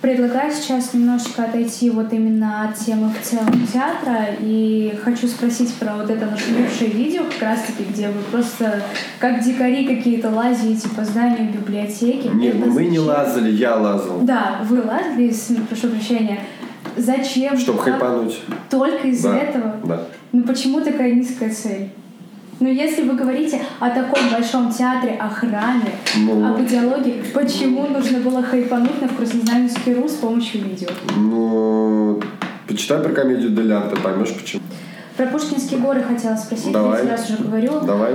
Предлагаю 0.01 0.51
сейчас 0.51 0.95
немножечко 0.95 1.45
отойти 1.45 1.91
вот 1.91 2.11
именно 2.15 2.65
от 2.65 2.75
темы 2.77 3.11
в 3.13 3.23
целом 3.23 3.67
театра 3.71 4.29
и 4.41 4.99
хочу 5.05 5.27
спросить 5.29 5.75
про 5.75 5.95
вот 5.97 6.09
это 6.09 6.25
нашумевшее 6.25 6.91
видео 6.91 7.25
как 7.25 7.43
раз-таки, 7.43 7.85
где 7.85 8.09
вы 8.09 8.23
просто 8.31 8.83
как 9.19 9.45
дикари 9.45 9.85
какие-то 9.87 10.31
лазите 10.31 10.89
по 10.97 11.05
зданию 11.05 11.53
библиотеки. 11.53 12.29
Нет, 12.29 12.55
мы 12.55 12.85
не 12.85 12.97
зачем? 12.97 13.05
лазали, 13.07 13.51
я 13.51 13.77
лазал. 13.77 14.21
Да, 14.23 14.61
вы 14.65 14.81
лазили, 14.83 15.31
с- 15.31 15.55
прошу 15.69 15.89
прощения. 15.89 16.41
Зачем? 16.97 17.59
Чтобы 17.59 17.81
хайпануть. 17.81 18.41
Только 18.71 19.09
из-за 19.09 19.33
Да, 19.33 19.39
этого? 19.39 19.77
Да. 19.85 20.03
Ну 20.33 20.45
почему 20.45 20.81
такая 20.81 21.13
низкая 21.13 21.51
цель? 21.51 21.91
Ну, 22.61 22.69
если 22.69 23.03
вы 23.09 23.15
говорите 23.15 23.63
о 23.79 23.89
таком 23.89 24.29
большом 24.31 24.71
театре, 24.71 25.17
о 25.19 25.31
храме, 25.31 25.93
Ну. 26.19 26.47
об 26.47 26.61
идеологии, 26.61 27.25
почему 27.33 27.87
нужно 27.87 28.19
было 28.21 28.43
хайпануть 28.43 29.01
на 29.01 29.09
Вкуснознаменский 29.09 29.95
РУ 29.95 30.07
с 30.07 30.17
помощью 30.17 30.65
видео? 30.65 30.89
Ну, 31.17 32.21
почитай 32.69 33.03
про 33.03 33.13
комедию 33.15 33.51
Делянта, 33.51 33.97
поймешь 33.97 34.35
почему. 34.35 34.63
Про 35.17 35.27
Пушкинские 35.27 35.81
горы 35.81 36.03
хотела 36.03 36.37
спросить, 36.37 36.71
Давай. 36.73 37.05
я 37.07 37.13
раз 37.13 37.31
уже 37.31 37.43
говорю. 37.43 37.81
Давай. 37.81 38.15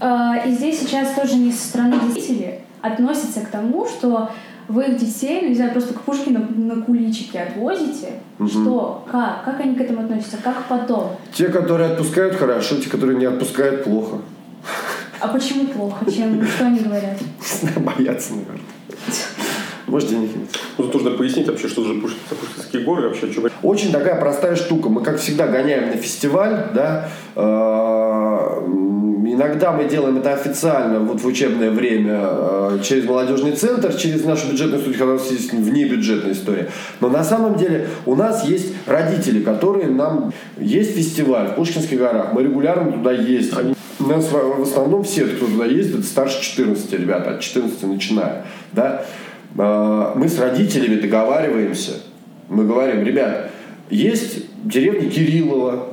А, 0.00 0.36
И 0.46 0.52
здесь 0.52 0.78
сейчас 0.80 1.10
тоже 1.14 1.34
не 1.34 1.50
со 1.50 1.66
стороны 1.68 1.96
деятелей 2.14 2.60
относятся 2.82 3.40
к 3.40 3.48
тому, 3.48 3.86
что 3.86 4.30
вы 4.68 4.84
их 4.84 4.96
детей, 4.98 5.40
ну, 5.42 5.48
не 5.48 5.54
знаю, 5.54 5.72
просто 5.72 5.94
к 5.94 6.00
Пушкину 6.02 6.46
на 6.56 6.82
куличики 6.82 7.36
отвозите. 7.36 8.14
Что? 8.46 9.04
Как? 9.10 9.44
Как 9.44 9.60
они 9.60 9.74
к 9.74 9.80
этому 9.80 10.02
относятся? 10.02 10.38
Как 10.42 10.64
потом? 10.68 11.16
Те, 11.32 11.48
которые 11.48 11.90
отпускают, 11.90 12.36
хорошо, 12.36 12.76
те, 12.76 12.88
которые 12.88 13.18
не 13.18 13.26
отпускают, 13.26 13.84
плохо. 13.84 14.18
А 15.20 15.28
почему 15.28 15.66
плохо? 15.66 16.10
Чем? 16.10 16.44
Что 16.46 16.66
они 16.66 16.80
говорят? 16.80 17.16
Боятся, 17.76 18.32
наверное. 18.32 18.60
Может, 19.86 20.10
денег 20.10 20.36
нет. 20.36 20.48
Ну, 20.78 20.84
тут 20.84 20.94
нужно 20.94 21.10
пояснить 21.18 21.48
вообще, 21.48 21.68
что 21.68 21.84
же 21.84 21.94
Пушкин- 21.94 22.36
Пушкинские 22.40 22.82
горы, 22.84 23.08
вообще, 23.08 23.30
что 23.32 23.48
Очень 23.62 23.92
такая 23.92 24.18
простая 24.20 24.56
штука. 24.56 24.88
Мы, 24.88 25.02
как 25.02 25.18
всегда, 25.18 25.46
гоняем 25.46 25.88
на 25.88 25.96
фестиваль, 25.96 26.68
да. 26.74 27.08
М, 27.36 29.12
Иногда 29.24 29.72
мы 29.72 29.84
делаем 29.88 30.18
это 30.18 30.32
официально, 30.34 30.98
вот 30.98 31.20
в 31.20 31.26
учебное 31.26 31.70
время, 31.70 32.18
э, 32.22 32.78
через 32.82 33.04
молодежный 33.04 33.52
центр, 33.52 33.94
через 33.94 34.24
нашу 34.24 34.48
бюджетную 34.50 34.80
студию, 34.80 34.98
когда 34.98 35.14
у 35.14 35.16
нас 35.16 35.30
есть 35.30 35.52
внебюджетная 35.54 36.32
история. 36.32 36.68
Но 37.00 37.08
на 37.08 37.24
самом 37.24 37.54
деле 37.56 37.88
у 38.04 38.14
нас 38.14 38.44
есть 38.44 38.74
родители, 38.84 39.40
которые 39.42 39.86
нам... 39.88 40.32
Есть 40.58 40.94
фестиваль 40.96 41.48
в 41.48 41.54
Пушкинских 41.54 41.98
горах, 41.98 42.32
мы 42.34 42.42
регулярно 42.42 42.92
туда 42.92 43.12
ездим. 43.12 43.74
У 44.00 44.04
нас 44.04 44.28
в 44.30 44.62
основном 44.62 45.04
все, 45.04 45.24
кто 45.24 45.46
туда 45.46 45.64
ездит, 45.64 46.04
старше 46.04 46.42
14 46.42 46.92
ребята, 46.92 47.30
от 47.30 47.40
14 47.40 47.82
начиная. 47.84 48.44
Да? 48.72 49.04
Э, 49.56 50.12
Мы 50.14 50.28
с 50.28 50.38
родителями 50.38 51.00
договариваемся, 51.00 51.92
мы 52.48 52.66
говорим, 52.66 53.04
ребят, 53.04 53.50
есть 53.90 54.46
деревня 54.64 55.10
Кириллова, 55.10 55.88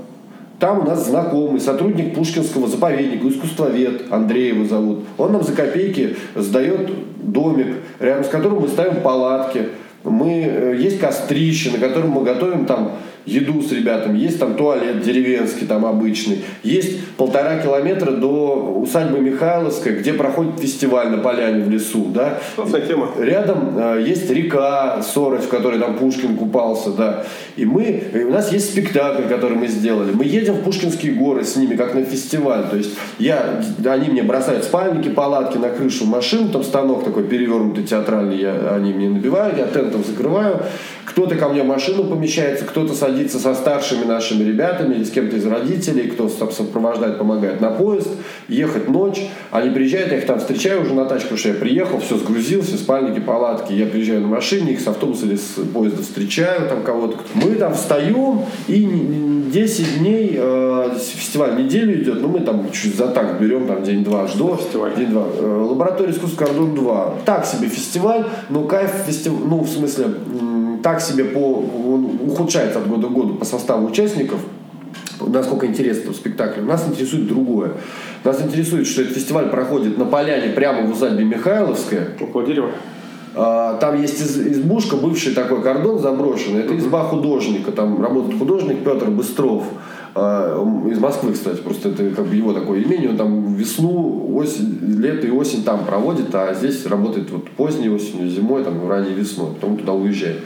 там 0.60 0.80
у 0.80 0.84
нас 0.84 1.08
знакомый, 1.08 1.62
сотрудник 1.62 2.14
Пушкинского 2.14 2.68
заповедника, 2.68 3.30
искусствовед, 3.30 4.12
Андрей 4.12 4.50
его 4.50 4.66
зовут. 4.66 5.06
Он 5.18 5.32
нам 5.32 5.44
за 5.44 5.54
копейки 5.54 6.18
сдает 6.36 6.92
домик, 7.24 7.78
рядом 8.00 8.26
с 8.26 8.28
которым 8.28 8.62
мы 8.62 8.68
ставим 8.68 9.02
палатки. 9.02 9.70
Мы, 10.10 10.44
э, 10.44 10.76
есть 10.80 11.00
кострище, 11.00 11.72
на 11.72 11.78
котором 11.78 12.12
мы 12.12 12.24
готовим 12.24 12.66
там 12.66 12.92
еду 13.26 13.62
с 13.62 13.72
ребятами. 13.72 14.18
Есть 14.18 14.40
там 14.40 14.56
туалет 14.56 15.02
деревенский, 15.02 15.68
там 15.68 15.86
обычный. 15.86 16.44
Есть 16.64 17.06
полтора 17.18 17.58
километра 17.60 18.12
до 18.12 18.80
усадьбы 18.82 19.20
Михайловской, 19.20 19.94
где 19.94 20.14
проходит 20.14 20.60
фестиваль 20.60 21.10
на 21.10 21.18
поляне 21.18 21.64
в 21.64 21.70
лесу. 21.70 22.06
Да? 22.14 22.40
Классная 22.56 22.82
тема. 22.82 23.10
Рядом 23.20 23.74
э, 23.78 24.04
есть 24.08 24.30
река 24.30 25.02
Сорочь, 25.02 25.44
в 25.44 25.50
которой 25.50 25.80
там 25.80 25.98
Пушкин 25.98 26.36
купался, 26.38 26.92
да. 26.92 27.24
И 27.56 27.66
мы, 27.66 28.04
и 28.14 28.24
у 28.24 28.32
нас 28.32 28.52
есть 28.52 28.72
спектакль, 28.72 29.24
который 29.24 29.58
мы 29.58 29.68
сделали. 29.68 30.12
Мы 30.12 30.26
едем 30.26 30.56
в 30.56 30.64
Пушкинские 30.64 31.14
горы 31.14 31.44
с 31.44 31.56
ними, 31.56 31.76
как 31.76 31.94
на 31.94 32.04
фестиваль. 32.04 32.70
То 32.70 32.78
есть 32.78 32.92
я, 33.20 33.62
они 33.86 34.10
мне 34.10 34.24
бросают 34.24 34.64
спальники, 34.64 35.10
палатки 35.10 35.58
на 35.58 35.70
крышу 35.70 36.06
машин, 36.06 36.50
там 36.50 36.64
станок 36.64 37.04
такой 37.04 37.24
перевернутый 37.24 37.84
театральный, 37.84 38.38
я, 38.38 38.74
они 38.74 38.94
мне 38.94 39.10
набивают, 39.10 39.58
я 39.58 39.68
тентом 39.68 39.99
закрываю. 40.04 40.62
Кто-то 41.06 41.36
ко 41.36 41.50
мне 41.50 41.64
в 41.64 41.66
машину 41.66 42.04
помещается, 42.04 42.66
кто-то 42.66 42.94
садится 42.94 43.40
со 43.40 43.56
старшими 43.56 44.04
нашими 44.06 44.44
ребятами 44.44 44.96
или 44.96 45.04
с 45.04 45.10
кем-то 45.10 45.38
из 45.38 45.46
родителей, 45.46 46.04
кто 46.10 46.30
там 46.30 46.52
сопровождает, 46.52 47.18
помогает 47.18 47.62
на 47.62 47.72
поезд, 47.72 48.10
ехать 48.48 48.88
ночь. 48.88 49.22
Они 49.52 49.70
приезжают, 49.72 50.12
я 50.12 50.20
их 50.20 50.26
там 50.26 50.40
встречаю 50.40 50.84
уже 50.84 50.94
на 50.94 51.06
потому 51.06 51.38
что 51.38 51.50
я 51.50 51.56
приехал, 51.56 52.00
все 52.00 52.18
сгрузился, 52.18 52.78
спальники, 52.78 53.20
палатки. 53.20 53.74
Я 53.74 53.88
приезжаю 53.88 54.22
на 54.22 54.28
машине, 54.28 54.74
их 54.74 54.82
с 54.82 54.88
автобуса 54.88 55.26
или 55.26 55.36
с 55.36 55.56
поезда 55.74 56.04
встречаю, 56.04 56.70
там 56.70 56.84
кого-то. 56.84 57.18
Мы 57.34 57.56
там 57.56 57.74
встаем, 57.74 58.42
и 58.68 58.86
н- 58.86 58.92
н- 58.92 59.52
10 59.52 59.98
дней, 60.00 60.36
э, 60.38 60.92
фестиваль 61.00 61.56
неделю 61.58 62.02
идет, 62.04 62.22
ну 62.22 62.28
мы 62.28 62.42
там 62.42 62.70
чуть 62.72 62.96
за 62.96 63.08
так 63.08 63.40
берем, 63.42 63.66
там 63.68 63.84
день-два 63.84 64.24
аж 64.26 64.34
до. 64.34 64.56
Фестиваль. 64.58 64.96
День-два. 64.96 65.24
Э, 65.40 65.66
Лаборатория 65.70 66.12
искусств 66.12 66.38
Кордон 66.38 66.76
2. 66.76 67.14
Так 67.26 67.46
себе 67.46 67.68
фестиваль, 67.68 68.26
но 68.50 68.64
кайф 68.66 68.92
фестиваль, 69.08 69.40
ну 69.48 69.60
в 69.62 69.68
смысле, 69.80 70.06
так 70.84 71.02
себе 71.02 71.26
по, 71.26 71.64
он 71.88 72.20
ухудшается 72.28 72.80
от 72.80 72.88
года 72.88 73.08
к 73.08 73.12
году 73.12 73.34
по 73.36 73.46
составу 73.46 73.88
участников 73.88 74.40
насколько 75.22 75.66
интересно 75.68 76.12
в 76.14 76.16
спектакле. 76.16 76.64
Нас 76.64 76.88
интересует 76.88 77.28
другое. 77.28 77.72
Нас 78.24 78.42
интересует, 78.42 78.88
что 78.88 79.02
этот 79.02 79.16
фестиваль 79.16 79.50
проходит 79.50 79.98
на 79.98 80.06
поляне 80.06 80.54
прямо 80.54 80.84
в 80.88 80.92
усадьбе 80.92 81.26
Михайловская. 81.26 82.10
Около 82.22 82.46
дерева. 82.46 82.72
А, 83.36 83.78
Там 83.78 84.02
есть 84.02 84.22
из- 84.22 84.38
избушка, 84.38 84.96
бывший 84.96 85.34
такой 85.34 85.62
кордон 85.62 86.00
заброшенный. 86.00 86.62
Это 86.62 86.78
изба 86.78 87.04
художника. 87.04 87.72
Там 87.72 88.02
работает 88.02 88.40
художник 88.40 88.84
Петр 88.84 89.10
Быстров. 89.10 89.64
А, 90.16 90.88
Из 90.90 91.00
Москвы, 91.00 91.34
кстати, 91.34 91.58
просто 91.58 91.90
это 91.90 92.10
как 92.12 92.26
бы 92.26 92.36
его 92.36 92.54
такое 92.54 92.84
имение. 92.84 93.10
Он 93.10 93.18
там 93.18 93.54
весну, 93.56 94.36
осень, 94.36 94.80
лето 94.82 95.28
и 95.28 95.32
осень 95.32 95.64
там 95.64 95.86
проводит, 95.86 96.34
а 96.34 96.54
здесь 96.54 96.86
работает 96.86 97.30
вот 97.32 97.50
поздней 97.52 97.90
осенью, 97.90 98.30
зимой, 98.30 98.64
там, 98.64 98.88
ранней 98.90 99.14
весной. 99.14 99.52
Потом 99.54 99.78
туда 99.78 99.94
уезжает. 99.94 100.40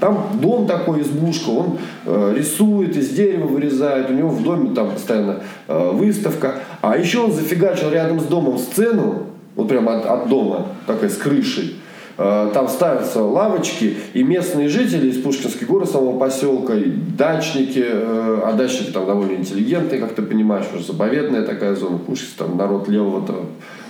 Там 0.00 0.38
дом 0.40 0.66
такой, 0.66 1.02
избушка, 1.02 1.50
он 1.50 1.78
э, 2.06 2.34
рисует, 2.36 2.96
из 2.96 3.10
дерева 3.10 3.46
вырезает, 3.46 4.08
у 4.08 4.14
него 4.14 4.30
в 4.30 4.42
доме 4.42 4.74
там 4.74 4.92
постоянно 4.92 5.40
э, 5.68 5.90
выставка. 5.92 6.54
А 6.80 6.96
еще 6.96 7.18
он 7.18 7.32
зафигачил 7.32 7.90
рядом 7.90 8.18
с 8.18 8.24
домом 8.24 8.58
сцену, 8.58 9.26
вот 9.56 9.68
прямо 9.68 9.98
от, 9.98 10.06
от 10.06 10.28
дома, 10.28 10.68
такая 10.86 11.10
с 11.10 11.16
крышей. 11.16 11.76
Э, 12.22 12.50
Там 12.52 12.68
ставятся 12.68 13.22
лавочки, 13.22 13.96
и 14.12 14.22
местные 14.22 14.68
жители 14.68 15.08
из 15.08 15.22
Пушкинской 15.22 15.66
горы, 15.66 15.86
самого 15.86 16.18
поселка, 16.18 16.74
и 16.74 16.90
дачники, 16.90 17.82
э, 17.82 18.42
а 18.44 18.52
дачники 18.52 18.90
там 18.90 19.06
довольно 19.06 19.36
интеллигентные, 19.36 19.98
как 19.98 20.14
ты 20.14 20.20
понимаешь, 20.20 20.66
уже 20.74 20.84
заповедная 20.84 21.42
такая 21.42 21.74
зона, 21.74 21.96
Пушкинск, 21.96 22.36
там 22.36 22.58
народ 22.58 22.88
левого-то 22.88 23.46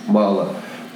мало. 0.07 0.47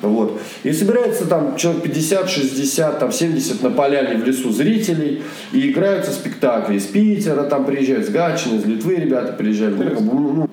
Вот. 0.01 0.39
И 0.63 0.71
собирается 0.71 1.27
там 1.27 1.57
человек 1.57 1.83
50, 1.83 2.29
60, 2.29 2.99
там 2.99 3.11
70 3.11 3.63
на 3.63 3.69
поляне 3.69 4.15
в 4.15 4.25
лесу 4.25 4.51
зрителей, 4.53 5.21
и 5.51 5.71
играются 5.71 6.11
спектакли. 6.11 6.75
Из 6.75 6.85
Питера 6.85 7.43
там 7.43 7.65
приезжают, 7.65 8.05
с 8.05 8.09
Гатчины, 8.09 8.59
из 8.59 8.65
Литвы 8.65 8.95
ребята 8.95 9.33
приезжали. 9.33 9.73
Ну, 9.73 10.49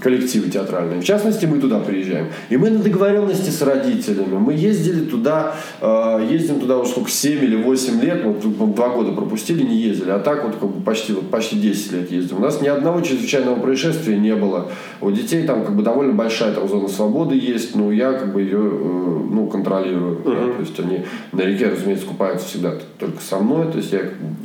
коллективы 0.00 0.50
театральные. 0.50 1.00
В 1.00 1.04
частности, 1.04 1.46
мы 1.46 1.58
туда 1.58 1.78
приезжаем. 1.80 2.26
И 2.50 2.56
мы 2.56 2.70
на 2.70 2.78
договоренности 2.80 3.50
с 3.50 3.62
родителями. 3.62 4.36
Мы 4.36 4.52
ездили 4.54 5.04
туда, 5.04 5.54
э, 5.80 6.26
ездим 6.30 6.60
туда 6.60 6.78
уже 6.78 6.90
сколько, 6.90 7.10
7 7.10 7.44
или 7.44 7.56
8 7.56 8.00
лет, 8.00 8.24
вот 8.24 8.74
два 8.74 8.88
года 8.90 9.12
пропустили, 9.12 9.62
не 9.62 9.76
ездили. 9.76 10.10
А 10.10 10.18
так 10.18 10.44
вот 10.44 10.56
как 10.56 10.68
бы 10.68 10.82
почти, 10.82 11.12
вот 11.12 11.30
почти 11.30 11.56
10 11.58 11.92
лет 11.92 12.10
ездим. 12.10 12.38
У 12.38 12.40
нас 12.40 12.60
ни 12.60 12.68
одного 12.68 13.00
чрезвычайного 13.00 13.56
происшествия 13.60 14.16
не 14.18 14.34
было. 14.34 14.68
У 15.00 15.10
детей 15.10 15.44
там 15.46 15.64
как 15.64 15.74
бы 15.76 15.82
довольно 15.82 16.12
большая 16.12 16.52
там 16.52 16.68
зона 16.68 16.88
свободы 16.88 17.36
есть, 17.36 17.74
но 17.74 17.92
я 17.92 18.12
как 18.12 18.32
бы 18.32 18.42
ее 18.42 18.58
э, 18.58 19.20
ну, 19.30 19.46
контролирую. 19.46 20.20
да. 20.24 20.30
То 20.30 20.60
есть 20.60 20.78
они 20.80 21.04
на 21.32 21.42
реке, 21.42 21.68
разумеется, 21.68 22.06
купаются 22.06 22.46
всегда 22.46 22.74
только 22.98 23.20
со 23.20 23.38
мной. 23.38 23.70
То 23.70 23.78
есть 23.78 23.92
я 23.92 24.02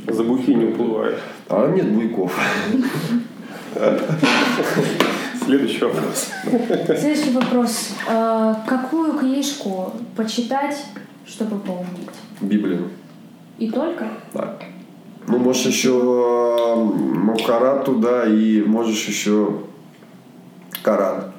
За 0.08 0.24
бухи 0.24 0.54
не 0.54 0.66
уплывает. 0.66 1.16
а 1.48 1.72
нет 1.74 1.90
буйков. 1.90 2.32
Следующий 5.50 5.80
вопрос. 5.80 6.28
Следующий 7.00 7.30
вопрос. 7.32 7.90
А, 8.08 8.62
Какую 8.68 9.18
книжку 9.18 9.92
почитать, 10.16 10.76
чтобы 11.26 11.58
поумнеть? 11.58 12.08
Библию. 12.40 12.90
И 13.58 13.68
только? 13.68 14.06
Да. 14.32 14.56
Ну, 15.26 15.38
можешь 15.38 15.66
еще 15.66 16.86
Махарату, 16.86 17.96
да, 17.96 18.26
и 18.26 18.62
можешь 18.62 19.04
еще 19.08 19.62
Коран. 20.84 21.32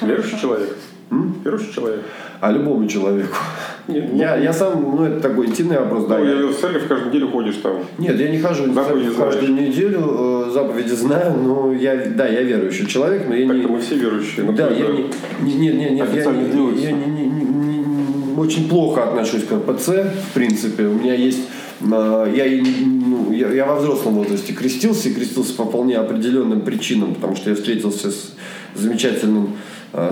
Верующий 0.00 0.38
человек? 0.38 0.76
М? 1.10 1.34
Верующий 1.44 1.72
человек? 1.74 2.00
А 2.40 2.50
любому 2.52 2.86
человеку. 2.88 3.36
Нет, 3.88 4.08
ну, 4.12 4.18
Я, 4.18 4.36
я 4.36 4.52
сам, 4.52 4.82
ну, 4.96 5.04
это 5.04 5.20
такой 5.20 5.46
интимный 5.46 5.78
вопрос, 5.78 6.06
да. 6.06 6.18
ну, 6.18 6.24
я- 6.24 6.40
я 6.40 6.46
в 6.46 6.54
церковь 6.54 6.88
каждую 6.88 7.10
неделю 7.10 7.28
ходишь 7.28 7.56
там. 7.56 7.76
Нет, 7.98 8.18
я 8.18 8.28
не 8.30 8.38
хожу 8.38 8.72
Заповеди 8.72 9.08
в 9.08 9.16
каждую 9.18 9.52
неделю, 9.54 10.46
э, 10.48 10.50
заповеди 10.52 10.92
знаю, 10.94 11.34
но 11.36 11.72
я, 11.72 11.94
да, 12.16 12.26
я 12.26 12.42
верующий 12.42 12.86
человек, 12.86 13.28
но 13.28 13.34
я 13.34 13.44
не... 13.46 13.52
Так-то 13.52 13.68
мы 13.68 13.80
все 13.80 13.96
верующие. 13.96 14.46
но 14.46 14.52
Да, 14.52 14.70
я 14.70 14.86
не, 14.88 15.04
не, 15.42 15.54
не, 15.54 15.68
не, 15.68 15.90
нет, 15.90 16.08
я, 16.14 16.24
не, 16.24 16.82
я 16.82 16.92
не- 16.92 17.06
не- 17.06 17.26
не- 17.26 17.78
не- 17.78 18.38
очень 18.38 18.68
плохо 18.68 19.04
отношусь 19.04 19.44
к 19.44 19.52
РПЦ, 19.52 19.88
в 20.30 20.32
принципе. 20.34 20.84
У 20.86 20.94
меня 20.94 21.14
есть 21.14 21.40
э, 21.82 22.32
я, 22.34 22.48
не- 22.48 22.86
ну, 23.06 23.32
я, 23.32 23.48
я 23.52 23.66
во 23.66 23.76
взрослом 23.76 24.14
возрасте 24.14 24.52
крестился, 24.54 25.08
и 25.10 25.12
крестился 25.14 25.54
по 25.54 25.64
вполне 25.64 25.96
определенным 25.98 26.62
причинам, 26.62 27.14
потому 27.14 27.36
что 27.36 27.50
я 27.50 27.56
встретился 27.56 28.10
с 28.10 28.34
замечательным 28.74 29.50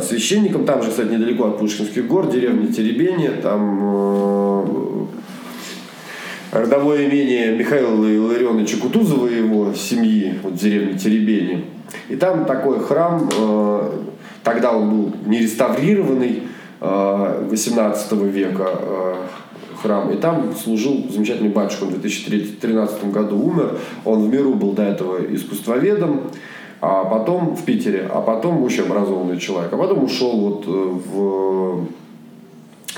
священником, 0.00 0.64
там 0.64 0.82
же, 0.82 0.90
кстати, 0.90 1.08
недалеко 1.08 1.48
от 1.48 1.58
Пушкинских 1.58 2.06
гор, 2.06 2.30
деревня 2.30 2.72
Теребение, 2.72 3.30
там 3.30 3.80
э, 3.82 4.62
родовое 6.52 7.08
имение 7.08 7.56
Михаила 7.56 8.04
Илларионовича 8.04 8.76
Кутузова 8.76 9.26
и 9.26 9.38
его 9.38 9.72
семьи 9.74 10.34
вот 10.42 10.52
в 10.52 10.58
деревне 10.58 10.98
Теребени. 10.98 11.64
И 12.08 12.16
там 12.16 12.44
такой 12.44 12.80
храм, 12.80 13.28
э, 13.36 13.90
тогда 14.44 14.72
он 14.72 14.90
был 14.90 15.12
не 15.26 15.40
реставрированный, 15.40 16.42
э, 16.80 17.46
18 17.50 18.12
века 18.26 18.68
э, 18.70 19.14
храм. 19.82 20.10
И 20.10 20.16
там 20.16 20.54
служил 20.54 21.06
замечательный 21.10 21.50
батюшка, 21.50 21.84
он 21.84 21.90
в 21.90 22.00
2013 22.00 23.10
году 23.10 23.36
умер. 23.36 23.78
Он 24.04 24.22
в 24.22 24.28
миру 24.28 24.54
был 24.54 24.72
до 24.72 24.82
этого 24.82 25.18
искусствоведом, 25.34 26.22
а 26.82 27.04
потом 27.04 27.54
в 27.54 27.64
Питере, 27.64 28.10
а 28.12 28.20
потом 28.20 28.60
очень 28.64 28.82
образованный 28.82 29.38
человек. 29.38 29.72
А 29.72 29.76
потом 29.76 30.02
ушел 30.02 30.32
вот 30.32 30.64
э, 30.66 30.70
в 30.70 31.86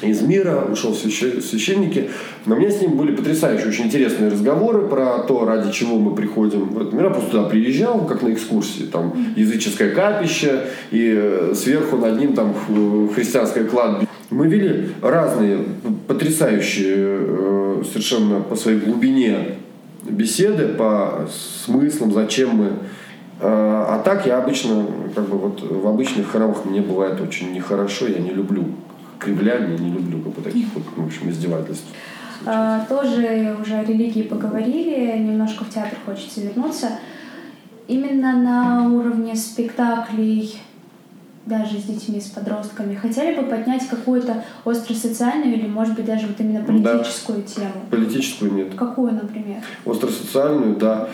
из 0.01 0.23
мира, 0.23 0.65
ушел 0.73 0.93
в 0.93 0.97
свящ- 0.97 1.41
священники. 1.43 2.09
Но 2.47 2.57
у 2.57 2.59
меня 2.59 2.71
с 2.71 2.81
ним 2.81 2.97
были 2.97 3.15
потрясающие, 3.15 3.69
очень 3.69 3.85
интересные 3.85 4.31
разговоры 4.31 4.89
про 4.89 5.19
то, 5.21 5.45
ради 5.45 5.71
чего 5.71 5.99
мы 5.99 6.15
приходим 6.15 6.71
в 6.71 6.81
этот 6.81 6.95
мир. 6.95 7.05
Я 7.05 7.11
просто 7.11 7.31
туда 7.31 7.45
приезжал, 7.45 8.07
как 8.07 8.23
на 8.23 8.33
экскурсии. 8.33 8.85
Там 8.85 9.35
языческое 9.37 9.95
капище, 9.95 10.63
и 10.91 11.15
э, 11.15 11.53
сверху 11.55 11.99
над 11.99 12.19
ним 12.19 12.33
там 12.33 12.55
христианское 13.15 13.65
кладбище. 13.65 14.09
Мы 14.31 14.49
вели 14.49 14.93
разные 15.03 15.59
потрясающие 16.09 16.97
э, 16.97 17.83
совершенно 17.93 18.41
по 18.41 18.57
своей 18.57 18.81
глубине 18.81 19.59
беседы, 20.09 20.69
по 20.69 21.29
смыслам, 21.67 22.13
зачем 22.13 22.51
мы 22.57 22.69
так 24.05 24.27
я 24.27 24.39
обычно, 24.39 24.87
как 25.15 25.29
бы 25.29 25.39
вот 25.39 25.63
в 25.63 25.87
обычных 25.87 26.31
храмах 26.31 26.65
мне 26.65 26.81
бывает 26.81 27.21
очень 27.21 27.53
нехорошо, 27.53 28.07
я 28.07 28.19
не 28.19 28.31
люблю 28.31 28.65
кривляния, 29.19 29.79
не 29.79 29.91
люблю 29.91 30.21
как 30.21 30.33
бы 30.35 30.43
таких 30.43 30.67
вот, 30.75 30.85
в 30.97 31.07
общем, 31.07 31.31
издевательств. 31.31 31.87
А, 32.47 32.85
Тоже 32.89 33.57
уже 33.61 33.75
о 33.77 33.85
религии 33.85 34.23
поговорили, 34.23 35.19
немножко 35.19 35.65
в 35.65 35.71
театр 35.71 35.97
хочется 36.05 36.43
вернуться. 36.43 36.89
Именно 37.89 38.37
на 38.37 38.89
уровне 38.89 39.35
спектаклей, 39.37 40.59
даже 41.47 41.79
с 41.79 41.85
детьми, 41.85 42.21
с 42.21 42.27
подростками, 42.29 42.95
хотели 42.95 43.35
бы 43.39 43.43
поднять 43.43 43.87
какую-то 43.89 44.45
остросоциальную 44.65 45.55
или, 45.57 45.67
может 45.67 45.95
быть, 45.95 46.07
даже 46.07 46.27
вот 46.27 46.41
именно 46.41 46.61
Да. 46.61 46.67
политическую 46.99 47.43
тему? 47.43 47.73
Политическую 47.91 48.53
нет. 48.53 48.75
Какую, 48.75 49.13
например? 49.13 49.63
Остросоциальную, 49.85 50.77
да. 50.77 51.09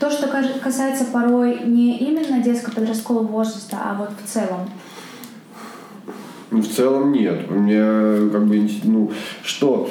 То, 0.00 0.10
что 0.10 0.28
касается 0.62 1.04
порой 1.06 1.60
не 1.64 1.98
именно 1.98 2.42
детско-подросткового 2.42 3.26
возраста, 3.26 3.78
а 3.82 3.94
вот 3.94 4.10
в 4.22 4.28
целом. 4.28 4.70
Ну, 6.50 6.62
В 6.62 6.68
целом 6.68 7.12
нет. 7.12 7.50
Мне 7.50 7.80
как 8.30 8.46
бы, 8.46 8.68
ну, 8.84 9.10
что... 9.42 9.90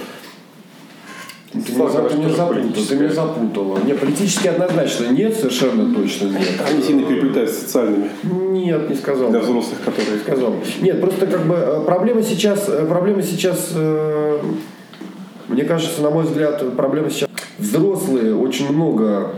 Ты 1.51 1.59
меня, 1.73 1.89
Сложно, 1.89 2.09
ты 2.09 2.17
меня 2.17 2.29
запутала, 2.29 2.85
ты 2.87 2.95
меня 2.95 3.09
запутала. 3.09 3.79
Не, 3.79 3.93
политически 3.93 4.47
однозначно 4.47 5.07
нет, 5.07 5.35
совершенно 5.35 5.95
точно 5.95 6.27
нет. 6.27 6.61
Они 6.67 6.83
сильно 6.83 7.07
переплетаются 7.07 7.55
с 7.55 7.63
социальными 7.63 8.09
Нет, 8.23 8.89
не 8.89 8.95
сказал. 8.95 9.29
для 9.31 9.39
взрослых, 9.39 9.79
которые... 9.83 10.19
сказал. 10.19 10.53
Нет, 10.81 10.99
просто 10.99 11.25
как 11.25 11.47
бы 11.47 11.55
э, 11.55 11.81
проблема 11.85 12.21
сейчас, 12.21 12.67
э, 12.67 12.85
проблема 12.85 13.23
сейчас, 13.23 13.71
э, 13.73 14.39
мне 15.47 15.63
кажется, 15.63 16.01
на 16.01 16.09
мой 16.09 16.25
взгляд, 16.25 16.61
проблема 16.75 17.09
сейчас 17.09 17.29
взрослые 17.57 18.35
очень 18.35 18.71
много 18.71 19.31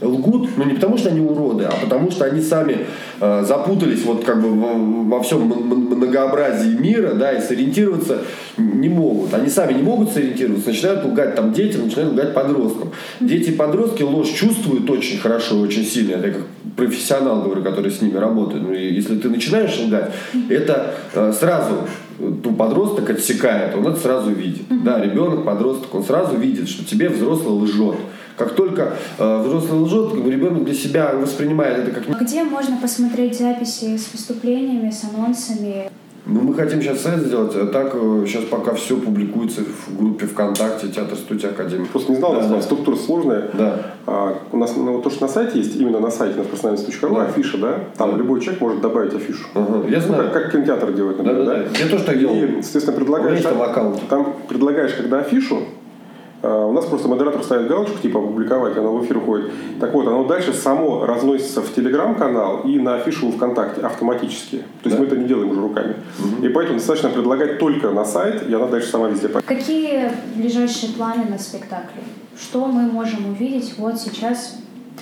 лгут, 0.00 0.50
но 0.56 0.64
не 0.64 0.74
потому 0.74 0.96
что 0.98 1.10
они 1.10 1.20
уроды, 1.20 1.64
а 1.64 1.72
потому 1.82 2.10
что 2.10 2.24
они 2.24 2.40
сами 2.40 2.86
э, 3.20 3.44
запутались 3.46 4.04
вот 4.04 4.24
как 4.24 4.40
бы 4.40 4.50
во, 4.50 4.74
во 5.16 5.22
всем 5.22 5.42
многообразии 5.42 6.76
мира, 6.78 7.14
да, 7.14 7.32
и 7.32 7.40
сориентироваться 7.40 8.18
не 8.56 8.88
могут. 8.88 9.34
Они 9.34 9.48
сами 9.48 9.72
не 9.72 9.82
могут 9.82 10.12
сориентироваться, 10.12 10.70
начинают 10.70 11.04
лгать 11.04 11.34
там 11.34 11.52
детям, 11.52 11.84
начинают 11.84 12.12
лгать 12.12 12.34
подросткам. 12.34 12.90
Дети 13.20 13.50
и 13.50 13.54
подростки 13.54 14.02
ложь 14.02 14.30
чувствуют 14.30 14.88
очень 14.90 15.18
хорошо 15.18 15.58
очень 15.60 15.84
сильно. 15.84 16.16
Это 16.16 16.28
я 16.28 16.32
как 16.34 16.42
профессионал 16.76 17.42
говорю, 17.42 17.62
который 17.62 17.90
с 17.90 18.00
ними 18.00 18.16
работает. 18.16 18.62
Ну, 18.62 18.72
и 18.72 18.92
если 18.92 19.18
ты 19.18 19.28
начинаешь 19.28 19.78
лгать, 19.78 20.12
это 20.48 20.94
э, 21.14 21.32
сразу 21.38 21.74
ну, 22.18 22.54
подросток 22.54 23.10
отсекает, 23.10 23.74
он 23.74 23.86
это 23.86 24.00
сразу 24.00 24.30
видит. 24.30 24.62
Да, 24.84 25.00
ребенок, 25.00 25.44
подросток, 25.44 25.94
он 25.94 26.04
сразу 26.04 26.36
видит, 26.36 26.68
что 26.68 26.84
тебе 26.84 27.08
взрослый 27.08 27.62
лжет. 27.62 27.96
Как 28.38 28.52
только 28.52 28.92
э, 29.18 29.42
взрослый 29.42 29.80
лжет, 29.80 30.14
ребенок 30.24 30.64
для 30.64 30.74
себя 30.74 31.12
воспринимает 31.14 31.78
это 31.78 31.90
как 31.90 32.04
А 32.20 32.22
Где 32.24 32.44
можно 32.44 32.76
посмотреть 32.76 33.36
записи 33.36 33.96
с 33.96 34.12
выступлениями, 34.12 34.90
с 34.90 35.04
анонсами? 35.04 35.90
Ну, 36.30 36.42
мы 36.42 36.54
хотим 36.54 36.82
сейчас 36.82 37.00
сайт 37.00 37.20
сделать, 37.20 37.52
а 37.56 37.66
так 37.66 37.92
э, 37.94 38.24
сейчас 38.26 38.44
пока 38.44 38.74
все 38.74 38.96
публикуется 38.98 39.62
в 39.62 39.96
группе 39.98 40.26
ВКонтакте 40.26 40.88
Театр 40.88 41.16
студия 41.16 41.48
Академии. 41.50 41.86
Просто 41.86 42.12
не 42.12 42.18
знал, 42.18 42.32
Да, 42.32 42.38
у 42.38 42.42
нас 42.42 42.50
да. 42.50 42.60
структура 42.62 42.96
сложная. 42.96 43.50
Да. 43.54 43.80
А, 44.06 44.38
у 44.52 44.56
нас 44.58 44.76
ну, 44.76 45.00
то, 45.00 45.08
что 45.10 45.22
на 45.22 45.28
сайте 45.32 45.58
есть, 45.58 45.76
именно 45.76 46.00
на 46.00 46.10
сайте 46.10 46.36
на 46.36 46.44
профессиональность.ру, 46.44 47.14
Да. 47.14 47.22
афиша, 47.24 47.56
да? 47.58 47.80
Там 47.96 48.10
Да. 48.12 48.16
любой 48.18 48.40
человек 48.42 48.60
может 48.60 48.80
добавить 48.82 49.14
афишу. 49.14 49.46
Ага, 49.54 49.88
я 49.88 49.96
Ну, 50.00 50.02
знаю. 50.06 50.24
как, 50.24 50.32
как 50.34 50.52
кинотеатр 50.52 50.92
делает, 50.92 51.16
Да, 51.16 51.22
например, 51.22 51.46
да, 51.46 51.54
да? 51.54 51.62
да. 51.72 51.78
Я 51.84 51.88
тоже 51.90 52.04
так 52.04 52.18
делал. 52.18 52.34
И, 52.34 52.40
соответственно, 52.62 52.82
У 52.82 52.90
меня 52.90 52.96
предлагаешь... 53.06 53.32
есть 53.38 53.48
там 53.48 53.58
там- 53.58 53.70
аккаунт. 53.70 54.08
Там 54.10 54.34
предлагаешь, 54.48 54.92
когда 54.94 55.20
афишу, 55.20 55.62
у 56.42 56.72
нас 56.72 56.86
просто 56.86 57.08
модератор 57.08 57.42
ставит 57.42 57.68
галочку, 57.68 57.98
типа 57.98 58.18
опубликовать, 58.18 58.76
оно 58.76 58.96
в 58.96 59.04
эфир 59.04 59.16
уходит. 59.18 59.50
Так 59.80 59.92
вот, 59.92 60.06
оно 60.06 60.24
дальше 60.24 60.52
само 60.52 61.04
разносится 61.04 61.62
в 61.62 61.74
телеграм-канал 61.74 62.60
и 62.64 62.78
на 62.78 62.94
афишу 62.94 63.32
ВКонтакте 63.32 63.80
автоматически. 63.80 64.58
То 64.82 64.88
есть 64.88 64.96
Да. 64.96 65.02
мы 65.02 65.06
это 65.06 65.16
не 65.16 65.26
делаем 65.26 65.50
уже 65.50 65.60
руками. 65.60 65.96
И 66.42 66.48
поэтому 66.48 66.78
достаточно 66.78 67.10
предлагать 67.10 67.58
только 67.58 67.90
на 67.90 68.04
сайт, 68.04 68.48
и 68.48 68.54
она 68.54 68.66
дальше 68.66 68.88
сама 68.88 69.08
везде 69.08 69.28
пойдет. 69.28 69.48
Какие 69.48 70.10
ближайшие 70.36 70.92
планы 70.92 71.24
на 71.28 71.38
спектакле? 71.38 72.02
Что 72.40 72.66
мы 72.66 72.82
можем 72.82 73.30
увидеть 73.32 73.74
вот 73.78 73.98
сейчас, 73.98 74.58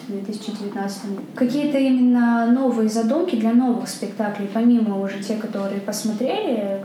в 0.09 0.12
2019 0.12 1.03
Какие-то 1.34 1.78
именно 1.78 2.47
новые 2.47 2.89
задумки 2.89 3.34
для 3.37 3.53
новых 3.53 3.89
спектаклей, 3.89 4.49
помимо 4.53 5.03
уже 5.03 5.18
те, 5.22 5.37
которые 5.37 5.80
посмотрели? 5.80 6.82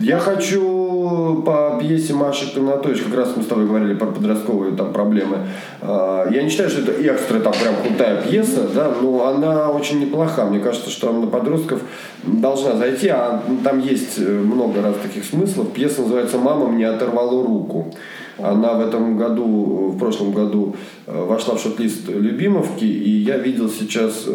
Я 0.00 0.18
хочу 0.18 1.42
по 1.46 1.78
пьесе 1.80 2.14
Маши 2.14 2.52
Пинатович, 2.54 3.02
как 3.02 3.14
раз 3.14 3.32
мы 3.36 3.42
с 3.42 3.46
тобой 3.46 3.66
говорили 3.66 3.94
про 3.94 4.06
подростковые 4.06 4.74
там 4.74 4.92
проблемы. 4.92 5.38
А, 5.80 6.28
Я 6.30 6.42
не 6.42 6.48
считаю, 6.50 6.68
что 6.70 6.80
это 6.80 6.92
экстра 7.00 7.38
там 7.40 7.52
прям 7.52 7.74
крутая 7.82 8.22
пьеса, 8.22 8.68
да, 8.74 8.92
но 9.00 9.26
она 9.26 9.70
очень 9.70 10.00
неплоха. 10.00 10.44
Мне 10.46 10.58
кажется, 10.58 10.90
что 10.90 11.10
она 11.10 11.20
на 11.20 11.26
подростков 11.28 11.80
должна 12.24 12.76
зайти, 12.76 13.08
а 13.08 13.42
там 13.62 13.78
есть 13.80 14.18
э, 14.18 14.22
много 14.40 14.82
раз 14.82 14.94
таких 15.02 15.24
смыслов. 15.24 15.70
Пьеса 15.72 16.02
называется 16.02 16.38
«Мама 16.38 16.66
мне 16.66 16.88
оторвала 16.88 17.42
руку». 17.44 17.94
Она 18.38 18.72
в 18.74 18.80
этом 18.80 19.16
году, 19.16 19.92
в 19.94 19.98
прошлом 19.98 20.32
году 20.32 20.74
э, 21.06 21.24
вошла 21.24 21.54
в 21.54 21.60
шорт-лист 21.60 22.08
Любимовки, 22.08 22.84
и 22.84 23.10
я 23.10 23.36
видел 23.38 23.68
сейчас 23.68 24.24
э, 24.26 24.30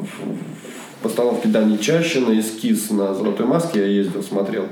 в- 0.00 0.67
в 0.98 1.02
постановке 1.02 1.48
Дани 1.48 1.76
Чащина 1.76 2.38
эскиз 2.38 2.90
на 2.90 3.14
«Золотой 3.14 3.46
маске», 3.46 3.80
я 3.80 3.86
ездил, 3.86 4.22
смотрел. 4.22 4.64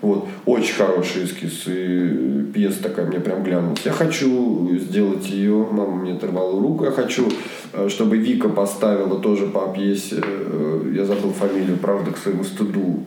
Вот. 0.00 0.26
Очень 0.46 0.74
хороший 0.74 1.24
эскиз, 1.24 1.64
и 1.66 2.46
пьеса 2.54 2.82
такая 2.82 3.06
мне 3.06 3.20
прям 3.20 3.42
глянулась. 3.42 3.80
Я 3.84 3.92
хочу 3.92 4.70
сделать 4.78 5.28
ее, 5.28 5.66
мама 5.70 5.96
мне 5.96 6.12
оторвала 6.12 6.58
руку, 6.60 6.84
я 6.84 6.90
хочу, 6.90 7.28
э, 7.72 7.88
чтобы 7.90 8.16
Вика 8.16 8.48
поставила 8.48 9.18
тоже 9.18 9.46
по 9.46 9.68
пьесе, 9.68 10.22
э, 10.22 10.92
я 10.94 11.04
забыл 11.04 11.32
фамилию, 11.32 11.76
правда, 11.76 12.12
к 12.12 12.16
своему 12.16 12.44
стыду, 12.44 13.04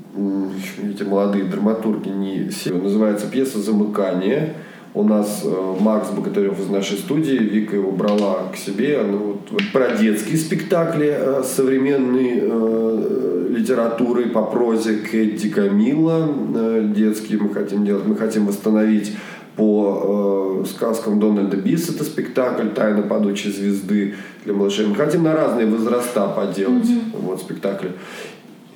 эти 0.84 1.04
молодые 1.04 1.46
драматурги 1.46 2.10
не. 2.10 2.52
Называется 2.72 3.28
пьеса 3.28 3.60
«Замыкание». 3.60 4.56
У 4.94 5.04
нас 5.04 5.44
э, 5.46 5.76
Макс 5.80 6.10
Богатырев 6.10 6.60
из 6.60 6.68
нашей 6.70 6.98
студии, 6.98 7.38
Вика 7.38 7.76
его 7.76 7.92
брала 7.92 8.48
к 8.52 8.56
себе. 8.58 9.02
Ну, 9.04 9.18
вот, 9.18 9.52
вот 9.52 9.62
про 9.72 9.96
детские 9.96 10.38
спектакли 10.38 11.16
э, 11.16 11.44
современной 11.44 12.40
э, 12.42 13.48
литературой 13.50 14.26
по 14.26 14.44
прозе 14.44 14.96
Кэдди 14.96 15.50
Камила. 15.50 16.28
Э, 16.56 16.92
детские 16.96 17.40
мы 17.40 17.54
хотим 17.54 17.86
делать. 17.86 18.08
Мы 18.08 18.16
хотим 18.16 18.48
восстановить 18.48 19.16
по 19.56 20.64
э, 20.64 20.66
сказкам 20.68 21.20
Дональда 21.20 21.58
Бисета 21.58 22.04
спектакль 22.04 22.70
«Тайна 22.70 23.04
падучей 23.04 23.52
звезды» 23.52 24.16
для 24.44 24.54
малышей. 24.54 24.88
Мы 24.88 24.96
хотим 24.96 25.24
на 25.24 25.36
разные 25.36 25.68
возраста 25.68 26.28
поделать 26.28 26.90
вот, 27.14 27.42
спектакли. 27.42 27.92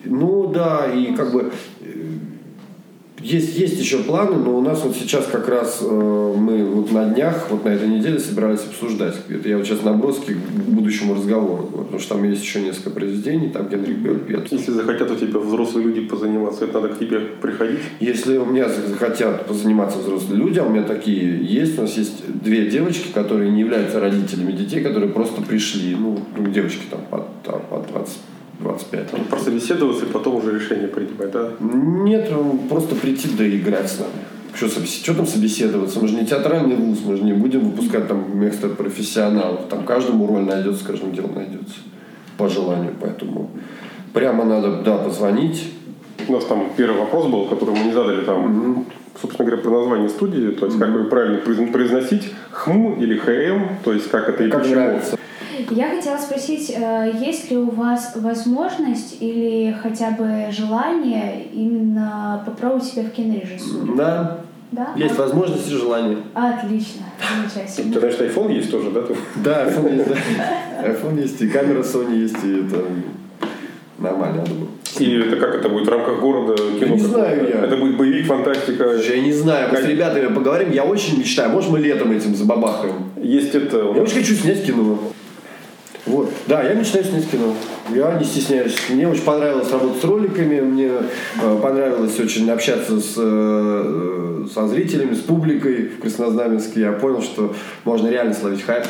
Ну 0.05 0.51
да, 0.53 0.85
и 0.93 1.15
как 1.15 1.31
бы 1.31 1.51
э, 1.81 1.85
есть, 3.23 3.57
есть 3.57 3.79
еще 3.79 3.99
планы, 3.99 4.35
но 4.35 4.57
у 4.57 4.61
нас 4.61 4.83
вот 4.83 4.95
сейчас 4.95 5.25
как 5.27 5.47
раз 5.47 5.79
э, 5.81 5.85
мы 6.37 6.65
вот 6.65 6.91
на 6.91 7.05
днях, 7.05 7.47
вот 7.49 7.63
на 7.63 7.69
этой 7.69 7.87
неделе 7.87 8.19
собирались 8.19 8.59
обсуждать. 8.65 9.15
Это 9.29 9.47
я 9.47 9.57
вот 9.57 9.65
сейчас 9.65 9.81
наброски 9.83 10.33
к 10.33 10.69
будущему 10.69 11.15
разговору, 11.15 11.63
потому 11.63 11.99
что 11.99 12.15
там 12.15 12.23
есть 12.29 12.43
еще 12.43 12.61
несколько 12.61 12.89
произведений, 12.89 13.49
там 13.49 13.69
Генрих 13.69 14.25
пьет. 14.27 14.51
Если 14.51 14.71
захотят 14.71 15.09
у 15.09 15.15
тебя 15.15 15.39
взрослые 15.39 15.87
люди 15.87 16.01
позаниматься, 16.01 16.65
это 16.65 16.81
надо 16.81 16.93
к 16.93 16.99
тебе 16.99 17.19
приходить? 17.19 17.79
Если 18.01 18.37
у 18.37 18.45
меня 18.45 18.67
захотят 18.67 19.45
позаниматься 19.45 19.99
взрослые 19.99 20.39
люди, 20.39 20.59
а 20.59 20.63
у 20.63 20.69
меня 20.69 20.83
такие 20.83 21.43
есть, 21.43 21.79
у 21.79 21.83
нас 21.83 21.97
есть 21.97 22.23
две 22.43 22.69
девочки, 22.69 23.07
которые 23.13 23.51
не 23.51 23.61
являются 23.61 23.99
родителями 23.99 24.51
детей, 24.51 24.81
которые 24.81 25.11
просто 25.11 25.41
пришли, 25.41 25.95
ну, 25.95 26.19
ну 26.37 26.51
девочки 26.51 26.83
там 26.89 26.99
по, 27.09 27.25
там, 27.43 27.61
по 27.69 27.79
20 27.91 28.17
25. 28.59 29.13
Ну, 29.13 29.19
просто 29.25 29.51
беседоваться 29.51 30.05
и 30.05 30.09
потом 30.09 30.35
уже 30.35 30.53
решение 30.53 30.87
принимать, 30.87 31.31
да? 31.31 31.51
Нет, 31.59 32.29
ну, 32.31 32.59
просто 32.69 32.95
прийти 32.95 33.29
да 33.37 33.47
играть 33.47 33.89
с 33.89 33.99
нами. 33.99 34.11
Что, 34.55 34.67
что 34.69 35.15
там 35.15 35.25
собеседоваться? 35.25 35.99
Мы 35.99 36.07
же 36.07 36.15
не 36.15 36.25
театральный 36.25 36.75
вуз, 36.75 36.99
мы 37.03 37.17
же 37.17 37.23
не 37.23 37.33
будем 37.33 37.61
выпускать 37.61 38.07
там 38.07 38.23
вместо 38.23 38.69
профессионалов. 38.69 39.61
Там 39.69 39.83
каждому 39.83 40.27
роль 40.27 40.43
найдется, 40.43 40.83
скажем, 40.83 41.11
дело 41.11 41.27
найдется. 41.27 41.75
По 42.37 42.47
желанию. 42.49 42.93
Поэтому 43.01 43.49
прямо 44.13 44.45
надо, 44.45 44.81
да, 44.83 44.97
позвонить. 44.97 45.71
У 46.27 46.33
нас 46.33 46.45
там 46.45 46.69
первый 46.77 46.99
вопрос 46.99 47.27
был, 47.27 47.47
который 47.47 47.75
мы 47.75 47.85
не 47.85 47.93
задали 47.93 48.23
там, 48.23 48.71
угу. 48.71 48.85
собственно 49.19 49.49
говоря, 49.49 49.63
про 49.63 49.71
название 49.71 50.09
студии, 50.09 50.51
то 50.51 50.67
есть 50.67 50.77
угу. 50.77 50.85
как 50.85 50.93
вы 50.93 51.03
правильно 51.05 51.39
произносить, 51.39 52.31
ХМ 52.51 52.93
или 52.93 53.17
ХМ, 53.17 53.83
то 53.83 53.91
есть 53.91 54.09
как 54.09 54.29
это 54.29 54.43
и 54.43 54.49
как 54.49 54.61
почему. 54.61 54.75
Нравится. 54.75 55.17
Я 55.75 55.89
хотела 55.89 56.17
спросить, 56.17 56.71
э, 56.75 57.11
есть 57.19 57.49
ли 57.49 57.57
у 57.57 57.71
вас 57.71 58.13
возможность 58.15 59.17
или 59.21 59.75
хотя 59.81 60.11
бы 60.11 60.51
желание 60.51 61.45
именно 61.51 62.43
попробовать 62.45 62.83
себя 62.83 63.03
в 63.03 63.09
кинорежиссуре? 63.09 63.93
Да. 63.97 64.37
Да? 64.71 64.93
Есть 64.95 65.17
а? 65.17 65.23
возможность 65.23 65.67
и 65.69 65.71
желание. 65.71 66.17
Отлично, 66.33 67.03
замечательно. 67.19 67.93
Ты, 67.93 67.99
значит, 67.99 68.21
iPhone 68.21 68.53
есть 68.53 68.71
тоже, 68.71 68.91
да? 68.91 69.01
Да, 69.43 69.67
iPhone 69.67 69.95
есть, 69.95 70.09
да. 70.09 70.15
iPhone 70.89 71.21
есть, 71.21 71.41
и 71.41 71.47
камера 71.47 71.81
Sony 71.81 72.17
есть, 72.17 72.43
и 72.43 72.65
это 72.65 72.83
нормально, 73.99 74.41
я 74.41 74.45
думаю. 74.45 74.67
И 74.99 75.15
это 75.15 75.37
как 75.37 75.55
это 75.55 75.69
будет 75.69 75.87
в 75.87 75.91
рамках 75.91 76.19
города 76.19 76.55
кино? 76.55 76.95
Не 76.95 76.99
знаю 76.99 77.49
я. 77.49 77.65
Это 77.65 77.77
будет 77.77 77.97
боевик, 77.97 78.27
фантастика? 78.27 78.95
Я 78.95 79.21
не 79.21 79.31
знаю. 79.31 79.69
Мы 79.71 79.77
с 79.77 79.85
ребятами 79.85 80.31
поговорим. 80.31 80.71
Я 80.71 80.83
очень 80.83 81.19
мечтаю. 81.19 81.49
Может, 81.49 81.71
мы 81.71 81.79
летом 81.79 82.11
этим 82.11 82.35
забабахаем? 82.35 83.11
Есть 83.21 83.55
это... 83.55 83.77
Я 83.77 84.01
очень 84.03 84.19
хочу 84.19 84.35
снять 84.35 84.63
кино. 84.65 84.99
Вот. 86.05 86.29
Да, 86.47 86.63
я 86.63 86.73
мечтаю 86.73 87.05
снять 87.05 87.29
кино. 87.29 87.53
Я 87.89 88.17
не 88.19 88.25
стесняюсь. 88.25 88.75
Мне 88.89 89.07
очень 89.07 89.23
понравилось 89.23 89.71
работать 89.71 90.01
с 90.01 90.03
роликами, 90.03 90.59
мне 90.59 90.91
э, 91.41 91.59
понравилось 91.61 92.19
очень 92.19 92.49
общаться 92.49 92.99
с, 92.99 93.13
э, 93.17 94.45
со 94.53 94.67
зрителями, 94.67 95.13
с 95.13 95.19
публикой 95.19 95.87
в 95.87 95.99
Краснознаменске. 96.01 96.81
Я 96.81 96.91
понял, 96.91 97.21
что 97.21 97.55
можно 97.85 98.09
реально 98.09 98.33
словить 98.33 98.63
хайп. 98.63 98.85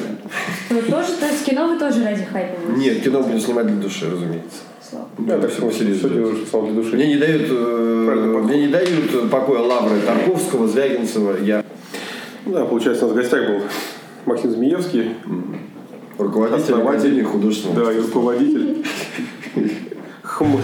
Вы 0.72 0.82
тоже, 0.82 1.10
то 1.20 1.28
есть 1.28 1.46
кино 1.46 1.68
вы 1.68 1.78
тоже 1.78 2.04
ради 2.04 2.24
хайпа 2.24 2.72
Нет, 2.76 3.04
кино 3.04 3.22
будем 3.22 3.40
снимать 3.40 3.68
для 3.68 3.76
души, 3.76 4.10
разумеется. 4.10 4.62
Слава. 4.90 5.08
Да, 5.20 5.38
так 5.38 5.52
все 5.52 5.72
серьезно 5.72 6.10
делаешь 6.10 6.38
для 6.52 6.74
души. 6.74 6.96
Мне 6.96 7.08
не 7.08 7.18
дают, 7.18 7.48
э, 7.48 8.42
мне 8.44 8.66
не 8.66 8.68
дают 8.70 9.30
покоя 9.30 9.60
лавры 9.60 10.00
Тарковского, 10.00 10.68
Звягинцева. 10.68 11.38
Я... 11.44 11.64
Да, 12.48 12.66
получается, 12.66 13.06
у 13.06 13.10
нас 13.10 13.18
в 13.18 13.22
гостях 13.22 13.48
был 13.48 13.62
Максим 14.26 14.50
Змеевский. 14.50 15.12
Руководитель 16.18 16.76
Академии 16.76 17.24
художественного 17.24 17.86
Да, 17.86 17.94
и 17.94 18.00
руководитель. 18.00 18.86
Хм. 20.24 20.58